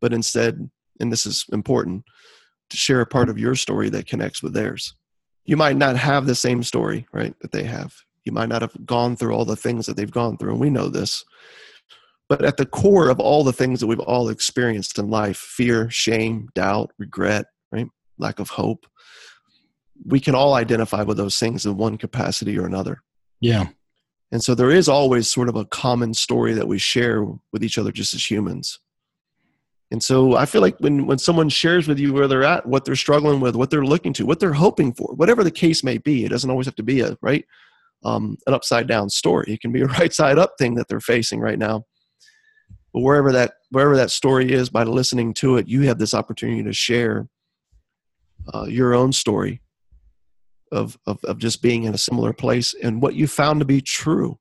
but 0.01 0.13
instead, 0.13 0.69
and 0.99 1.11
this 1.11 1.25
is 1.25 1.45
important, 1.51 2.03
to 2.69 2.77
share 2.77 3.01
a 3.01 3.05
part 3.05 3.29
of 3.29 3.39
your 3.39 3.55
story 3.55 3.89
that 3.89 4.07
connects 4.07 4.43
with 4.43 4.53
theirs. 4.53 4.95
You 5.49 5.57
might 5.57 5.77
not 5.77 5.97
have 5.97 6.25
the 6.25 6.35
same 6.35 6.63
story, 6.63 7.07
right, 7.11 7.33
that 7.39 7.51
they 7.51 7.63
have. 7.63 7.95
You 8.23 8.31
might 8.31 8.49
not 8.49 8.61
have 8.61 8.85
gone 8.85 9.15
through 9.15 9.33
all 9.33 9.45
the 9.45 9.55
things 9.55 9.85
that 9.85 9.97
they've 9.97 10.11
gone 10.11 10.37
through, 10.37 10.51
and 10.51 10.59
we 10.59 10.69
know 10.69 10.89
this. 10.89 11.25
But 12.27 12.45
at 12.45 12.57
the 12.57 12.65
core 12.65 13.09
of 13.09 13.19
all 13.19 13.43
the 13.43 13.53
things 13.53 13.79
that 13.79 13.87
we've 13.87 13.99
all 13.99 14.29
experienced 14.29 14.99
in 14.99 15.09
life 15.09 15.37
fear, 15.37 15.89
shame, 15.89 16.49
doubt, 16.53 16.91
regret, 16.99 17.47
right, 17.71 17.87
lack 18.17 18.39
of 18.39 18.49
hope 18.49 18.85
we 20.05 20.19
can 20.19 20.35
all 20.35 20.53
identify 20.53 21.03
with 21.03 21.17
those 21.17 21.37
things 21.37 21.65
in 21.65 21.77
one 21.77 21.97
capacity 21.97 22.57
or 22.57 22.65
another. 22.65 23.01
yeah, 23.41 23.67
And 24.31 24.43
so 24.43 24.55
there 24.55 24.71
is 24.71 24.87
always 24.87 25.29
sort 25.29 25.49
of 25.49 25.55
a 25.55 25.65
common 25.65 26.13
story 26.13 26.53
that 26.53 26.67
we 26.67 26.77
share 26.77 27.25
with 27.51 27.63
each 27.63 27.77
other 27.77 27.91
just 27.91 28.13
as 28.13 28.29
humans. 28.29 28.79
And 29.91 30.03
so 30.03 30.35
I 30.35 30.45
feel 30.45 30.61
like 30.61 30.77
when, 30.79 31.07
when 31.07 31.17
someone 31.17 31.49
shares 31.49 31.87
with 31.87 31.97
you 31.97 32.13
where 32.13 32.27
they're 32.27 32.43
at, 32.43 32.65
what 32.65 32.85
they're 32.85 32.95
struggling 32.95 33.39
with, 33.39 33.55
what 33.55 33.71
they're 33.71 33.83
looking 33.83 34.13
to, 34.13 34.25
what 34.25 34.39
they're 34.39 34.53
hoping 34.53 34.93
for, 34.93 35.13
whatever 35.15 35.43
the 35.43 35.51
case 35.51 35.83
may 35.83 35.97
be, 35.97 36.25
it 36.25 36.29
doesn't 36.29 36.49
always 36.49 36.67
have 36.67 36.75
to 36.75 36.83
be 36.83 37.01
a 37.01 37.17
right 37.21 37.45
um, 38.03 38.37
an 38.47 38.53
upside 38.53 38.87
down 38.87 39.09
story. 39.09 39.53
It 39.53 39.61
can 39.61 39.71
be 39.71 39.81
a 39.81 39.85
right 39.99 40.13
side 40.13 40.37
up 40.37 40.53
thing 40.57 40.75
that 40.75 40.87
they're 40.87 40.99
facing 40.99 41.39
right 41.39 41.59
now. 41.59 41.85
But 42.93 43.01
wherever 43.01 43.31
that 43.31 43.53
wherever 43.69 43.95
that 43.97 44.11
story 44.11 44.51
is, 44.51 44.69
by 44.69 44.83
listening 44.83 45.33
to 45.35 45.57
it, 45.57 45.67
you 45.67 45.83
have 45.83 45.99
this 45.99 46.13
opportunity 46.13 46.63
to 46.63 46.73
share 46.73 47.27
uh, 48.53 48.65
your 48.65 48.95
own 48.95 49.13
story 49.13 49.61
of, 50.71 50.97
of 51.05 51.23
of 51.23 51.37
just 51.37 51.61
being 51.61 51.83
in 51.83 51.93
a 51.93 51.99
similar 51.99 52.33
place 52.33 52.73
and 52.81 53.01
what 53.01 53.15
you 53.15 53.27
found 53.27 53.59
to 53.59 53.65
be 53.65 53.81
true 53.81 54.39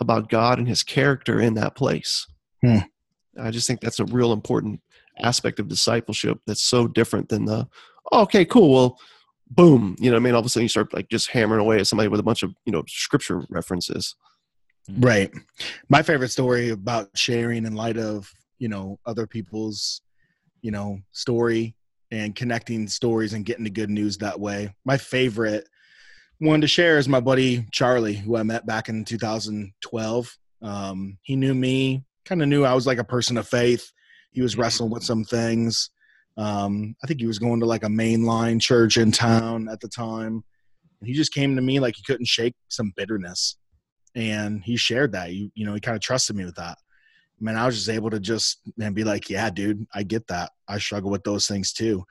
about 0.00 0.28
God 0.28 0.58
and 0.58 0.66
His 0.66 0.82
character 0.82 1.40
in 1.40 1.54
that 1.54 1.76
place. 1.76 2.26
Hmm. 2.62 2.78
I 3.40 3.50
just 3.50 3.66
think 3.66 3.80
that's 3.80 4.00
a 4.00 4.04
real 4.06 4.32
important 4.32 4.80
aspect 5.20 5.60
of 5.60 5.68
discipleship 5.68 6.38
that's 6.46 6.62
so 6.62 6.86
different 6.86 7.28
than 7.28 7.44
the 7.44 7.68
oh, 8.10 8.22
okay, 8.22 8.44
cool. 8.44 8.72
Well, 8.72 8.98
boom, 9.50 9.96
you 9.98 10.10
know, 10.10 10.16
what 10.16 10.22
I 10.22 10.24
mean, 10.24 10.34
all 10.34 10.40
of 10.40 10.46
a 10.46 10.48
sudden 10.48 10.64
you 10.64 10.68
start 10.68 10.94
like 10.94 11.08
just 11.08 11.30
hammering 11.30 11.60
away 11.60 11.78
at 11.78 11.86
somebody 11.86 12.08
with 12.08 12.20
a 12.20 12.24
bunch 12.24 12.42
of 12.42 12.54
you 12.64 12.72
know 12.72 12.82
scripture 12.88 13.42
references. 13.48 14.14
right. 14.98 15.30
My 15.88 16.02
favorite 16.02 16.30
story 16.30 16.70
about 16.70 17.08
sharing 17.14 17.66
in 17.66 17.74
light 17.74 17.98
of 17.98 18.30
you 18.58 18.68
know 18.68 18.98
other 19.06 19.26
people's 19.26 20.02
you 20.62 20.70
know 20.70 20.98
story 21.12 21.74
and 22.10 22.36
connecting 22.36 22.86
stories 22.86 23.32
and 23.32 23.46
getting 23.46 23.64
the 23.64 23.70
good 23.70 23.90
news 23.90 24.18
that 24.18 24.38
way. 24.38 24.74
My 24.84 24.98
favorite 24.98 25.66
one 26.38 26.60
to 26.60 26.66
share 26.66 26.98
is 26.98 27.08
my 27.08 27.20
buddy 27.20 27.66
Charlie, 27.72 28.14
who 28.16 28.36
I 28.36 28.42
met 28.42 28.66
back 28.66 28.88
in 28.88 29.04
2012. 29.04 30.38
Um, 30.60 31.18
he 31.22 31.36
knew 31.36 31.54
me, 31.54 32.04
kind 32.24 32.42
of 32.42 32.48
knew 32.48 32.64
I 32.64 32.74
was 32.74 32.86
like 32.86 32.98
a 32.98 33.04
person 33.04 33.36
of 33.36 33.48
faith. 33.48 33.90
He 34.30 34.42
was 34.42 34.56
wrestling 34.56 34.90
with 34.90 35.04
some 35.04 35.24
things. 35.24 35.90
Um, 36.36 36.96
I 37.02 37.06
think 37.06 37.20
he 37.20 37.26
was 37.26 37.38
going 37.38 37.60
to 37.60 37.66
like 37.66 37.84
a 37.84 37.88
mainline 37.88 38.60
church 38.60 38.96
in 38.96 39.12
town 39.12 39.68
at 39.68 39.80
the 39.80 39.88
time. 39.88 40.42
And 41.00 41.08
he 41.08 41.12
just 41.12 41.34
came 41.34 41.56
to 41.56 41.62
me 41.62 41.80
like 41.80 41.96
he 41.96 42.02
couldn't 42.04 42.26
shake 42.26 42.54
some 42.68 42.92
bitterness. 42.96 43.56
And 44.14 44.62
he 44.62 44.76
shared 44.76 45.12
that. 45.12 45.32
You, 45.32 45.50
you 45.54 45.66
know, 45.66 45.74
he 45.74 45.80
kind 45.80 45.96
of 45.96 46.02
trusted 46.02 46.36
me 46.36 46.44
with 46.44 46.54
that. 46.56 46.78
Man, 47.40 47.56
I 47.56 47.66
was 47.66 47.76
just 47.76 47.88
able 47.88 48.10
to 48.10 48.20
just 48.20 48.60
and 48.80 48.94
be 48.94 49.04
like, 49.04 49.28
yeah, 49.28 49.50
dude, 49.50 49.84
I 49.92 50.04
get 50.04 50.26
that. 50.28 50.52
I 50.68 50.78
struggle 50.78 51.10
with 51.10 51.24
those 51.24 51.48
things 51.48 51.72
too. 51.72 52.04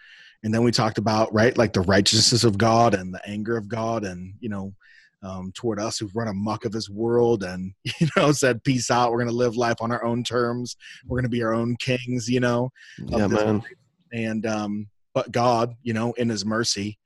And 0.43 0.53
then 0.53 0.63
we 0.63 0.71
talked 0.71 0.97
about, 0.97 1.33
right, 1.33 1.57
like 1.57 1.73
the 1.73 1.81
righteousness 1.81 2.43
of 2.43 2.57
God 2.57 2.93
and 2.95 3.13
the 3.13 3.21
anger 3.27 3.55
of 3.55 3.69
God 3.69 4.03
and, 4.03 4.33
you 4.39 4.49
know, 4.49 4.73
um, 5.23 5.51
toward 5.53 5.79
us 5.79 5.97
who've 5.97 6.15
run 6.15 6.27
amok 6.27 6.65
of 6.65 6.71
this 6.71 6.89
world 6.89 7.43
and, 7.43 7.73
you 7.99 8.07
know, 8.15 8.31
said, 8.31 8.63
peace 8.63 8.89
out. 8.89 9.11
We're 9.11 9.19
going 9.19 9.29
to 9.29 9.35
live 9.35 9.55
life 9.55 9.77
on 9.81 9.91
our 9.91 10.03
own 10.03 10.23
terms. 10.23 10.75
We're 11.05 11.17
going 11.17 11.29
to 11.29 11.29
be 11.29 11.43
our 11.43 11.53
own 11.53 11.75
kings, 11.77 12.27
you 12.29 12.39
know 12.39 12.71
Yeah, 12.97 13.27
man. 13.27 13.63
and 14.11 14.45
um, 14.45 14.87
but 15.13 15.31
God, 15.31 15.75
you 15.83 15.93
know, 15.93 16.13
in 16.13 16.29
His 16.29 16.45
mercy, 16.45 16.97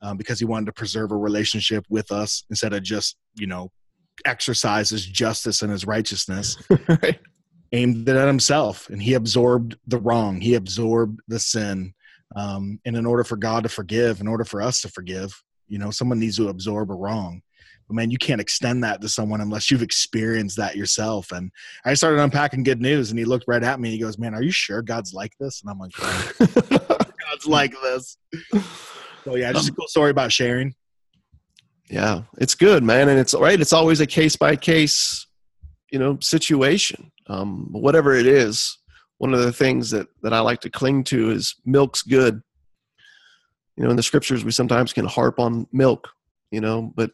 um, 0.00 0.16
because 0.16 0.38
He 0.38 0.44
wanted 0.44 0.66
to 0.66 0.72
preserve 0.72 1.12
a 1.12 1.16
relationship 1.16 1.84
with 1.88 2.10
us 2.10 2.44
instead 2.50 2.72
of 2.72 2.82
just 2.82 3.16
you 3.34 3.46
know 3.46 3.70
exercise 4.24 4.90
His 4.90 5.06
justice 5.06 5.62
and 5.62 5.70
His 5.70 5.86
righteousness, 5.86 6.56
right. 6.88 7.18
aimed 7.72 8.08
it 8.08 8.16
at 8.16 8.26
Himself, 8.26 8.88
and 8.90 9.02
He 9.02 9.14
absorbed 9.14 9.76
the 9.86 9.98
wrong, 9.98 10.40
He 10.40 10.54
absorbed 10.54 11.20
the 11.28 11.38
sin, 11.38 11.94
um, 12.36 12.80
and 12.84 12.96
in 12.96 13.06
order 13.06 13.24
for 13.24 13.36
God 13.36 13.62
to 13.62 13.68
forgive, 13.68 14.20
in 14.20 14.28
order 14.28 14.44
for 14.44 14.60
us 14.60 14.80
to 14.82 14.88
forgive, 14.88 15.32
you 15.68 15.78
know, 15.78 15.90
someone 15.90 16.18
needs 16.18 16.36
to 16.36 16.48
absorb 16.48 16.90
a 16.90 16.94
wrong. 16.94 17.42
But 17.92 17.96
man, 17.96 18.10
you 18.10 18.16
can't 18.16 18.40
extend 18.40 18.82
that 18.84 19.02
to 19.02 19.08
someone 19.10 19.42
unless 19.42 19.70
you've 19.70 19.82
experienced 19.82 20.56
that 20.56 20.76
yourself. 20.76 21.30
And 21.30 21.52
I 21.84 21.92
started 21.92 22.22
unpacking 22.22 22.62
good 22.62 22.80
news, 22.80 23.10
and 23.10 23.18
he 23.18 23.26
looked 23.26 23.44
right 23.46 23.62
at 23.62 23.80
me. 23.80 23.90
He 23.90 23.98
goes, 23.98 24.16
"Man, 24.16 24.34
are 24.34 24.42
you 24.42 24.50
sure 24.50 24.80
God's 24.80 25.12
like 25.12 25.34
this?" 25.38 25.60
And 25.60 25.70
I'm 25.70 25.78
like, 25.78 25.92
God's 26.38 27.46
like 27.46 27.74
this. 27.82 28.16
So 29.24 29.36
yeah, 29.36 29.52
just 29.52 29.68
a 29.68 29.72
cool 29.72 29.88
story 29.88 30.10
about 30.10 30.32
sharing. 30.32 30.74
Yeah, 31.90 32.22
it's 32.38 32.54
good, 32.54 32.82
man, 32.82 33.10
and 33.10 33.20
it's 33.20 33.34
right. 33.34 33.60
It's 33.60 33.74
always 33.74 34.00
a 34.00 34.06
case 34.06 34.36
by 34.36 34.56
case, 34.56 35.26
you 35.90 35.98
know, 35.98 36.18
situation. 36.22 37.12
Um, 37.26 37.68
whatever 37.72 38.14
it 38.14 38.26
is, 38.26 38.78
one 39.18 39.34
of 39.34 39.40
the 39.40 39.52
things 39.52 39.90
that 39.90 40.06
that 40.22 40.32
I 40.32 40.40
like 40.40 40.62
to 40.62 40.70
cling 40.70 41.04
to 41.04 41.30
is 41.30 41.56
milk's 41.66 42.00
good. 42.00 42.42
You 43.76 43.84
know, 43.84 43.90
in 43.90 43.96
the 43.96 44.02
scriptures, 44.02 44.46
we 44.46 44.50
sometimes 44.50 44.94
can 44.94 45.04
harp 45.04 45.38
on 45.38 45.66
milk, 45.72 46.08
you 46.50 46.62
know, 46.62 46.90
but 46.96 47.10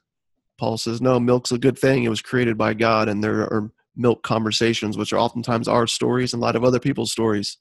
Paul 0.59 0.77
says, 0.77 1.01
no, 1.01 1.21
milk's 1.21 1.53
a 1.53 1.59
good 1.59 1.79
thing. 1.79 2.05
It 2.05 2.09
was 2.09 2.21
created 2.21 2.59
by 2.59 2.75
God, 2.75 3.09
and 3.09 3.23
there 3.23 3.43
are 3.43 3.71
milk 3.97 4.23
conversations, 4.23 4.97
which 4.97 5.13
are 5.13 5.19
oftentimes 5.19 5.69
our 5.69 5.87
stories 5.87 6.33
and 6.33 6.43
a 6.43 6.45
lot 6.45 6.57
of 6.57 6.65
other 6.65 6.81
people's 6.81 7.13
stories. 7.13 7.59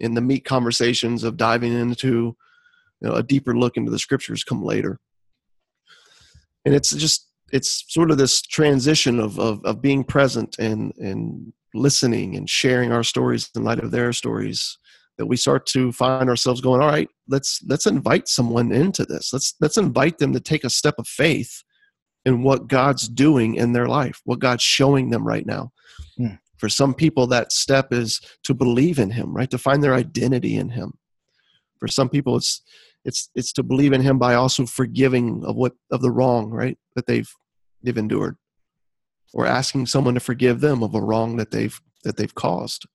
In 0.00 0.14
the 0.14 0.20
meat 0.20 0.44
conversations 0.44 1.22
of 1.22 1.36
diving 1.36 1.72
into 1.72 2.36
you 3.00 3.08
know, 3.08 3.14
a 3.14 3.22
deeper 3.22 3.56
look 3.56 3.76
into 3.76 3.90
the 3.90 3.98
scriptures 3.98 4.44
come 4.44 4.62
later. 4.62 5.00
And 6.64 6.74
it's 6.74 6.90
just 6.90 7.28
it's 7.52 7.84
sort 7.88 8.10
of 8.10 8.18
this 8.18 8.40
transition 8.40 9.20
of, 9.20 9.38
of, 9.38 9.62
of 9.64 9.82
being 9.82 10.04
present 10.04 10.56
and, 10.58 10.92
and 10.96 11.52
listening 11.74 12.34
and 12.36 12.48
sharing 12.48 12.92
our 12.92 13.02
stories 13.02 13.50
in 13.54 13.64
light 13.64 13.78
of 13.78 13.90
their 13.90 14.12
stories 14.12 14.78
that 15.18 15.26
we 15.26 15.36
start 15.36 15.66
to 15.66 15.92
find 15.92 16.28
ourselves 16.28 16.60
going 16.60 16.80
all 16.80 16.88
right 16.88 17.08
let's 17.28 17.62
let's 17.66 17.86
invite 17.86 18.28
someone 18.28 18.72
into 18.72 19.04
this 19.04 19.32
let's 19.32 19.54
let's 19.60 19.76
invite 19.76 20.18
them 20.18 20.32
to 20.32 20.40
take 20.40 20.64
a 20.64 20.70
step 20.70 20.94
of 20.98 21.06
faith 21.06 21.62
in 22.24 22.42
what 22.42 22.68
god's 22.68 23.08
doing 23.08 23.54
in 23.54 23.72
their 23.72 23.88
life 23.88 24.20
what 24.24 24.38
god's 24.38 24.62
showing 24.62 25.10
them 25.10 25.26
right 25.26 25.46
now. 25.46 25.72
Hmm. 26.16 26.34
for 26.56 26.68
some 26.68 26.94
people 26.94 27.26
that 27.28 27.52
step 27.52 27.92
is 27.92 28.20
to 28.44 28.54
believe 28.54 28.98
in 28.98 29.10
him 29.10 29.34
right? 29.34 29.50
To 29.50 29.58
find 29.58 29.82
their 29.82 29.94
identity 29.94 30.56
in 30.56 30.70
him. 30.70 30.94
For 31.78 31.88
some 31.88 32.08
people 32.08 32.36
it's 32.36 32.62
it's 33.04 33.30
it's 33.34 33.52
to 33.54 33.62
believe 33.62 33.92
in 33.92 34.00
him 34.00 34.18
by 34.18 34.34
also 34.34 34.66
forgiving 34.66 35.44
of 35.44 35.56
what 35.56 35.72
of 35.90 36.02
the 36.02 36.10
wrong 36.10 36.50
right 36.50 36.78
that 36.94 37.06
they've 37.06 37.30
they've 37.82 37.98
endured. 37.98 38.36
Or 39.34 39.46
asking 39.46 39.86
someone 39.86 40.14
to 40.14 40.20
forgive 40.20 40.60
them 40.60 40.82
of 40.82 40.94
a 40.94 41.00
wrong 41.00 41.36
that 41.36 41.50
they've 41.50 41.80
that 42.04 42.16
they've 42.16 42.34
caused. 42.34 42.86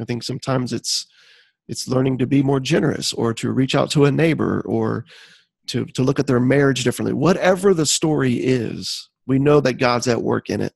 I 0.00 0.04
think 0.04 0.22
sometimes 0.22 0.72
it's 0.72 1.06
it's 1.68 1.86
learning 1.88 2.18
to 2.18 2.26
be 2.26 2.42
more 2.42 2.60
generous 2.60 3.12
or 3.12 3.32
to 3.34 3.52
reach 3.52 3.74
out 3.74 3.90
to 3.90 4.04
a 4.04 4.12
neighbor 4.12 4.62
or 4.66 5.04
to 5.68 5.84
to 5.86 6.02
look 6.02 6.18
at 6.18 6.26
their 6.26 6.40
marriage 6.40 6.84
differently. 6.84 7.12
Whatever 7.12 7.74
the 7.74 7.86
story 7.86 8.34
is 8.34 9.08
we 9.26 9.38
know 9.38 9.60
that 9.60 9.74
god's 9.74 10.08
at 10.08 10.22
work 10.22 10.50
in 10.50 10.60
it. 10.60 10.74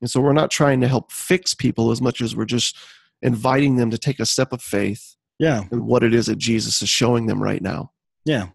And 0.00 0.10
so 0.10 0.20
we're 0.20 0.32
not 0.32 0.50
trying 0.50 0.80
to 0.80 0.88
help 0.88 1.12
fix 1.12 1.52
people 1.52 1.90
as 1.90 2.00
much 2.00 2.20
as 2.20 2.34
we're 2.34 2.46
just 2.46 2.76
inviting 3.22 3.76
them 3.76 3.90
to 3.90 3.98
take 3.98 4.18
a 4.18 4.26
step 4.26 4.52
of 4.52 4.62
faith 4.62 5.14
yeah. 5.38 5.64
and 5.70 5.86
what 5.86 6.02
it 6.02 6.14
is 6.14 6.26
that 6.26 6.38
jesus 6.38 6.80
is 6.82 6.88
showing 6.88 7.26
them 7.26 7.42
right 7.42 7.62
now. 7.62 7.92
Yeah. 8.24 8.48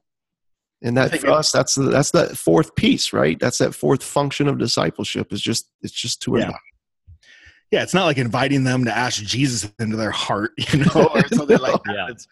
And 0.81 0.97
that 0.97 1.19
for 1.19 1.31
us 1.31 1.51
that's 1.51 1.75
the, 1.75 1.83
that's 1.83 2.11
that 2.11 2.37
fourth 2.37 2.75
piece 2.75 3.13
right? 3.13 3.39
That's 3.39 3.59
that 3.59 3.75
fourth 3.75 4.03
function 4.03 4.47
of 4.47 4.57
discipleship 4.57 5.31
is 5.31 5.41
just 5.41 5.69
it's 5.81 5.93
just 5.93 6.21
to 6.23 6.31
yeah. 6.37 6.45
invite. 6.45 6.59
Yeah 7.71 7.83
it's 7.83 7.93
not 7.93 8.05
like 8.05 8.17
inviting 8.17 8.63
them 8.63 8.85
to 8.85 8.95
ask 8.95 9.23
jesus 9.23 9.71
into 9.79 9.97
their 9.97 10.11
heart 10.11 10.51
you 10.71 10.79
know? 10.79 11.09
Or 11.13 11.27
something 11.27 11.59
like 11.59 11.83
that 11.83 11.93
yeah. 11.95 12.07
it's, 12.09 12.27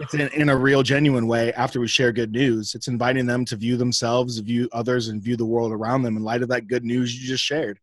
it's 0.00 0.14
in, 0.14 0.28
in 0.28 0.48
a 0.48 0.56
real 0.56 0.82
genuine 0.82 1.26
way 1.26 1.52
after 1.52 1.80
we 1.80 1.88
share 1.88 2.12
good 2.12 2.32
news 2.32 2.74
it's 2.74 2.88
inviting 2.88 3.26
them 3.26 3.44
to 3.44 3.56
view 3.56 3.76
themselves 3.76 4.38
view 4.38 4.68
others 4.72 5.08
and 5.08 5.22
view 5.22 5.36
the 5.36 5.44
world 5.44 5.72
around 5.72 6.02
them 6.02 6.16
in 6.16 6.22
light 6.22 6.42
of 6.42 6.48
that 6.48 6.66
good 6.66 6.84
news 6.84 7.14
you 7.20 7.26
just 7.26 7.44
shared 7.44 7.78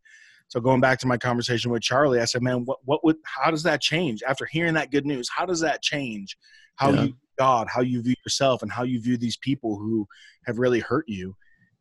so 0.48 0.60
going 0.60 0.80
back 0.80 0.98
to 0.98 1.06
my 1.06 1.16
conversation 1.16 1.70
with 1.70 1.82
charlie 1.82 2.20
i 2.20 2.24
said 2.24 2.42
man 2.42 2.64
what, 2.64 2.78
what 2.84 3.02
would 3.04 3.16
how 3.24 3.50
does 3.50 3.62
that 3.62 3.80
change 3.80 4.22
after 4.26 4.44
hearing 4.46 4.74
that 4.74 4.90
good 4.90 5.06
news 5.06 5.28
how 5.28 5.46
does 5.46 5.60
that 5.60 5.82
change 5.82 6.36
how 6.76 6.90
yeah. 6.90 7.02
you 7.04 7.14
God, 7.38 7.68
how 7.68 7.80
you 7.80 8.02
view 8.02 8.14
yourself, 8.24 8.62
and 8.62 8.70
how 8.70 8.84
you 8.84 9.00
view 9.00 9.16
these 9.16 9.36
people 9.36 9.76
who 9.76 10.06
have 10.46 10.58
really 10.58 10.80
hurt 10.80 11.08
you. 11.08 11.34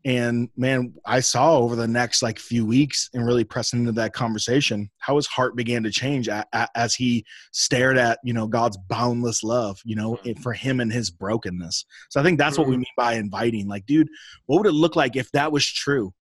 And 0.04 0.50
man, 0.58 0.94
I 1.06 1.20
saw 1.20 1.58
over 1.58 1.76
the 1.76 1.88
next 1.88 2.24
like 2.24 2.40
few 2.40 2.66
weeks 2.66 3.10
and 3.14 3.26
really 3.26 3.44
pressing 3.44 3.82
into 3.82 3.92
that 3.94 4.14
conversation 4.14 4.90
how 4.98 5.16
his 5.16 5.28
heart 5.28 5.56
began 5.56 5.84
to 5.84 5.92
change 5.92 6.28
as 6.76 6.96
he 6.96 7.24
stared 7.52 7.98
at 7.98 8.20
you 8.24 8.34
know 8.34 8.48
God's 8.48 8.78
boundless 8.90 9.44
love, 9.44 9.80
you 9.86 9.96
know, 9.96 10.16
mm-hmm. 10.16 10.42
for 10.42 10.54
him 10.54 10.80
and 10.80 10.92
his 10.92 11.12
brokenness. 11.12 11.86
So 12.10 12.20
I 12.20 12.24
think 12.24 12.40
that's 12.40 12.58
what 12.58 12.68
we 12.68 12.74
mm-hmm. 12.74 12.80
mean 12.80 12.94
by 12.98 13.14
inviting. 13.14 13.68
Like, 13.68 13.86
dude, 13.86 14.10
what 14.48 14.58
would 14.58 14.68
it 14.68 14.74
look 14.74 14.96
like 14.96 15.16
if 15.16 15.32
that 15.32 15.52
was 15.52 15.66
true? 15.66 16.14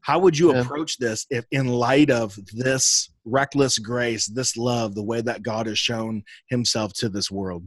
How 0.00 0.18
would 0.18 0.36
you 0.36 0.52
yeah. 0.52 0.60
approach 0.60 0.98
this 0.98 1.24
if, 1.30 1.44
in 1.52 1.68
light 1.68 2.10
of 2.10 2.36
this 2.52 3.10
reckless 3.24 3.78
grace, 3.78 4.26
this 4.26 4.56
love, 4.56 4.96
the 4.96 5.02
way 5.02 5.20
that 5.20 5.44
God 5.44 5.66
has 5.68 5.78
shown 5.78 6.24
Himself 6.50 6.92
to 6.94 7.08
this 7.08 7.30
world? 7.30 7.64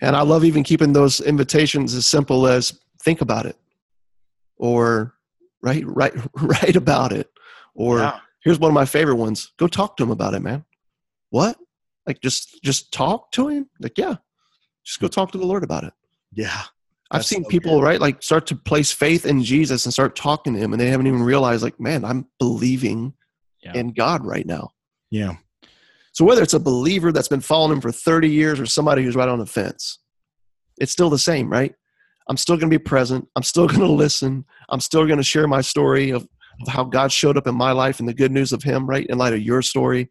And 0.00 0.16
I 0.16 0.22
love 0.22 0.42
even 0.42 0.62
keeping 0.62 0.94
those 0.94 1.20
invitations 1.20 1.94
as 1.94 2.06
simple 2.06 2.46
as 2.46 2.80
think 3.02 3.20
about 3.20 3.44
it 3.44 3.56
or 4.56 5.14
write, 5.62 5.84
write, 5.86 6.14
write 6.40 6.76
about 6.76 7.12
it. 7.12 7.30
Or 7.74 7.98
yeah. 7.98 8.20
here's 8.42 8.58
one 8.58 8.70
of 8.70 8.74
my 8.74 8.84
favorite 8.84 9.16
ones. 9.16 9.52
Go 9.58 9.66
talk 9.66 9.96
to 9.96 10.02
him 10.02 10.10
about 10.10 10.34
it, 10.34 10.40
man. 10.40 10.64
What? 11.30 11.58
Like 12.06 12.20
just, 12.20 12.62
just 12.62 12.92
talk 12.92 13.32
to 13.32 13.48
him? 13.48 13.68
Like, 13.80 13.98
yeah, 13.98 14.16
just 14.84 15.00
go 15.00 15.08
talk 15.08 15.32
to 15.32 15.38
the 15.38 15.46
Lord 15.46 15.64
about 15.64 15.84
it. 15.84 15.92
Yeah. 16.32 16.62
I've 17.10 17.24
seen 17.24 17.44
so 17.44 17.48
people, 17.48 17.78
good. 17.78 17.84
right, 17.84 18.00
like 18.00 18.22
start 18.22 18.46
to 18.48 18.56
place 18.56 18.90
faith 18.90 19.26
in 19.26 19.42
Jesus 19.42 19.84
and 19.84 19.92
start 19.92 20.16
talking 20.16 20.54
to 20.54 20.58
him 20.58 20.72
and 20.72 20.80
they 20.80 20.88
haven't 20.88 21.06
even 21.06 21.22
realized 21.22 21.62
like, 21.62 21.78
man, 21.78 22.04
I'm 22.04 22.26
believing 22.38 23.14
yeah. 23.62 23.74
in 23.74 23.92
God 23.92 24.24
right 24.24 24.46
now. 24.46 24.70
Yeah. 25.10 25.36
So 26.12 26.24
whether 26.24 26.42
it's 26.42 26.54
a 26.54 26.60
believer 26.60 27.12
that's 27.12 27.28
been 27.28 27.40
following 27.40 27.72
him 27.72 27.80
for 27.80 27.92
30 27.92 28.30
years 28.30 28.58
or 28.58 28.66
somebody 28.66 29.04
who's 29.04 29.14
right 29.14 29.28
on 29.28 29.38
the 29.38 29.46
fence, 29.46 29.98
it's 30.78 30.92
still 30.92 31.10
the 31.10 31.18
same, 31.18 31.50
right? 31.50 31.74
I'm 32.28 32.36
still 32.36 32.56
going 32.56 32.70
to 32.70 32.78
be 32.78 32.82
present. 32.82 33.28
I'm 33.36 33.42
still 33.42 33.66
going 33.68 33.80
to 33.80 33.86
listen. 33.86 34.44
I'm 34.68 34.80
still 34.80 35.06
going 35.06 35.18
to 35.18 35.24
share 35.24 35.46
my 35.46 35.60
story 35.60 36.10
of, 36.10 36.26
of 36.62 36.68
how 36.68 36.84
God 36.84 37.12
showed 37.12 37.36
up 37.36 37.46
in 37.46 37.54
my 37.54 37.72
life 37.72 38.00
and 38.00 38.08
the 38.08 38.14
good 38.14 38.32
news 38.32 38.52
of 38.52 38.62
Him, 38.62 38.86
right, 38.86 39.06
in 39.06 39.18
light 39.18 39.34
of 39.34 39.42
your 39.42 39.62
story. 39.62 40.10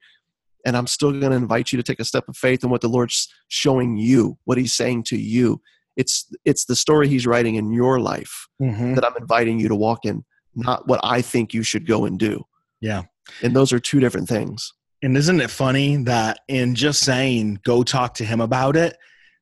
And 0.66 0.76
I'm 0.76 0.88
still 0.88 1.12
going 1.12 1.32
to 1.32 1.38
invite 1.38 1.72
you 1.72 1.78
to 1.78 1.84
take 1.84 2.00
a 2.00 2.06
step 2.06 2.28
of 2.28 2.36
faith 2.36 2.64
in 2.64 2.70
what 2.70 2.82
the 2.82 2.90
Lord's 2.90 3.32
showing 3.50 3.98
you, 3.98 4.38
what 4.46 4.58
He's 4.58 4.74
saying 4.74 5.04
to 5.06 5.18
you. 5.18 5.62
It's 5.96 6.28
it's 6.44 6.66
the 6.66 6.76
story 6.76 7.08
He's 7.08 7.28
writing 7.28 7.56
in 7.56 7.72
your 7.72 8.00
life 8.00 8.48
mm-hmm. 8.62 8.96
that 8.96 9.06
I'm 9.06 9.16
inviting 9.18 9.60
you 9.60 9.68
to 9.70 9.76
walk 9.76 10.06
in, 10.06 10.26
not 10.56 10.88
what 10.88 11.00
I 11.04 11.22
think 11.22 11.54
you 11.54 11.64
should 11.64 11.88
go 11.88 12.06
and 12.06 12.20
do. 12.20 12.46
Yeah. 12.82 13.04
And 13.42 13.56
those 13.56 13.72
are 13.74 13.80
two 13.80 14.00
different 14.00 14.28
things. 14.28 14.74
And 15.02 15.16
isn't 15.18 15.42
it 15.42 15.52
funny 15.52 15.98
that 16.04 16.40
in 16.48 16.76
just 16.76 17.02
saying, 17.02 17.60
go 17.64 17.84
talk 17.84 18.16
to 18.16 18.26
him 18.26 18.42
about 18.42 18.76
it, 18.76 18.98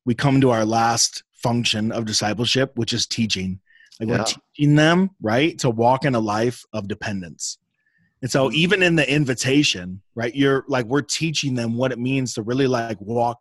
we 0.05 0.13
come 0.15 0.41
to 0.41 0.51
our 0.51 0.65
last 0.65 1.23
function 1.43 1.91
of 1.91 2.05
discipleship, 2.05 2.71
which 2.75 2.93
is 2.93 3.05
teaching. 3.05 3.59
Like 3.99 4.09
yeah. 4.09 4.17
we're 4.17 4.23
teaching 4.23 4.75
them, 4.75 5.11
right, 5.21 5.57
to 5.59 5.69
walk 5.69 6.05
in 6.05 6.15
a 6.15 6.19
life 6.19 6.63
of 6.73 6.87
dependence. 6.87 7.59
And 8.23 8.31
so 8.31 8.47
mm-hmm. 8.47 8.55
even 8.55 8.83
in 8.83 8.95
the 8.95 9.09
invitation, 9.11 10.01
right, 10.15 10.33
you're 10.33 10.63
like, 10.67 10.85
we're 10.85 11.01
teaching 11.01 11.53
them 11.53 11.75
what 11.75 11.91
it 11.91 11.99
means 11.99 12.33
to 12.33 12.41
really 12.41 12.67
like 12.67 12.99
walk 13.01 13.37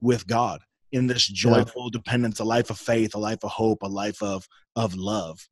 with 0.00 0.26
God 0.26 0.60
in 0.90 1.06
this 1.06 1.26
joyful 1.26 1.84
yeah. 1.84 1.98
dependence, 1.98 2.40
a 2.40 2.44
life 2.44 2.70
of 2.70 2.78
faith, 2.78 3.14
a 3.14 3.18
life 3.18 3.44
of 3.44 3.50
hope, 3.50 3.82
a 3.82 3.88
life 3.88 4.22
of 4.22 4.48
of 4.74 4.94
love. 4.94 5.48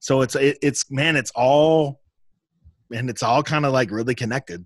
So 0.00 0.22
it's 0.22 0.34
it, 0.34 0.58
it's 0.62 0.90
man, 0.90 1.16
it's 1.16 1.30
all 1.34 2.00
and 2.92 3.08
it's 3.08 3.22
all 3.22 3.42
kind 3.42 3.64
of 3.64 3.72
like 3.72 3.90
really 3.90 4.14
connected. 4.14 4.64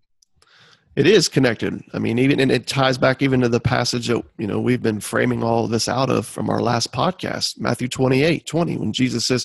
It 0.97 1.07
is 1.07 1.29
connected. 1.29 1.83
I 1.93 1.99
mean, 1.99 2.19
even 2.19 2.41
and 2.41 2.51
it 2.51 2.67
ties 2.67 2.97
back 2.97 3.21
even 3.21 3.43
to 3.43 3.51
the 3.51 3.61
passage 3.61 4.09
that 4.09 4.25
you 4.39 4.47
know 4.47 4.59
we've 4.59 4.83
been 4.83 5.01
framing 5.01 5.43
all 5.43 5.69
this 5.69 5.89
out 5.89 6.09
of 6.09 6.27
from 6.27 6.49
our 6.49 6.63
last 6.63 6.91
podcast, 6.91 7.61
Matthew 7.61 7.87
28, 7.87 8.47
20, 8.47 8.79
when 8.79 8.93
Jesus 8.95 9.27
says 9.27 9.45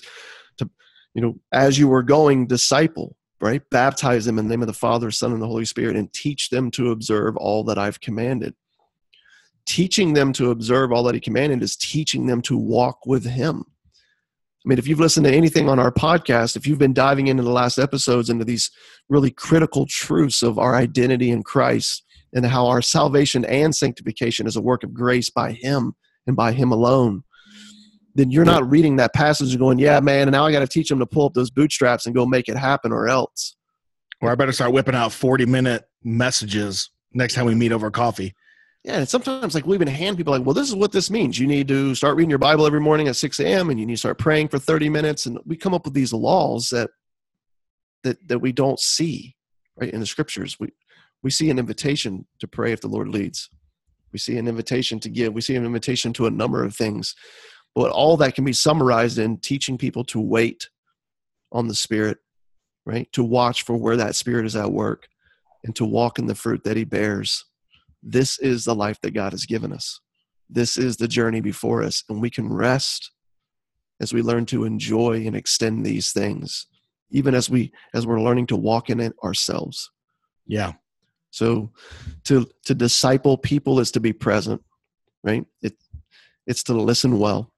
to 0.56 0.70
you 1.14 1.20
know, 1.20 1.38
as 1.52 1.78
you 1.78 1.88
were 1.88 2.02
going, 2.02 2.46
disciple, 2.46 3.16
right? 3.38 3.62
Baptize 3.70 4.24
them 4.24 4.38
in 4.38 4.46
the 4.46 4.50
name 4.50 4.62
of 4.62 4.66
the 4.66 4.72
Father, 4.72 5.10
Son, 5.10 5.32
and 5.32 5.42
the 5.42 5.46
Holy 5.46 5.66
Spirit, 5.66 5.94
and 5.94 6.10
teach 6.14 6.48
them 6.48 6.70
to 6.70 6.90
observe 6.90 7.36
all 7.36 7.64
that 7.64 7.78
I've 7.78 8.00
commanded. 8.00 8.54
Teaching 9.66 10.14
them 10.14 10.32
to 10.32 10.50
observe 10.50 10.90
all 10.90 11.02
that 11.04 11.14
he 11.14 11.20
commanded 11.20 11.62
is 11.62 11.76
teaching 11.76 12.26
them 12.26 12.40
to 12.42 12.56
walk 12.56 13.04
with 13.04 13.26
him. 13.26 13.64
I 14.64 14.68
mean, 14.68 14.78
if 14.78 14.86
you've 14.86 15.00
listened 15.00 15.26
to 15.26 15.32
anything 15.32 15.68
on 15.68 15.80
our 15.80 15.90
podcast, 15.90 16.54
if 16.54 16.66
you've 16.66 16.78
been 16.78 16.92
diving 16.92 17.26
into 17.26 17.42
the 17.42 17.50
last 17.50 17.78
episodes 17.78 18.30
into 18.30 18.44
these 18.44 18.70
really 19.08 19.30
critical 19.30 19.86
truths 19.86 20.42
of 20.42 20.56
our 20.56 20.76
identity 20.76 21.30
in 21.30 21.42
Christ 21.42 22.04
and 22.32 22.46
how 22.46 22.66
our 22.68 22.80
salvation 22.80 23.44
and 23.44 23.74
sanctification 23.74 24.46
is 24.46 24.54
a 24.54 24.62
work 24.62 24.84
of 24.84 24.94
grace 24.94 25.30
by 25.30 25.52
Him 25.52 25.94
and 26.28 26.36
by 26.36 26.52
Him 26.52 26.70
alone, 26.70 27.24
then 28.14 28.30
you're 28.30 28.44
not 28.44 28.68
reading 28.70 28.96
that 28.96 29.14
passage 29.14 29.50
and 29.50 29.58
going, 29.58 29.78
yeah, 29.78 29.98
man, 29.98 30.28
and 30.28 30.32
now 30.32 30.46
I 30.46 30.52
got 30.52 30.60
to 30.60 30.68
teach 30.68 30.88
them 30.88 31.00
to 31.00 31.06
pull 31.06 31.26
up 31.26 31.34
those 31.34 31.50
bootstraps 31.50 32.06
and 32.06 32.14
go 32.14 32.24
make 32.24 32.48
it 32.48 32.56
happen 32.56 32.92
or 32.92 33.08
else. 33.08 33.56
Or 34.20 34.30
I 34.30 34.36
better 34.36 34.52
start 34.52 34.72
whipping 34.72 34.94
out 34.94 35.12
40 35.12 35.46
minute 35.46 35.84
messages 36.04 36.90
next 37.12 37.34
time 37.34 37.46
we 37.46 37.54
meet 37.54 37.72
over 37.72 37.90
coffee. 37.90 38.34
Yeah, 38.84 38.98
and 38.98 39.08
sometimes 39.08 39.54
like 39.54 39.64
we 39.64 39.76
even 39.76 39.86
hand 39.86 40.16
people 40.16 40.32
like, 40.32 40.44
well, 40.44 40.54
this 40.54 40.68
is 40.68 40.74
what 40.74 40.90
this 40.90 41.08
means. 41.08 41.38
You 41.38 41.46
need 41.46 41.68
to 41.68 41.94
start 41.94 42.16
reading 42.16 42.30
your 42.30 42.40
Bible 42.40 42.66
every 42.66 42.80
morning 42.80 43.06
at 43.06 43.14
6 43.14 43.38
a.m. 43.38 43.70
and 43.70 43.78
you 43.78 43.86
need 43.86 43.94
to 43.94 43.98
start 43.98 44.18
praying 44.18 44.48
for 44.48 44.58
30 44.58 44.88
minutes. 44.88 45.26
And 45.26 45.38
we 45.46 45.56
come 45.56 45.72
up 45.72 45.84
with 45.84 45.94
these 45.94 46.12
laws 46.12 46.68
that 46.70 46.90
that 48.02 48.28
that 48.28 48.40
we 48.40 48.50
don't 48.50 48.80
see 48.80 49.36
right 49.76 49.92
in 49.92 50.00
the 50.00 50.06
scriptures. 50.06 50.58
We 50.58 50.70
we 51.22 51.30
see 51.30 51.48
an 51.50 51.60
invitation 51.60 52.26
to 52.40 52.48
pray 52.48 52.72
if 52.72 52.80
the 52.80 52.88
Lord 52.88 53.08
leads. 53.08 53.48
We 54.12 54.18
see 54.18 54.36
an 54.36 54.48
invitation 54.48 54.98
to 55.00 55.08
give. 55.08 55.32
We 55.32 55.40
see 55.40 55.54
an 55.54 55.64
invitation 55.64 56.12
to 56.14 56.26
a 56.26 56.30
number 56.30 56.64
of 56.64 56.74
things. 56.74 57.14
But 57.76 57.92
all 57.92 58.16
that 58.18 58.34
can 58.34 58.44
be 58.44 58.52
summarized 58.52 59.16
in 59.16 59.38
teaching 59.38 59.78
people 59.78 60.04
to 60.06 60.20
wait 60.20 60.68
on 61.52 61.68
the 61.68 61.74
Spirit, 61.74 62.18
right? 62.84 63.10
To 63.12 63.22
watch 63.22 63.62
for 63.62 63.76
where 63.76 63.96
that 63.96 64.16
Spirit 64.16 64.44
is 64.44 64.56
at 64.56 64.72
work 64.72 65.06
and 65.64 65.74
to 65.76 65.84
walk 65.84 66.18
in 66.18 66.26
the 66.26 66.34
fruit 66.34 66.64
that 66.64 66.76
He 66.76 66.84
bears 66.84 67.44
this 68.02 68.38
is 68.38 68.64
the 68.64 68.74
life 68.74 69.00
that 69.02 69.14
God 69.14 69.32
has 69.32 69.46
given 69.46 69.72
us. 69.72 70.00
This 70.50 70.76
is 70.76 70.96
the 70.96 71.08
journey 71.08 71.40
before 71.40 71.82
us, 71.82 72.04
and 72.08 72.20
we 72.20 72.30
can 72.30 72.52
rest 72.52 73.10
as 74.00 74.12
we 74.12 74.20
learn 74.20 74.44
to 74.46 74.64
enjoy 74.64 75.24
and 75.26 75.36
extend 75.36 75.86
these 75.86 76.12
things, 76.12 76.66
even 77.10 77.34
as 77.34 77.48
we 77.48 77.72
as 77.94 78.06
we're 78.06 78.20
learning 78.20 78.46
to 78.48 78.56
walk 78.56 78.90
in 78.90 79.00
it 79.00 79.14
ourselves. 79.22 79.90
Yeah. 80.46 80.72
So 81.30 81.70
to 82.24 82.46
to 82.64 82.74
disciple 82.74 83.38
people 83.38 83.80
is 83.80 83.90
to 83.92 84.00
be 84.00 84.12
present, 84.12 84.62
right? 85.22 85.46
It 85.62 85.74
it's 86.46 86.64
to 86.64 86.74
listen 86.74 87.18
well. 87.18 87.52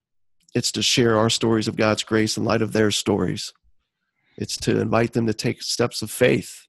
It's 0.54 0.70
to 0.72 0.82
share 0.82 1.18
our 1.18 1.30
stories 1.30 1.66
of 1.66 1.76
God's 1.76 2.04
grace 2.04 2.36
in 2.36 2.44
light 2.44 2.62
of 2.62 2.72
their 2.72 2.90
stories. 2.90 3.52
It's 4.36 4.56
to 4.58 4.80
invite 4.80 5.12
them 5.12 5.26
to 5.26 5.34
take 5.34 5.62
steps 5.62 6.02
of 6.02 6.10
faith, 6.10 6.66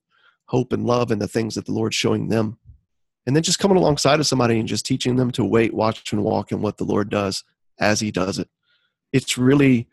hope, 0.48 0.74
and 0.74 0.86
love 0.86 1.12
in 1.12 1.20
the 1.20 1.28
things 1.28 1.56
that 1.56 1.66
the 1.66 1.72
Lord's 1.72 1.96
showing 1.96 2.30
them. 2.30 2.58
And 3.26 3.36
then 3.36 3.44
just 3.44 3.60
coming 3.60 3.78
alongside 3.78 4.20
of 4.20 4.28
somebody 4.28 4.60
and 4.60 4.68
just 4.68 4.86
teaching 4.86 5.16
them 5.16 5.32
to 5.32 5.44
wait, 5.44 5.74
watch, 5.74 6.12
and 6.12 6.24
walk 6.24 6.52
in 6.52 6.62
what 6.62 6.78
the 6.78 6.84
Lord 6.84 7.10
does 7.10 7.44
as 7.80 8.00
He 8.00 8.12
does 8.12 8.40
it. 8.40 8.50
It's 9.12 9.38
really 9.38 9.88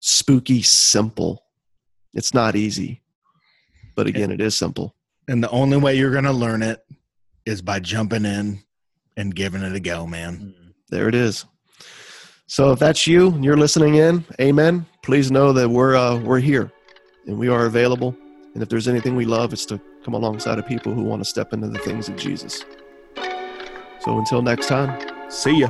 spooky 0.00 0.62
simple. 0.62 1.44
It's 2.14 2.32
not 2.32 2.56
easy, 2.56 3.02
but 3.94 4.06
again, 4.06 4.30
it 4.30 4.40
is 4.40 4.56
simple. 4.56 4.94
And 5.28 5.42
the 5.42 5.50
only 5.50 5.76
way 5.76 5.96
you're 5.96 6.12
going 6.12 6.24
to 6.24 6.32
learn 6.32 6.62
it 6.62 6.84
is 7.44 7.60
by 7.60 7.80
jumping 7.80 8.24
in 8.24 8.62
and 9.16 9.34
giving 9.34 9.62
it 9.62 9.74
a 9.74 9.80
go, 9.80 10.06
man. 10.06 10.54
There 10.88 11.08
it 11.08 11.14
is. 11.14 11.44
So 12.46 12.70
if 12.70 12.78
that's 12.78 13.06
you 13.06 13.32
and 13.32 13.44
you're 13.44 13.56
listening 13.56 13.96
in, 13.96 14.24
amen. 14.40 14.86
Please 15.02 15.30
know 15.30 15.52
that 15.52 15.68
we're 15.68 15.96
uh, 15.96 16.18
we're 16.20 16.38
here 16.38 16.70
and 17.26 17.38
we 17.38 17.48
are 17.48 17.66
available. 17.66 18.16
And 18.54 18.62
if 18.62 18.68
there's 18.68 18.88
anything 18.88 19.16
we 19.16 19.24
love, 19.24 19.52
it's 19.52 19.66
to 19.66 19.80
come 20.06 20.14
alongside 20.14 20.56
of 20.56 20.64
people 20.64 20.94
who 20.94 21.02
want 21.02 21.20
to 21.20 21.28
step 21.28 21.52
into 21.52 21.66
the 21.66 21.80
things 21.80 22.08
of 22.08 22.16
Jesus. 22.16 22.64
So 24.00 24.16
until 24.16 24.40
next 24.40 24.68
time, 24.68 24.96
See 25.28 25.58
ya. 25.58 25.68